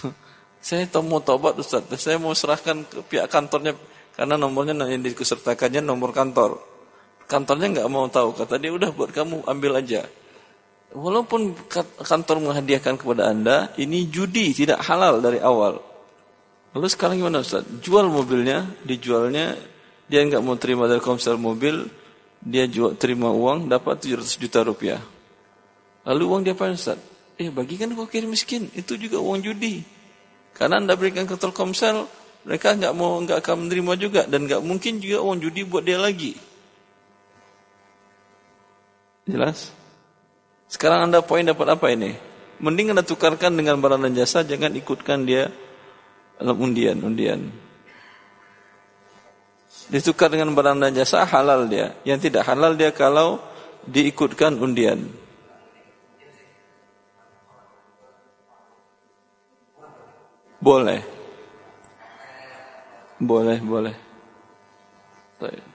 [0.62, 3.74] saya mau tobat Ustaz, saya mau serahkan ke pihak kantornya
[4.15, 6.62] karena nomornya yang dikusertakannya nomor kantor.
[7.27, 10.06] Kantornya nggak mau tahu, kata dia udah buat kamu ambil aja.
[10.94, 11.58] Walaupun
[12.06, 15.82] kantor menghadiahkan kepada anda, ini judi tidak halal dari awal.
[16.70, 17.66] Lalu sekarang gimana Ustaz?
[17.82, 19.58] Jual mobilnya, dijualnya,
[20.06, 21.90] dia nggak mau terima dari komsel mobil,
[22.38, 25.02] dia jual terima uang, dapat 700 juta rupiah.
[26.06, 27.02] Lalu uang dia apa Ustaz?
[27.42, 29.82] Eh bagikan fakir miskin, itu juga uang judi.
[30.54, 32.06] Karena anda berikan ke Telkomsel,
[32.46, 35.98] mereka nggak mau nggak akan menerima juga dan nggak mungkin juga uang judi buat dia
[35.98, 36.38] lagi.
[39.26, 39.74] Jelas?
[40.74, 42.18] Sekarang anda poin dapat apa ini?
[42.59, 45.46] Mending anda tukarkan dengan barang dan jasa, jangan ikutkan dia
[46.34, 47.46] dalam undian, undian.
[49.86, 51.94] Ditukar dengan barang dan jasa halal dia.
[52.02, 53.38] Yang tidak halal dia kalau
[53.86, 55.06] diikutkan undian.
[60.59, 61.06] Boleh.
[63.22, 63.94] Boleh, boleh.
[65.38, 65.73] Baik.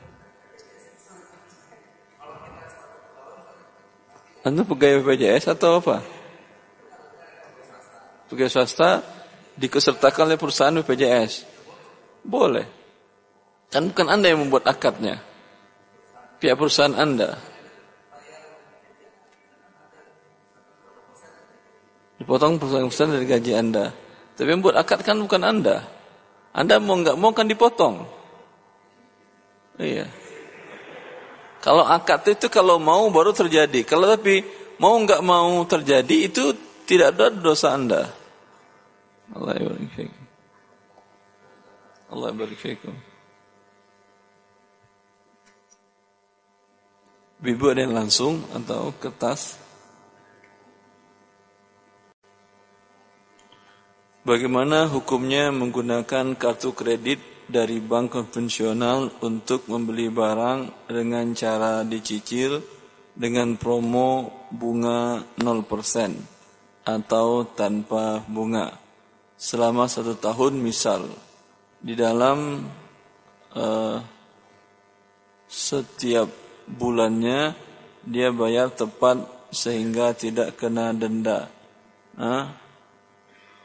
[4.50, 6.02] Anda pegawai BPJS atau apa?
[8.34, 9.06] Pegawai swasta
[9.54, 11.46] dikesertakan oleh perusahaan BPJS.
[12.26, 12.66] Boleh.
[13.70, 15.22] Kan bukan Anda yang membuat akadnya.
[16.42, 17.38] Pihak perusahaan Anda.
[22.18, 23.94] Dipotong perusahaan-perusahaan dari gaji Anda.
[24.34, 25.86] Tapi yang buat akad kan bukan Anda.
[26.52, 28.04] Anda mau nggak mau kan dipotong.
[29.78, 30.19] Iya.
[31.60, 33.84] Kalau akad itu kalau mau baru terjadi.
[33.84, 34.44] Kalau tapi
[34.80, 36.56] mau nggak mau terjadi itu
[36.88, 38.08] tidak ada dosa anda.
[39.36, 40.10] Allah barik
[42.10, 42.82] Allah barik
[47.40, 49.56] Bibu ada yang langsung atau kertas?
[54.28, 62.62] Bagaimana hukumnya menggunakan kartu kredit dari bank konvensional untuk membeli barang dengan cara dicicil
[63.18, 68.70] dengan promo bunga 0% atau tanpa bunga
[69.34, 71.10] selama satu tahun misal
[71.82, 72.64] di dalam
[73.58, 73.98] uh,
[75.50, 76.30] setiap
[76.70, 77.58] bulannya
[78.06, 81.50] dia bayar tepat sehingga tidak kena denda
[82.20, 82.46] uh,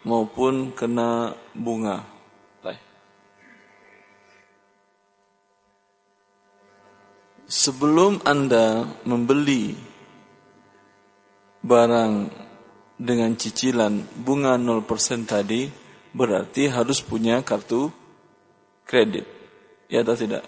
[0.05, 2.14] maupun kena bunga.
[7.49, 9.77] Sebelum Anda membeli
[11.65, 12.13] barang
[13.01, 14.85] dengan cicilan bunga 0%
[15.25, 15.67] tadi,
[16.15, 17.91] berarti harus punya kartu
[18.87, 19.27] kredit.
[19.89, 20.45] Ya atau tidak?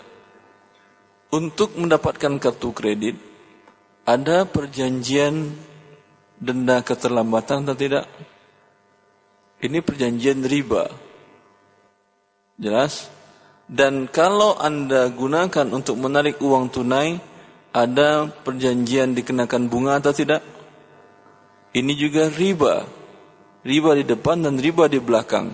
[1.33, 3.19] Untuk mendapatkan kartu kredit,
[4.07, 5.53] ada perjanjian
[6.39, 8.07] denda keterlambatan atau tidak?
[9.59, 10.87] Ini perjanjian riba.
[12.57, 13.11] Jelas?
[13.67, 17.19] Dan kalau Anda gunakan untuk menarik uang tunai,
[17.75, 20.41] ada perjanjian dikenakan bunga atau tidak?
[21.75, 22.87] Ini juga riba.
[23.67, 25.51] Riba di depan dan riba di belakang.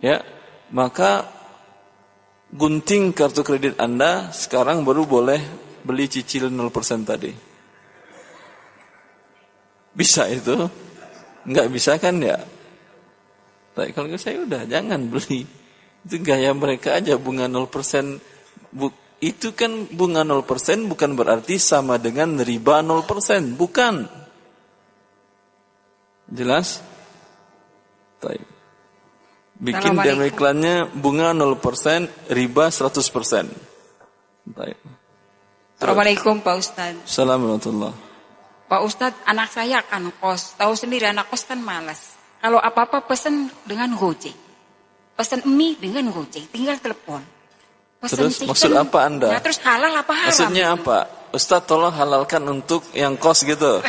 [0.00, 0.24] Ya,
[0.72, 1.28] maka
[2.50, 5.40] gunting kartu kredit Anda sekarang baru boleh
[5.84, 6.72] beli cicil 0%
[7.04, 7.30] tadi.
[9.92, 10.56] Bisa itu?
[11.46, 12.40] Enggak bisa kan ya?
[13.76, 15.65] Tapi kalau saya udah jangan beli.
[16.06, 17.66] Itu gaya mereka aja bunga 0%.
[18.70, 23.58] Bu, itu kan bunga 0% bukan berarti sama dengan riba 0%.
[23.58, 24.06] Bukan.
[26.30, 26.78] Jelas?
[28.22, 28.46] Baik.
[29.56, 33.50] Bikin demo iklannya bunga 0%, riba 100%.
[34.54, 34.78] Baik.
[35.80, 37.02] Assalamualaikum Pak Ustadz.
[37.02, 37.90] Assalamualaikum
[38.70, 40.54] Pak Ustadz, anak saya kan kos.
[40.54, 42.14] Tahu sendiri anak kos kan malas.
[42.38, 44.45] Kalau apa-apa pesen dengan gojek.
[45.16, 47.24] Pesan mie dengan gojek, tinggal telepon.
[47.96, 49.28] Pesan terus chicken, maksud apa Anda?
[49.32, 50.28] Nah, terus halal apa haram?
[50.28, 50.76] Maksudnya gitu?
[50.84, 50.98] apa?
[51.32, 53.80] Ustaz tolong halalkan untuk yang kos gitu.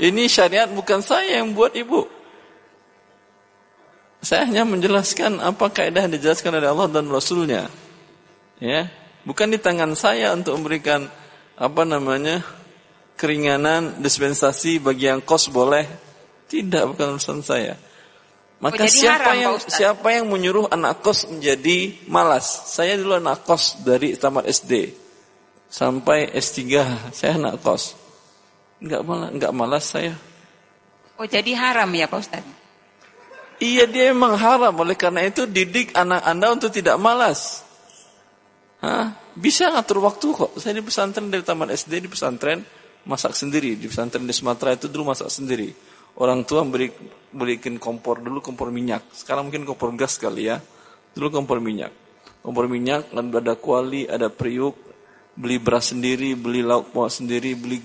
[0.00, 2.06] Ini syariat bukan saya yang buat ibu.
[4.22, 7.68] Saya hanya menjelaskan apa kaidah yang dijelaskan oleh Allah dan Rasulnya.
[8.62, 8.88] Ya,
[9.26, 11.08] bukan di tangan saya untuk memberikan
[11.58, 12.40] apa namanya
[13.20, 15.84] keringanan dispensasi bagi yang kos boleh.
[16.48, 17.76] Tidak, bukan urusan saya.
[18.60, 22.44] Maka siapa haram, yang siapa yang menyuruh anak kos menjadi malas?
[22.68, 24.92] Saya dulu anak kos dari tamat SD
[25.70, 26.60] sampai S3
[27.08, 27.96] saya anak kos.
[28.84, 30.12] Enggak malas, enggak malas saya.
[31.16, 32.44] Oh, jadi haram ya Pak Ustaz?
[33.60, 34.72] Iya dia memang haram.
[34.76, 37.64] Oleh karena itu didik anak anda untuk tidak malas.
[38.80, 39.12] Hah?
[39.36, 40.52] Bisa ngatur waktu kok.
[40.56, 42.64] Saya di pesantren dari taman SD di pesantren
[43.04, 43.76] masak sendiri.
[43.76, 45.72] Di pesantren di Sumatera itu dulu masak sendiri.
[46.20, 46.92] Orang tua beri,
[47.32, 49.00] berikan kompor dulu kompor minyak.
[49.16, 50.60] Sekarang mungkin kompor gas kali ya.
[51.16, 51.88] Dulu kompor minyak.
[52.44, 54.76] Kompor minyak, lalu ada kuali, ada periuk,
[55.32, 57.80] beli beras sendiri, beli lauk pauk sendiri, beli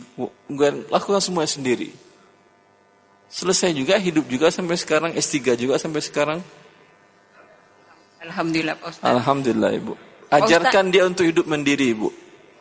[0.91, 1.95] lakukan semua sendiri.
[3.31, 6.39] Selesai juga, hidup juga sampai sekarang, S3 juga sampai sekarang.
[8.19, 9.05] Alhamdulillah Pak Ustaz.
[9.05, 9.93] Alhamdulillah Ibu.
[10.33, 12.09] Ajarkan dia untuk hidup mandiri Ibu.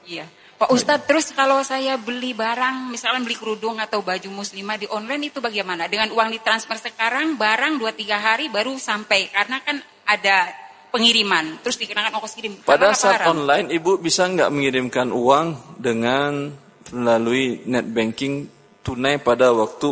[0.06, 0.26] Iya.
[0.54, 5.34] Pak Ustadz, terus kalau saya beli barang, misalnya beli kerudung atau baju muslimah di online
[5.34, 5.90] itu bagaimana?
[5.90, 9.34] Dengan uang ditransfer sekarang, barang 2-3 hari baru sampai.
[9.34, 10.54] Karena kan ada
[10.94, 12.62] pengiriman, terus dikenakan ongkos kirim.
[12.62, 13.42] Pada saat haram?
[13.42, 16.54] online, Ibu bisa nggak mengirimkan uang dengan
[16.94, 18.46] melalui net banking
[18.86, 19.90] tunai pada waktu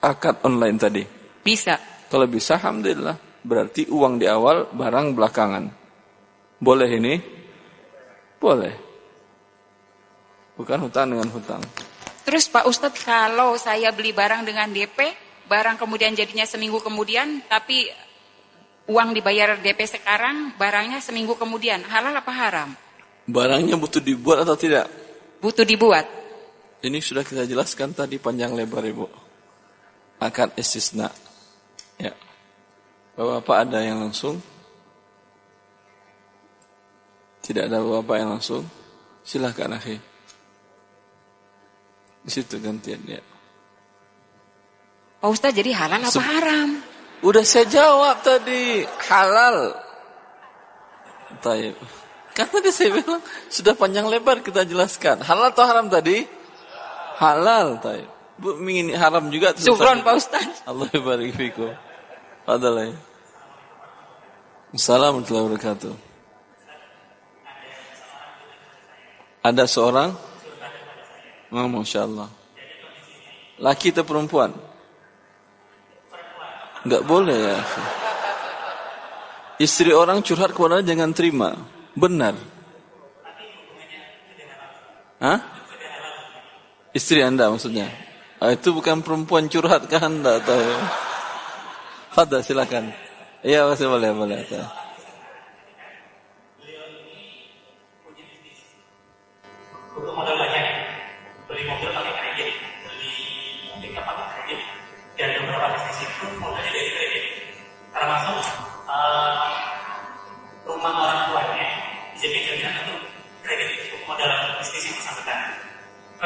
[0.00, 1.04] akad online tadi?
[1.44, 1.76] Bisa.
[2.08, 3.44] Kalau bisa, Alhamdulillah.
[3.44, 5.64] Berarti uang di awal, barang belakangan.
[6.64, 7.14] Boleh ini?
[8.40, 8.85] Boleh.
[10.56, 11.60] Bukan hutang dengan hutang.
[12.24, 15.14] Terus Pak Ustadz kalau saya beli barang dengan DP,
[15.46, 17.86] barang kemudian jadinya seminggu kemudian, tapi
[18.90, 22.70] uang dibayar DP sekarang, barangnya seminggu kemudian, halal apa haram?
[23.28, 24.90] Barangnya butuh dibuat atau tidak?
[25.38, 26.06] Butuh dibuat.
[26.82, 29.06] Ini sudah kita jelaskan tadi panjang lebar Ibu.
[30.22, 31.12] Akan istisna.
[32.00, 32.14] Ya.
[33.14, 34.40] Bapak ada yang langsung?
[37.46, 38.66] Tidak ada bapak yang langsung?
[39.22, 40.15] Silahkan akhir.
[42.26, 43.22] Di situ gantian ya.
[45.22, 46.82] Pak Ustaz jadi halal apa haram?
[47.22, 49.78] Udah saya jawab tadi halal.
[51.38, 51.78] Taib.
[52.34, 55.22] Kan tadi saya bilang sudah panjang lebar kita jelaskan.
[55.22, 56.26] Halal atau haram tadi?
[57.16, 58.10] Halal, taib.
[58.36, 59.56] Bu ingin haram juga.
[59.56, 60.66] Syukron Pak Ustaz.
[60.68, 61.72] Allah barik fikum.
[62.44, 62.92] Adalah.
[64.76, 65.94] Assalamualaikum warahmatullahi wabarakatuh.
[69.46, 70.10] Ada seorang
[71.56, 72.28] Oh, Masya Allah.
[73.56, 74.52] Laki atau perempuan?
[76.84, 77.58] Enggak boleh ya.
[79.56, 81.56] Istri orang curhat kepada jangan terima.
[81.96, 82.36] Benar.
[85.16, 85.40] Hah?
[86.92, 87.88] Istri anda maksudnya?
[88.36, 90.60] Ah, itu bukan perempuan curhat ke anda atau?
[92.12, 92.92] Fadal silakan.
[93.40, 94.44] Iya masih boleh boleh.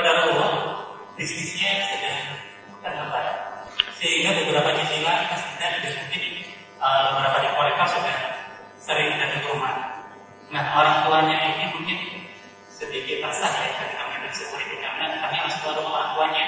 [0.01, 0.53] Untuk modal
[1.13, 2.33] bisnisnya sedang
[2.81, 3.37] terhambat.
[4.01, 6.23] Sehingga beberapa cicilan tidak dan mungkin
[6.81, 8.17] uh, beberapa di mereka sudah
[8.81, 9.77] sering datang ke rumah.
[10.49, 11.99] Nah orang tuanya ini mungkin
[12.73, 16.45] sedikit resah ya ketika mendengar itu karena kami masih tahu rumah orang tuanya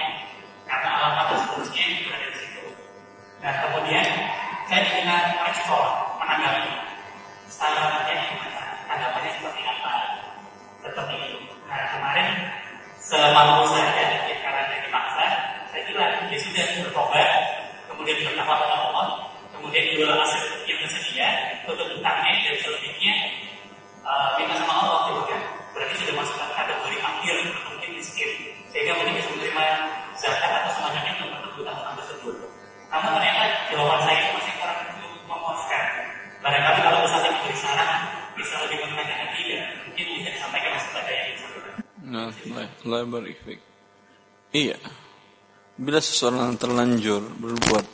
[46.01, 47.85] seseorang terlanjur berbuat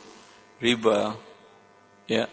[0.64, 1.12] riba,
[2.08, 2.24] ya,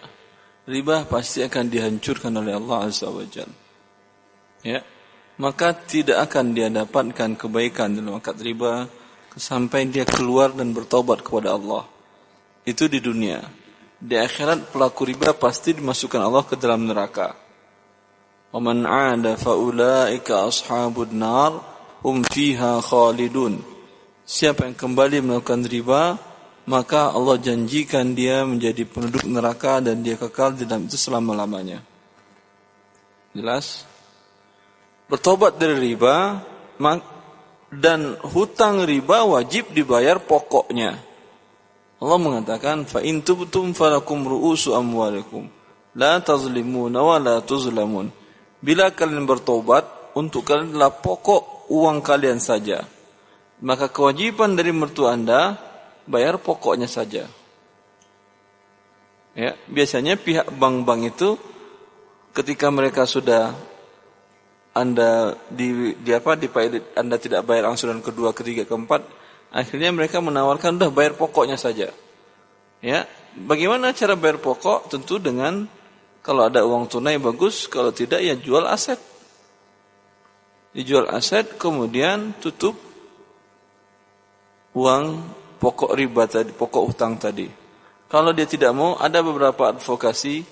[0.63, 3.59] riba pasti akan dihancurkan oleh Allah Azza wa Jalla.
[4.63, 4.79] Ya,
[5.41, 8.87] maka tidak akan dia dapatkan kebaikan dalam akad riba
[9.35, 11.83] sampai dia keluar dan bertobat kepada Allah.
[12.63, 13.41] Itu di dunia.
[14.01, 17.37] Di akhirat pelaku riba pasti dimasukkan Allah ke dalam neraka.
[18.51, 21.51] وَمَنْ عَادَ فَأُولَٰئِكَ أَصْحَابُ النَّارِ
[22.03, 23.74] هُمْ فِيهَا خَالِدُونَ
[24.26, 26.18] Siapa yang kembali melakukan riba,
[26.66, 31.78] maka Allah janjikan dia menjadi penduduk neraka dan dia kekal di dalam itu selama-lamanya.
[33.30, 33.86] Jelas?
[35.06, 36.42] Bertobat dari riba
[37.70, 40.98] dan hutang riba wajib dibayar pokoknya.
[42.02, 45.46] Allah mengatakan fa in tubtum falakum ru'usu amwalikum
[45.94, 48.10] la tazlimuna wa la tuzlamun.
[48.58, 49.86] Bila kalian bertobat
[50.18, 52.95] untuk kalian adalah pokok uang kalian saja
[53.60, 55.56] maka kewajiban dari mertua Anda
[56.04, 57.28] bayar pokoknya saja.
[59.36, 61.36] Ya, biasanya pihak bank-bank itu
[62.32, 63.52] ketika mereka sudah
[64.76, 66.52] anda di, di apa di
[66.92, 69.08] Anda tidak bayar angsuran kedua, ketiga, keempat,
[69.48, 71.88] akhirnya mereka menawarkan udah bayar pokoknya saja.
[72.84, 73.08] Ya,
[73.40, 74.92] bagaimana cara bayar pokok?
[74.92, 75.64] Tentu dengan
[76.20, 79.00] kalau ada uang tunai bagus, kalau tidak ya jual aset.
[80.76, 82.76] Dijual aset kemudian tutup
[84.76, 85.04] uang
[85.56, 87.48] pokok riba tadi, pokok utang tadi.
[88.06, 90.44] Kalau dia tidak mau, ada beberapa advokasi,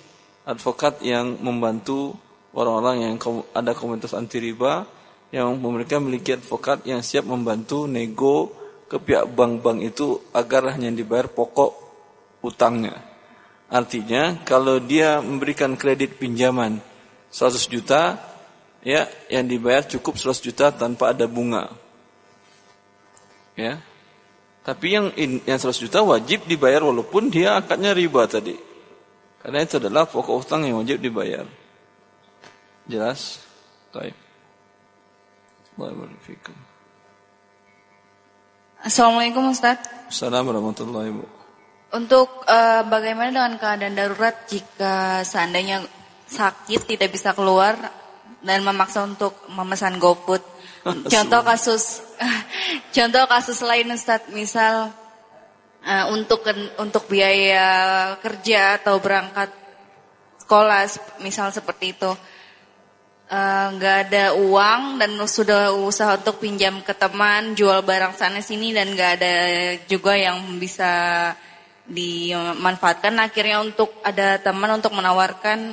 [0.48, 2.16] advokat yang membantu
[2.56, 3.14] orang-orang yang
[3.52, 4.88] ada komunitas anti riba,
[5.28, 8.50] yang mereka memiliki advokat yang siap membantu nego
[8.88, 11.72] ke pihak bank-bank itu agar hanya dibayar pokok
[12.42, 12.96] utangnya.
[13.70, 16.78] Artinya, kalau dia memberikan kredit pinjaman
[17.30, 18.18] 100 juta,
[18.86, 21.70] ya, yang dibayar cukup 100 juta tanpa ada bunga.
[23.58, 23.82] Ya,
[24.64, 25.12] tapi yang
[25.44, 28.56] yang 100 juta wajib dibayar walaupun dia akadnya riba tadi.
[29.44, 31.44] Karena itu adalah pokok utang yang wajib dibayar.
[32.88, 33.44] Jelas?
[33.92, 34.16] Baik.
[38.80, 39.84] Assalamualaikum Ustaz.
[40.08, 41.42] Assalamualaikum warahmatullahi wabarakatuh.
[41.94, 45.84] Untuk uh, bagaimana dengan keadaan darurat jika seandainya
[46.24, 47.76] sakit tidak bisa keluar
[48.40, 50.42] dan memaksa untuk memesan GoFood
[50.84, 52.04] Contoh kasus
[52.96, 54.92] contoh kasus lain Ustaz, misal
[55.80, 56.44] uh, untuk
[56.76, 59.48] untuk biaya kerja atau berangkat
[60.44, 60.84] sekolah
[61.24, 62.12] misal seperti itu.
[63.24, 68.44] Eh, nggak uh, ada uang dan sudah usaha untuk pinjam ke teman jual barang sana
[68.44, 69.34] sini dan nggak ada
[69.88, 71.32] juga yang bisa
[71.88, 73.16] dimanfaatkan.
[73.16, 75.72] Akhirnya untuk ada teman untuk menawarkan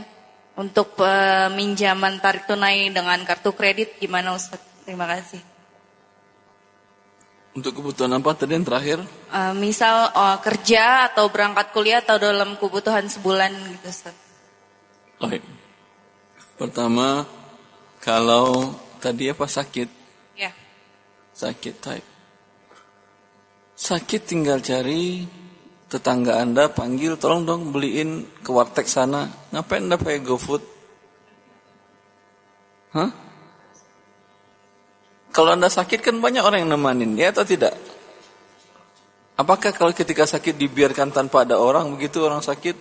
[0.55, 3.99] untuk peminjaman tarik tunai dengan kartu kredit.
[3.99, 4.70] Gimana Ustaz?
[4.85, 5.41] Terima kasih.
[7.51, 9.03] Untuk kebutuhan apa tadi yang terakhir?
[9.27, 14.15] Uh, misal uh, kerja atau berangkat kuliah atau dalam kebutuhan sebulan gitu Ustaz.
[15.19, 15.43] Baik.
[16.55, 17.27] Pertama,
[17.99, 18.71] kalau
[19.03, 19.89] tadi apa sakit?
[20.39, 20.55] Ya.
[21.35, 22.07] Sakit type.
[23.75, 25.27] Sakit tinggal cari
[25.91, 29.27] tetangga Anda panggil tolong dong beliin ke warteg sana.
[29.51, 30.63] Ngapain Anda pakai GoFood?
[32.95, 33.30] Hah?
[35.31, 37.71] Kalau anda sakit kan banyak orang yang nemanin, ya atau tidak?
[39.39, 42.75] Apakah kalau ketika sakit dibiarkan tanpa ada orang, begitu orang sakit?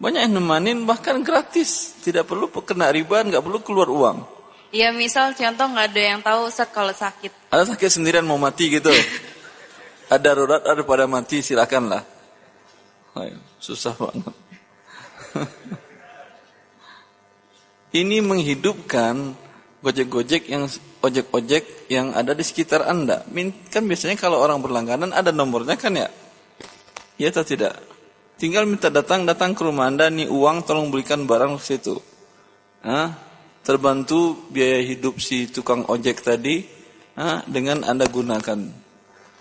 [0.00, 4.18] Banyak yang nemanin bahkan gratis, tidak perlu kena riba, nggak perlu keluar uang.
[4.74, 7.54] Ya misal contoh nggak ada yang tahu Ustaz kalau sakit.
[7.54, 8.90] Ada sakit sendirian mau mati gitu.
[10.10, 12.02] ada darurat ada pada mati silakanlah.
[13.14, 14.34] Ayo, susah banget.
[18.02, 19.38] Ini menghidupkan
[19.84, 20.64] gojek-gojek yang
[21.04, 23.20] ojek-ojek yang ada di sekitar Anda.
[23.68, 26.08] Kan biasanya kalau orang berlangganan ada nomornya kan ya?
[27.20, 27.76] Ya atau tidak?
[28.40, 32.00] Tinggal minta datang datang ke rumah Anda nih uang tolong belikan barang ke situ.
[32.82, 33.12] Nah,
[33.60, 36.64] terbantu biaya hidup si tukang ojek tadi
[37.14, 38.60] nah, dengan Anda gunakan.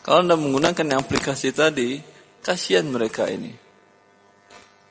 [0.04, 1.98] Kalau Anda menggunakan yang aplikasi tadi,
[2.44, 3.56] kasihan mereka ini.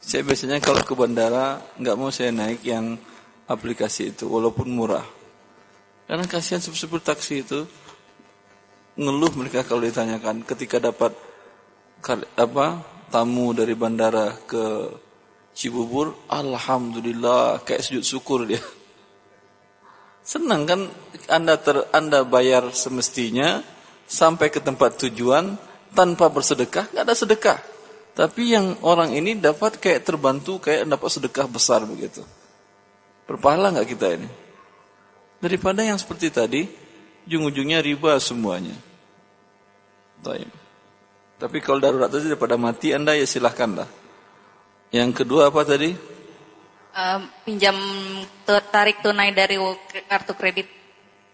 [0.03, 2.99] Saya biasanya kalau ke bandara nggak mau saya naik yang
[3.47, 5.22] aplikasi itu walaupun murah.
[6.07, 7.65] Karena kasihan supir taksi itu
[8.99, 11.17] ngeluh mereka kalau ditanyakan ketika dapat
[12.37, 12.67] apa
[13.09, 14.93] tamu dari bandara ke
[15.53, 18.61] Cibubur, alhamdulillah kayak sujud syukur dia.
[20.25, 20.89] Senang kan
[21.29, 23.61] Anda ter, Anda bayar semestinya
[24.09, 25.61] sampai ke tempat tujuan
[25.93, 27.59] tanpa bersedekah, nggak ada sedekah.
[28.17, 32.25] Tapi yang orang ini dapat kayak terbantu, kayak dapat sedekah besar begitu.
[33.29, 34.29] Berpahala nggak kita ini?
[35.43, 36.71] Daripada yang seperti tadi,
[37.27, 38.79] ujung-ujungnya riba semuanya.
[40.23, 40.47] Taib.
[41.43, 43.91] Tapi kalau darurat tadi daripada mati Anda ya silahkanlah.
[44.95, 45.91] Yang kedua apa tadi?
[46.95, 47.75] Uh, pinjam
[48.47, 49.59] tarik tunai dari
[50.07, 50.71] kartu kredit.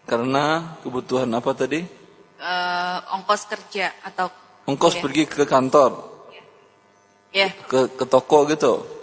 [0.09, 1.85] Karena kebutuhan apa tadi?
[2.41, 4.33] Uh, ongkos kerja atau
[4.65, 5.01] ongkos ya.
[5.05, 5.91] pergi ke kantor.
[7.29, 7.45] Ya.
[7.45, 7.51] Yeah.
[7.69, 8.98] Ke ke toko gitu.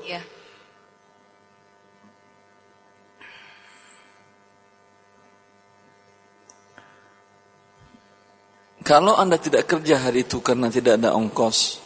[8.87, 11.83] Kalau Anda tidak kerja hari itu karena tidak ada ongkos,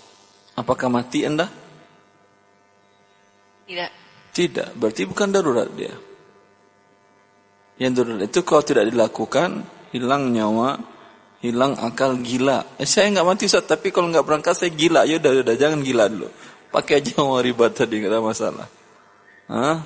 [0.53, 1.49] apakah mati Anda?
[3.65, 3.91] Tidak.
[4.37, 5.97] Tidak, berarti bukan darurat dia.
[7.81, 9.65] Yang darurat itu kalau tidak dilakukan,
[9.97, 10.77] hilang nyawa,
[11.41, 12.77] hilang akal gila.
[12.77, 15.09] Eh, saya nggak mati Ustaz, tapi kalau nggak berangkat saya gila.
[15.09, 16.29] Ya udah, udah jangan gila dulu.
[16.69, 18.69] Pakai aja mau riba tadi nggak ada masalah.
[19.49, 19.81] Hah?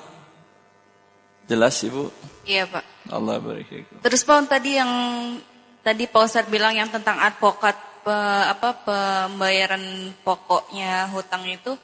[1.46, 2.10] Jelas Ibu?
[2.42, 2.84] Iya Pak.
[3.14, 3.86] Allah berikan.
[4.02, 4.92] Terus Pak tadi yang
[5.85, 8.16] Tadi Pak Ustadz bilang yang tentang advokat pe,
[8.48, 11.77] apa pembayaran pokoknya hutang itu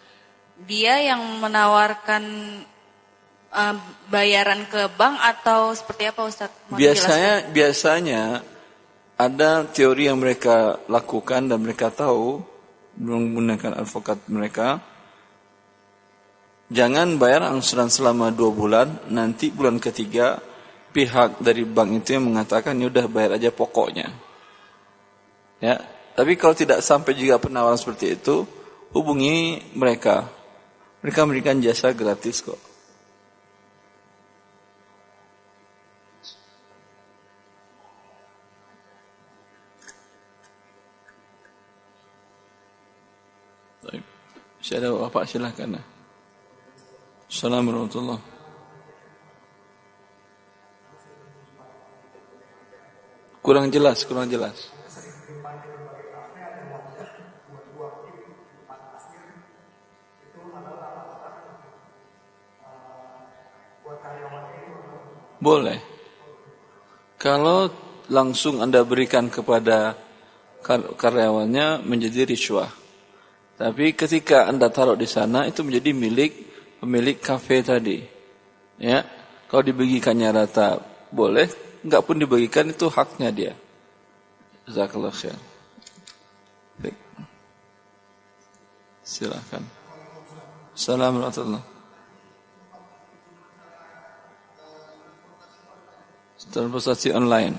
[0.65, 2.25] dia yang menawarkan
[3.53, 3.77] uh,
[4.09, 6.49] bayaran ke bank atau seperti apa Ustaz?
[6.73, 7.53] Mau biasanya dijelaskan?
[7.53, 8.23] biasanya
[9.21, 12.41] ada teori yang mereka lakukan dan mereka tahu
[12.97, 14.81] menggunakan advokat mereka
[16.73, 20.41] jangan bayar angsuran selama dua bulan nanti bulan ketiga
[20.91, 24.11] pihak dari bank itu yang mengatakan ya udah bayar aja pokoknya
[25.63, 25.79] ya
[26.19, 28.43] tapi kalau tidak sampai juga penawaran seperti itu
[28.91, 30.27] hubungi mereka
[31.01, 32.61] mereka memberikan jasa gratis kok.
[44.61, 45.83] Saya ada Bapak silahkan.
[47.27, 48.30] Assalamualaikum warahmatullahi
[53.41, 54.69] Kurang jelas, kurang jelas.
[65.41, 65.81] Boleh.
[67.17, 67.73] Kalau
[68.13, 69.97] langsung Anda berikan kepada
[71.01, 72.69] karyawannya menjadi riswah.
[73.57, 76.33] Tapi ketika Anda taruh di sana itu menjadi milik
[76.85, 78.05] pemilik kafe tadi.
[78.77, 79.01] Ya.
[79.49, 80.77] Kalau dibagikannya rata
[81.09, 83.53] boleh, enggak pun dibagikan itu haknya dia.
[84.69, 85.39] Jazakallah khair.
[86.81, 86.97] Baik.
[89.05, 89.65] Silakan.
[90.77, 91.61] Assalamualaikum
[96.51, 97.55] transportasi online.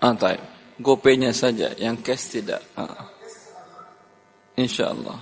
[0.00, 0.40] Ah, taib.
[0.80, 2.64] GoPay-nya saja, yang cash tidak.
[2.72, 3.12] Ah.
[4.56, 5.20] InsyaAllah.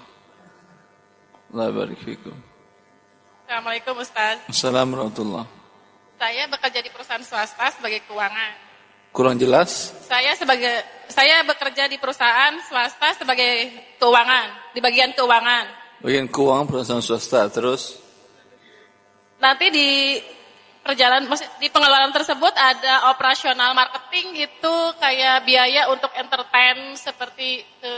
[1.51, 2.48] Allah barik fikum.
[3.49, 4.37] Assalamualaikum Ustaz.
[4.45, 5.49] Assalamualaikum
[6.21, 8.53] Saya bekerja di perusahaan swasta sebagai keuangan.
[9.09, 9.97] Kurang jelas?
[10.05, 15.65] Saya sebagai saya bekerja di perusahaan swasta sebagai keuangan, di bagian keuangan.
[16.05, 17.97] Bagian keuangan perusahaan swasta, terus?
[19.41, 20.21] nanti di
[20.85, 21.25] perjalanan
[21.57, 27.95] di pengeluaran tersebut ada operasional marketing itu kayak biaya untuk entertain seperti ke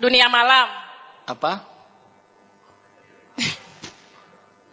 [0.00, 0.64] dunia malam.
[1.28, 1.77] Apa?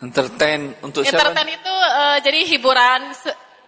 [0.06, 1.34] Entertain untuk siapa?
[1.34, 3.02] Entertain itu uh, jadi hiburan.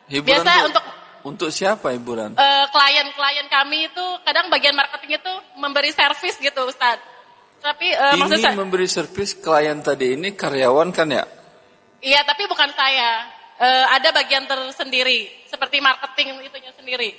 [0.08, 0.84] Hiburan biasa untuk, untuk
[1.28, 2.38] untuk siapa hiburan?
[2.38, 7.02] klien klien-klien kami itu kadang bagian marketing itu memberi servis gitu, Ustaz.
[7.58, 11.26] Tapi uh, ini maksud memberi servis klien tadi ini karyawan kan ya?
[12.02, 13.26] Iya, tapi bukan saya.
[13.58, 17.10] E, ada bagian tersendiri, seperti marketing itunya sendiri.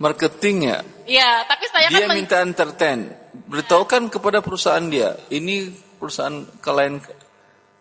[0.00, 0.78] Marketing ya?
[1.04, 2.16] Iya, tapi saya dia kan...
[2.16, 3.00] Dia minta entertain.
[3.46, 5.68] Beritahukan kepada perusahaan dia, ini
[6.00, 7.04] perusahaan kalian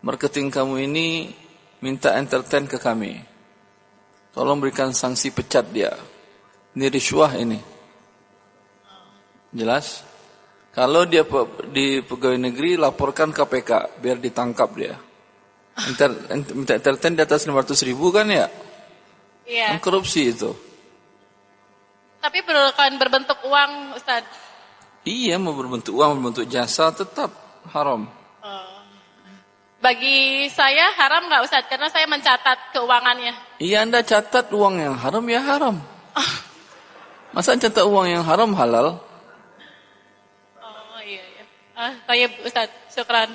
[0.04, 1.32] marketing kamu ini
[1.80, 3.18] minta entertain ke kami.
[4.36, 5.96] Tolong berikan sanksi pecat dia.
[6.76, 7.60] Ini riswah ini.
[9.54, 10.04] Jelas?
[10.74, 11.22] Kalau dia
[11.70, 14.98] di pegawai negeri laporkan KPK biar ditangkap dia.
[15.86, 16.10] Inter,
[16.54, 18.50] minta entertain di atas 500 ribu kan ya?
[19.46, 19.78] Iya.
[19.78, 20.50] Kan korupsi itu.
[22.18, 22.40] Tapi
[22.74, 24.26] kan berbentuk uang, Ustaz.
[25.06, 27.30] Iya, mau berbentuk uang, berbentuk jasa tetap
[27.70, 28.10] haram.
[29.84, 31.68] Bagi saya haram nggak Ustaz?
[31.68, 33.36] Karena saya mencatat keuangannya.
[33.60, 35.76] Iya, Anda catat uang yang haram ya haram.
[37.36, 38.96] Masa catat uang yang haram halal?
[40.64, 41.44] Oh iya iya.
[41.76, 43.28] Ah, kayak Ustaz, syukran.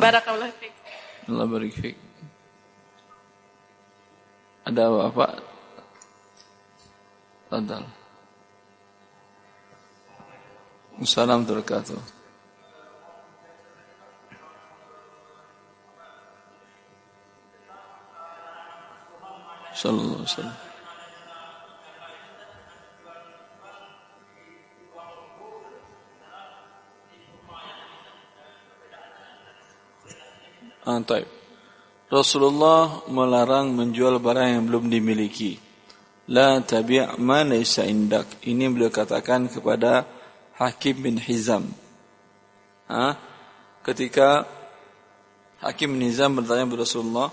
[0.00, 0.72] Barakallah fiik.
[1.28, 1.96] Allah barik fiik.
[4.64, 5.36] Ada apa?
[7.52, 7.84] Tadal.
[10.96, 12.13] Assalamualaikum warahmatullahi
[19.74, 20.58] Sallallahu alaihi wasallam.
[30.84, 31.00] Ah,
[32.12, 35.56] Rasulullah melarang menjual barang yang belum dimiliki.
[36.28, 38.44] La tabi' ma laysa indak.
[38.44, 40.04] Ini beliau katakan kepada
[40.60, 41.72] Hakim bin Hizam.
[42.86, 43.16] Ha?
[43.80, 44.44] Ketika
[45.64, 47.28] Hakim bin Hizam bertanya kepada Rasulullah,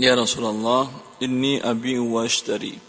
[0.00, 0.88] Ya Rasulullah,
[1.20, 2.80] inni abi wa ashtari.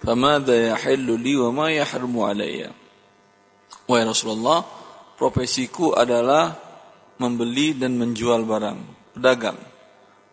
[0.00, 2.72] Famada yahillu li wa ma yahrumu alayya.
[3.84, 4.64] Wahai Rasulullah,
[5.20, 6.56] profesiku adalah
[7.20, 8.80] membeli dan menjual barang,
[9.12, 9.60] pedagang.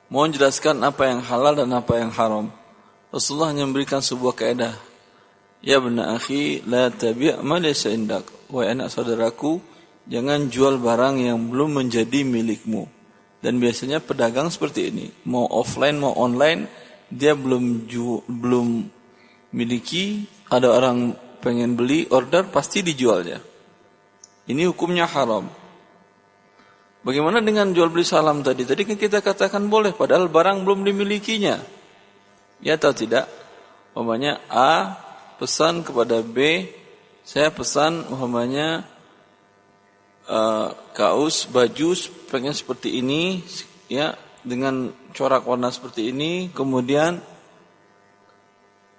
[0.07, 2.47] Mohon jelaskan apa yang halal dan apa yang haram.
[3.11, 4.79] Rasulullah hanya memberikan sebuah kaidah.
[5.59, 8.23] Ya benar akhi, la tabi' ma laysa indak.
[8.47, 9.59] Wahai anak saudaraku,
[10.07, 13.00] jangan jual barang yang belum menjadi milikmu.
[13.41, 16.69] Dan biasanya pedagang seperti ini, mau offline mau online,
[17.09, 18.85] dia belum ju belum
[19.51, 23.41] miliki, ada orang pengen beli order pasti dijualnya.
[24.45, 25.49] Ini hukumnya haram.
[27.01, 28.61] Bagaimana dengan jual beli salam tadi?
[28.61, 31.57] Tadi kan kita katakan boleh, padahal barang belum dimilikinya.
[32.61, 33.25] Ya atau tidak?
[33.97, 35.01] Umpamanya A
[35.41, 36.69] pesan kepada B,
[37.25, 38.85] saya pesan umpamanya
[40.31, 41.91] uh, kaos, baju
[42.31, 43.43] pengen seperti ini,
[43.91, 47.19] ya dengan corak warna seperti ini, kemudian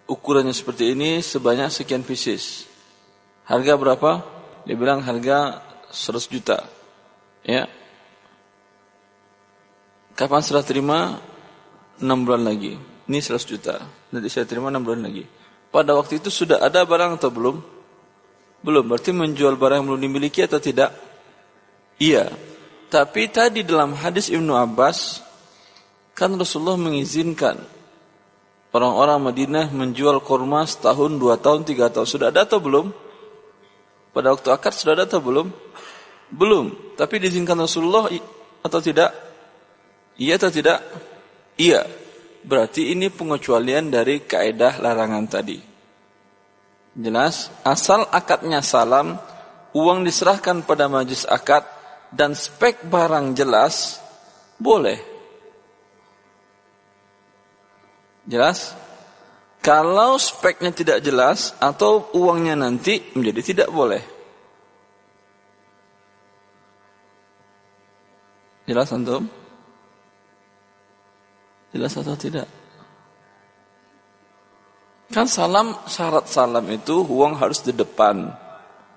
[0.04, 2.68] ukurannya seperti ini sebanyak sekian pieces.
[3.48, 4.20] Harga berapa?
[4.68, 6.62] Dia bilang harga 100 juta.
[7.42, 7.66] Ya,
[10.12, 11.16] Kapan serah terima?
[11.98, 12.76] 6 bulan lagi.
[13.08, 13.80] Ini 100 juta.
[14.12, 15.24] Nanti saya terima 6 bulan lagi.
[15.72, 17.56] Pada waktu itu sudah ada barang atau belum?
[18.60, 18.84] Belum.
[18.84, 20.92] Berarti menjual barang yang belum dimiliki atau tidak?
[21.98, 22.32] Iya.
[22.92, 25.24] Tapi tadi dalam hadis Ibnu Abbas,
[26.12, 27.56] kan Rasulullah mengizinkan
[28.72, 32.08] orang-orang Madinah menjual korma setahun, dua tahun, tiga tahun.
[32.08, 32.92] Sudah ada atau belum?
[34.12, 35.48] Pada waktu akad sudah ada atau belum?
[36.32, 36.96] Belum.
[36.96, 38.12] Tapi diizinkan Rasulullah
[38.60, 39.12] atau tidak?
[40.20, 40.84] Iya atau tidak?
[41.56, 41.88] Iya.
[42.44, 45.56] Berarti ini pengecualian dari kaedah larangan tadi.
[46.92, 47.48] Jelas?
[47.64, 49.16] Asal akadnya salam,
[49.72, 51.64] uang diserahkan pada majlis akad,
[52.12, 53.96] dan spek barang jelas,
[54.60, 55.00] boleh.
[58.28, 58.76] Jelas?
[59.64, 64.02] Kalau speknya tidak jelas atau uangnya nanti menjadi tidak boleh.
[68.68, 69.26] Jelas antum?
[71.72, 72.46] Jelas atau tidak?
[75.12, 78.32] Kan salam, syarat salam itu uang harus di depan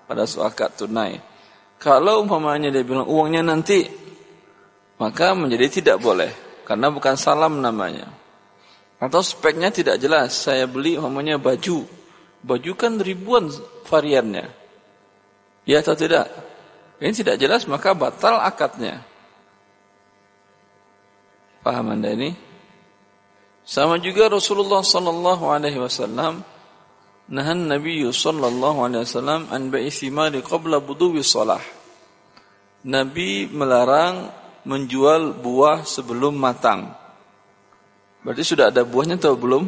[0.08, 1.35] pada suakat tunai.
[1.76, 3.84] Kalau umpamanya dia bilang uangnya nanti,
[4.96, 6.32] maka menjadi tidak boleh.
[6.64, 8.10] Karena bukan salam namanya.
[8.96, 10.34] Atau speknya tidak jelas.
[10.34, 11.84] Saya beli umpamanya baju.
[12.42, 13.52] Baju kan ribuan
[13.86, 14.48] variannya.
[15.66, 16.30] Ya atau tidak?
[16.96, 19.04] Ini tidak jelas maka batal akadnya.
[21.60, 22.32] Paham anda ini?
[23.66, 26.46] Sama juga Rasulullah sallallahu alaihi wasallam
[27.26, 31.62] nahan Nabi sallallahu alaihi wasallam an bai'i thimari qabla buduwi salah.
[32.86, 34.30] Nabi melarang
[34.66, 36.94] menjual buah sebelum matang.
[38.22, 39.64] Berarti sudah ada buahnya atau belum?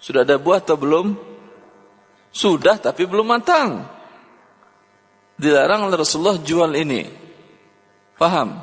[0.00, 1.06] Sudah ada buah atau belum?
[2.32, 3.88] Sudah tapi belum matang.
[5.36, 7.04] Dilarang oleh Rasulullah jual ini.
[8.16, 8.56] Paham?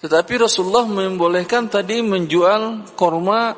[0.00, 3.54] Tetapi Rasulullah membolehkan tadi menjual korma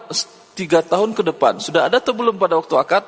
[0.52, 1.58] tiga tahun ke depan.
[1.58, 3.04] Sudah ada atau belum pada waktu akad?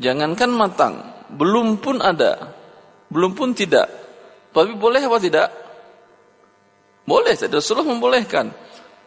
[0.00, 0.94] Jangankan matang,
[1.30, 2.56] belum pun ada,
[3.12, 3.86] belum pun tidak.
[4.52, 5.48] Tapi boleh apa tidak?
[7.04, 8.48] Boleh, Rasulullah membolehkan.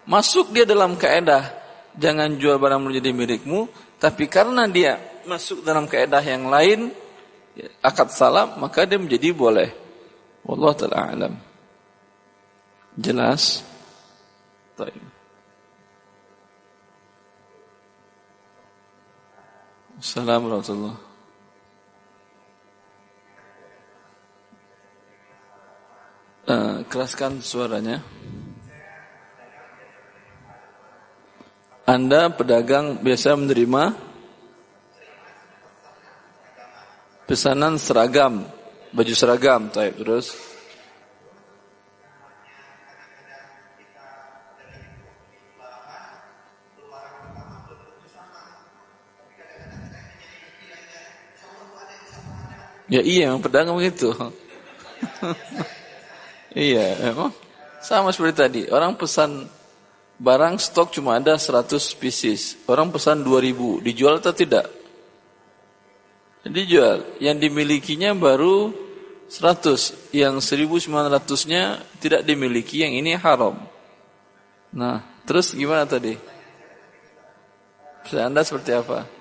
[0.05, 1.49] Masuk dia dalam keedah,
[1.97, 3.65] jangan jual barang menjadi milikmu,
[3.97, 6.93] tapi karena dia masuk dalam keedah yang lain,
[7.81, 9.69] akad salam, maka dia menjadi boleh.
[10.45, 11.34] Wallahu taala alam.
[12.95, 13.65] Jelas?
[14.77, 15.05] Baik.
[20.06, 21.02] Assalamualaikum warahmatullahi
[26.45, 28.06] uh, keraskan suaranya.
[31.90, 33.98] Anda pedagang biasa menerima
[37.26, 38.45] pesanan seragam,
[38.94, 40.38] baju seragam, terus
[52.85, 54.13] Ya iya, memang pedagang begitu.
[56.53, 57.33] iya, memang
[57.81, 58.61] sama seperti tadi.
[58.69, 59.49] Orang pesan
[60.21, 62.61] barang stok cuma ada 100 pieces.
[62.69, 64.69] Orang pesan 2000, dijual atau tidak?
[66.45, 67.17] Dijual.
[67.17, 68.69] Yang dimilikinya baru
[69.33, 70.13] 100.
[70.13, 73.57] Yang 1900-nya tidak dimiliki, yang ini haram.
[74.69, 76.13] Nah, terus gimana tadi?
[78.13, 79.14] Anda seperti apa?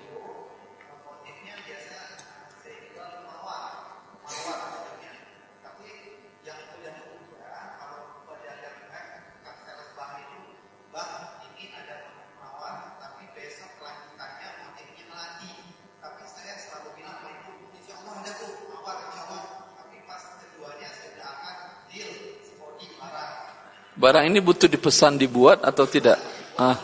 [23.95, 26.19] Barang ini butuh dipesan dibuat atau tidak?
[26.59, 26.75] Ah,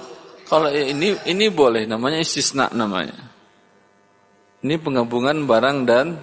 [0.48, 3.16] kalau ini ini boleh, namanya istisna namanya.
[4.62, 6.16] Ini penggabungan barang dan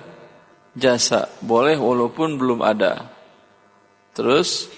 [0.72, 3.08] jasa, boleh walaupun belum ada.
[4.16, 4.70] Terus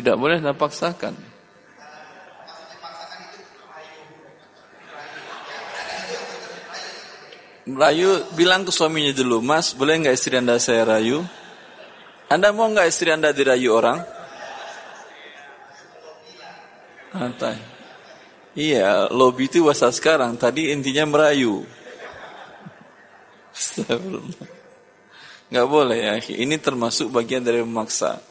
[0.00, 1.12] Tidak boleh dipaksakan.
[7.68, 11.20] Rayu bilang ke suaminya dulu, Mas, boleh nggak istri anda saya rayu?
[12.32, 14.00] Anda mau nggak istri anda dirayu orang?
[17.12, 17.60] Antai.
[18.56, 20.40] Iya, lobby itu bahasa sekarang.
[20.40, 21.68] Tadi intinya merayu.
[25.52, 26.14] Nggak boleh ya.
[26.24, 28.29] Ini termasuk bagian dari memaksa.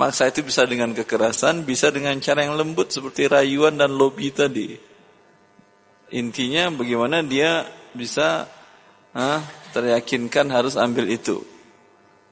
[0.00, 4.72] Maksa itu bisa dengan kekerasan, bisa dengan cara yang lembut seperti rayuan dan lobby tadi.
[6.16, 8.48] Intinya bagaimana dia bisa
[9.12, 9.44] ah,
[9.76, 11.44] teryakinkan harus ambil itu.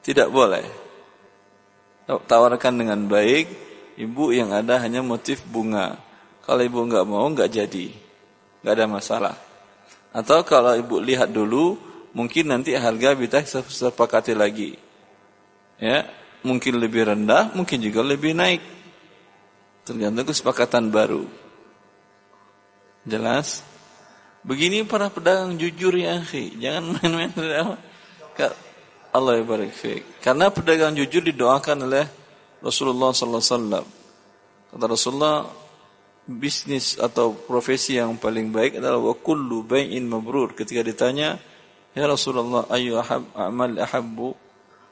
[0.01, 0.65] Tidak boleh.
[2.09, 3.45] Tawarkan dengan baik,
[4.01, 5.93] ibu yang ada hanya motif bunga.
[6.41, 7.93] Kalau ibu nggak mau, nggak jadi.
[8.65, 9.35] Nggak ada masalah.
[10.09, 11.77] Atau kalau ibu lihat dulu,
[12.17, 14.73] mungkin nanti harga bisa sepakati lagi.
[15.77, 16.09] Ya,
[16.43, 18.61] mungkin lebih rendah, mungkin juga lebih naik.
[19.83, 21.25] Tergantung kesepakatan baru.
[23.07, 23.65] Jelas?
[24.45, 26.55] Begini para pedagang jujur ya, akhi.
[26.61, 27.31] Jangan main-main
[29.09, 29.73] Allah ya barik
[30.21, 32.05] Karena pedagang jujur didoakan oleh
[32.61, 33.85] Rasulullah sallallahu alaihi wasallam.
[34.69, 35.37] Kata Rasulullah,
[36.29, 40.53] bisnis atau profesi yang paling baik adalah wa kullu bai'in mabrur.
[40.53, 41.41] Ketika ditanya,
[41.97, 44.48] "Ya Rasulullah, ayu ahab amal ahabbu?"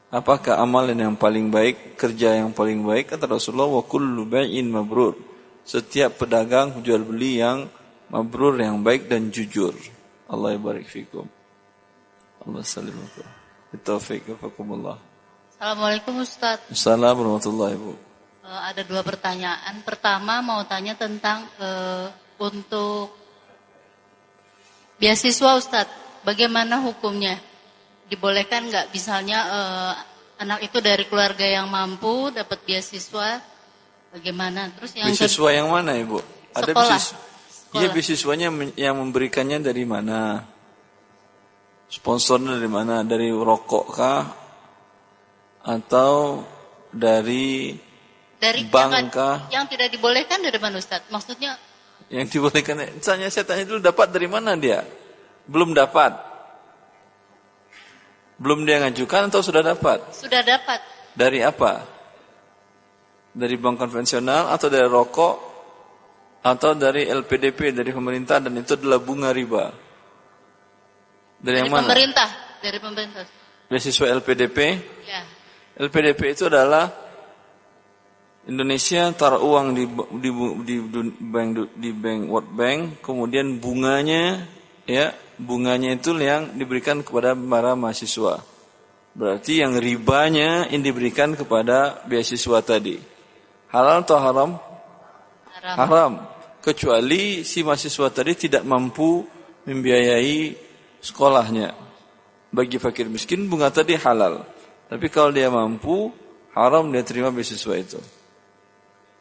[0.07, 3.11] Apakah amalan yang paling baik, kerja yang paling baik?
[3.11, 5.19] Kata Rasulullah, wa kullu bai'in mabrur.
[5.67, 7.67] Setiap pedagang jual beli yang
[8.07, 9.75] mabrur yang baik dan jujur.
[10.31, 11.27] Allah barik fikum.
[12.43, 13.27] Allah salim alaikum.
[13.83, 16.63] Taufiq Assalamualaikum Ustaz.
[16.71, 18.05] Assalamualaikum warahmatullahi wabarakatuh.
[18.47, 19.75] Uh, ada dua pertanyaan.
[19.83, 22.07] Pertama mau tanya tentang uh,
[22.39, 23.11] untuk
[25.03, 25.87] beasiswa Ustaz.
[26.23, 27.43] Bagaimana hukumnya?
[28.07, 28.95] Dibolehkan nggak?
[28.95, 29.93] Misalnya uh,
[30.41, 33.43] anak itu dari keluarga yang mampu dapat beasiswa
[34.13, 34.71] bagaimana?
[34.79, 36.19] Terus yang beasiswa yang mana ibu?
[36.55, 37.01] Ada sekolah.
[37.77, 38.47] iya beasiswanya
[38.79, 40.41] yang memberikannya dari mana?
[41.87, 43.03] Sponsornya dari mana?
[43.05, 44.23] Dari rokok kah?
[45.67, 46.43] Atau
[46.91, 47.75] dari
[48.37, 49.37] dari bank yang, kah?
[49.51, 51.03] yang tidak dibolehkan dari mana Ustaz?
[51.11, 51.59] Maksudnya
[52.07, 54.85] yang dibolehkan misalnya saya tanya dulu dapat dari mana dia?
[55.47, 56.26] Belum dapat
[58.37, 59.99] belum dia ngajukan atau sudah dapat?
[60.13, 60.79] Sudah dapat.
[61.17, 61.81] Dari apa?
[63.33, 65.35] Dari bank konvensional atau dari rokok
[66.45, 69.73] atau dari LPDP dari pemerintah dan itu adalah bunga riba.
[71.37, 71.85] Dari, dari yang mana?
[71.89, 72.29] Pemerintah,
[72.61, 73.25] dari pemerintah.
[73.67, 74.57] Beasiswa LPDP?
[75.05, 75.21] Ya.
[75.77, 76.89] LPDP itu adalah
[78.47, 79.83] Indonesia taruh uang di
[80.23, 80.29] di
[80.63, 84.47] di, di bank di bank World Bank, kemudian bunganya
[84.87, 88.41] ya bunganya itu yang diberikan kepada para mahasiswa.
[89.17, 93.01] Berarti yang ribanya yang diberikan kepada beasiswa tadi.
[93.73, 94.51] Halal atau haram?
[95.57, 95.75] Haram.
[95.77, 96.13] Haram.
[96.61, 99.25] Kecuali si mahasiswa tadi tidak mampu
[99.65, 100.53] membiayai
[101.01, 101.73] sekolahnya.
[102.53, 104.45] Bagi fakir miskin bunga tadi halal.
[104.87, 106.13] Tapi kalau dia mampu,
[106.53, 107.99] haram dia terima beasiswa itu.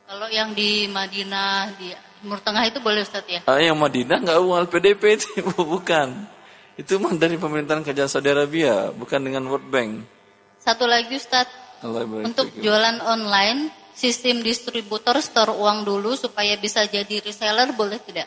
[0.06, 1.90] Kalau yang di Madinah, di
[2.26, 3.46] Timur Tengah itu boleh Ustaz ya?
[3.46, 6.26] Ah, yang Madinah nggak uang LPDP itu bukan.
[6.74, 10.02] Itu mah dari pemerintahan kerajaan Saudi Arabia, bukan dengan World Bank.
[10.58, 11.46] Satu lagi Ustaz,
[12.26, 18.26] untuk jualan online, sistem distributor store uang dulu supaya bisa jadi reseller boleh tidak?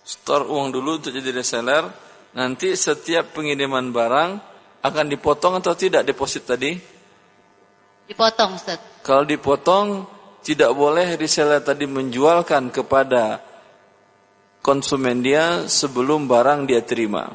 [0.00, 1.92] Store uang dulu untuk jadi reseller,
[2.32, 4.30] nanti setiap pengiriman barang
[4.80, 6.72] akan dipotong atau tidak deposit tadi?
[8.08, 8.80] Dipotong Ustaz.
[9.04, 10.08] Kalau dipotong,
[10.42, 13.42] tidak boleh reseller tadi menjualkan kepada
[14.62, 17.30] konsumen dia sebelum barang dia terima.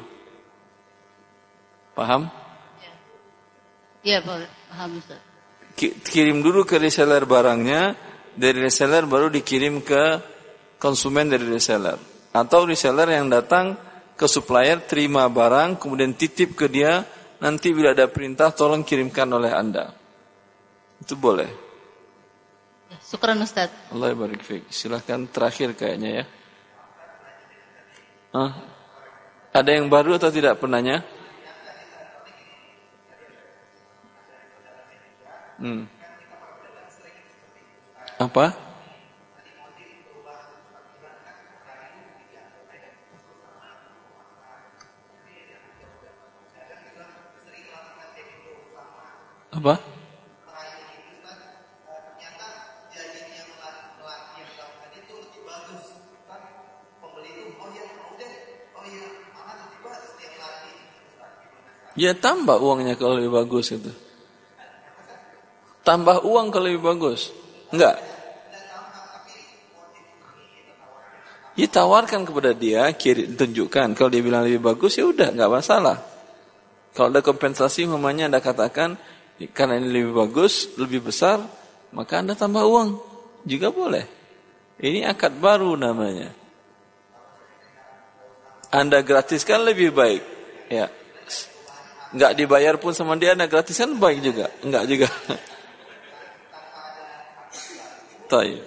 [1.94, 2.26] Paham?
[4.04, 5.20] Iya, paham Ustaz.
[5.80, 7.96] Kirim dulu ke reseller barangnya,
[8.36, 10.02] dari reseller baru dikirim ke
[10.76, 11.96] konsumen dari reseller.
[12.34, 13.78] Atau reseller yang datang
[14.14, 17.02] ke supplier terima barang kemudian titip ke dia,
[17.40, 19.90] nanti bila ada perintah tolong kirimkan oleh Anda.
[21.00, 21.63] Itu boleh.
[23.14, 23.70] Syukran Ustaz.
[23.94, 24.66] Allah barik fiik.
[24.74, 26.24] Silahkan terakhir kayaknya ya.
[28.34, 28.52] Hah?
[29.54, 30.98] Ada yang baru atau tidak penanya?
[35.62, 35.86] Hmm.
[38.18, 38.50] Apa?
[49.54, 49.93] Apa?
[61.94, 63.92] Ya tambah uangnya kalau lebih bagus itu.
[65.86, 67.30] Tambah uang kalau lebih bagus.
[67.70, 68.00] Enggak.
[71.54, 73.94] Ya tawarkan kepada dia, kiri tunjukkan.
[73.94, 76.02] Kalau dia bilang lebih bagus ya udah nggak masalah.
[76.94, 78.98] Kalau ada kompensasi, mamanya anda katakan
[79.54, 81.42] karena ini lebih bagus, lebih besar,
[81.94, 82.98] maka anda tambah uang
[83.46, 84.06] juga boleh.
[84.82, 86.34] Ini akad baru namanya.
[88.74, 90.22] Anda gratiskan lebih baik.
[90.66, 90.90] Ya.
[92.14, 94.46] Enggak dibayar pun sama dia Anda gratiskan baik juga.
[94.62, 95.10] Enggak juga.
[98.30, 98.62] Tayyib.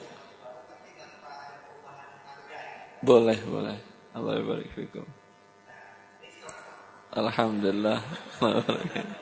[3.00, 3.80] Boleh, boleh.
[4.12, 4.36] Allah.
[7.16, 8.04] Alhamdulillah.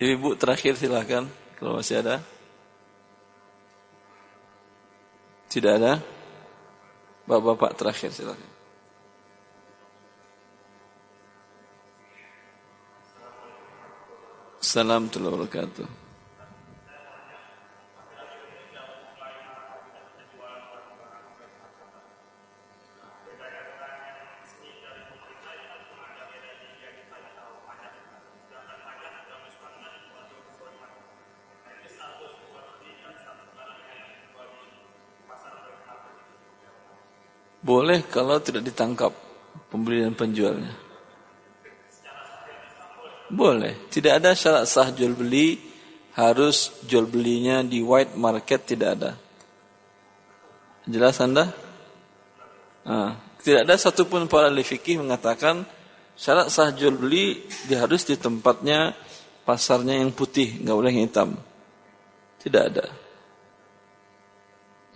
[0.00, 1.26] Ibu terakhir silakan
[1.58, 2.22] kalau masih ada.
[5.50, 5.98] Tidak ada?
[7.26, 8.49] Bapak-bapak terakhir silakan.
[14.60, 15.88] Assalamualaikum warahmatullahi wabarakatuh.
[37.64, 39.16] Boleh kalau tidak ditangkap
[39.72, 40.89] pembeli dan penjualnya.
[43.30, 43.86] Boleh.
[43.86, 45.58] Tidak ada syarat sah jual beli
[46.18, 49.12] harus jual belinya di white market tidak ada.
[50.90, 51.46] Jelas Anda?
[52.82, 55.62] Nah, tidak ada satupun para fikih mengatakan
[56.18, 58.98] syarat sah jual beli dia harus di tempatnya
[59.46, 61.30] pasarnya yang putih, nggak boleh yang hitam.
[62.42, 62.86] Tidak ada.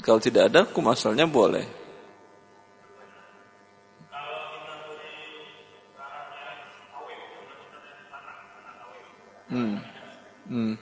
[0.03, 1.84] Kalau tidak ada, hukum asalnya boleh.
[9.55, 9.79] Hmm.
[10.51, 10.75] Hmm.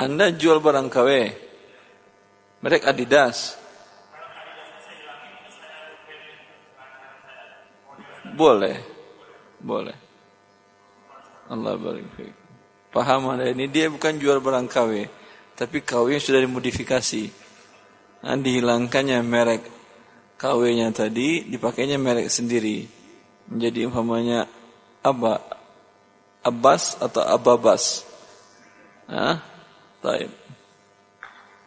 [0.00, 1.10] Anda jual barang KW,
[2.64, 3.60] merek Adidas.
[8.32, 8.80] Boleh,
[9.60, 10.05] boleh.
[11.46, 12.08] Allah barik
[12.90, 14.92] Paham Anda ini dia bukan jual barang KW,
[15.52, 17.28] tapi KW yang sudah dimodifikasi.
[18.24, 19.62] Nah, dihilangkannya merek
[20.40, 22.88] KW-nya tadi, dipakainya merek sendiri.
[23.52, 24.48] Menjadi umpamanya
[25.04, 25.38] Aba
[26.40, 28.06] Abbas atau Ababas.
[29.06, 29.44] Ah,
[30.00, 30.32] baik.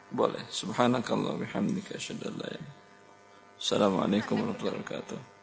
[0.09, 0.41] Boleh.
[0.49, 2.73] Subhanakallah bihamdika asyhadu an la ilaha
[3.59, 5.38] Assalamualaikum warahmatullahi wabarakatuh.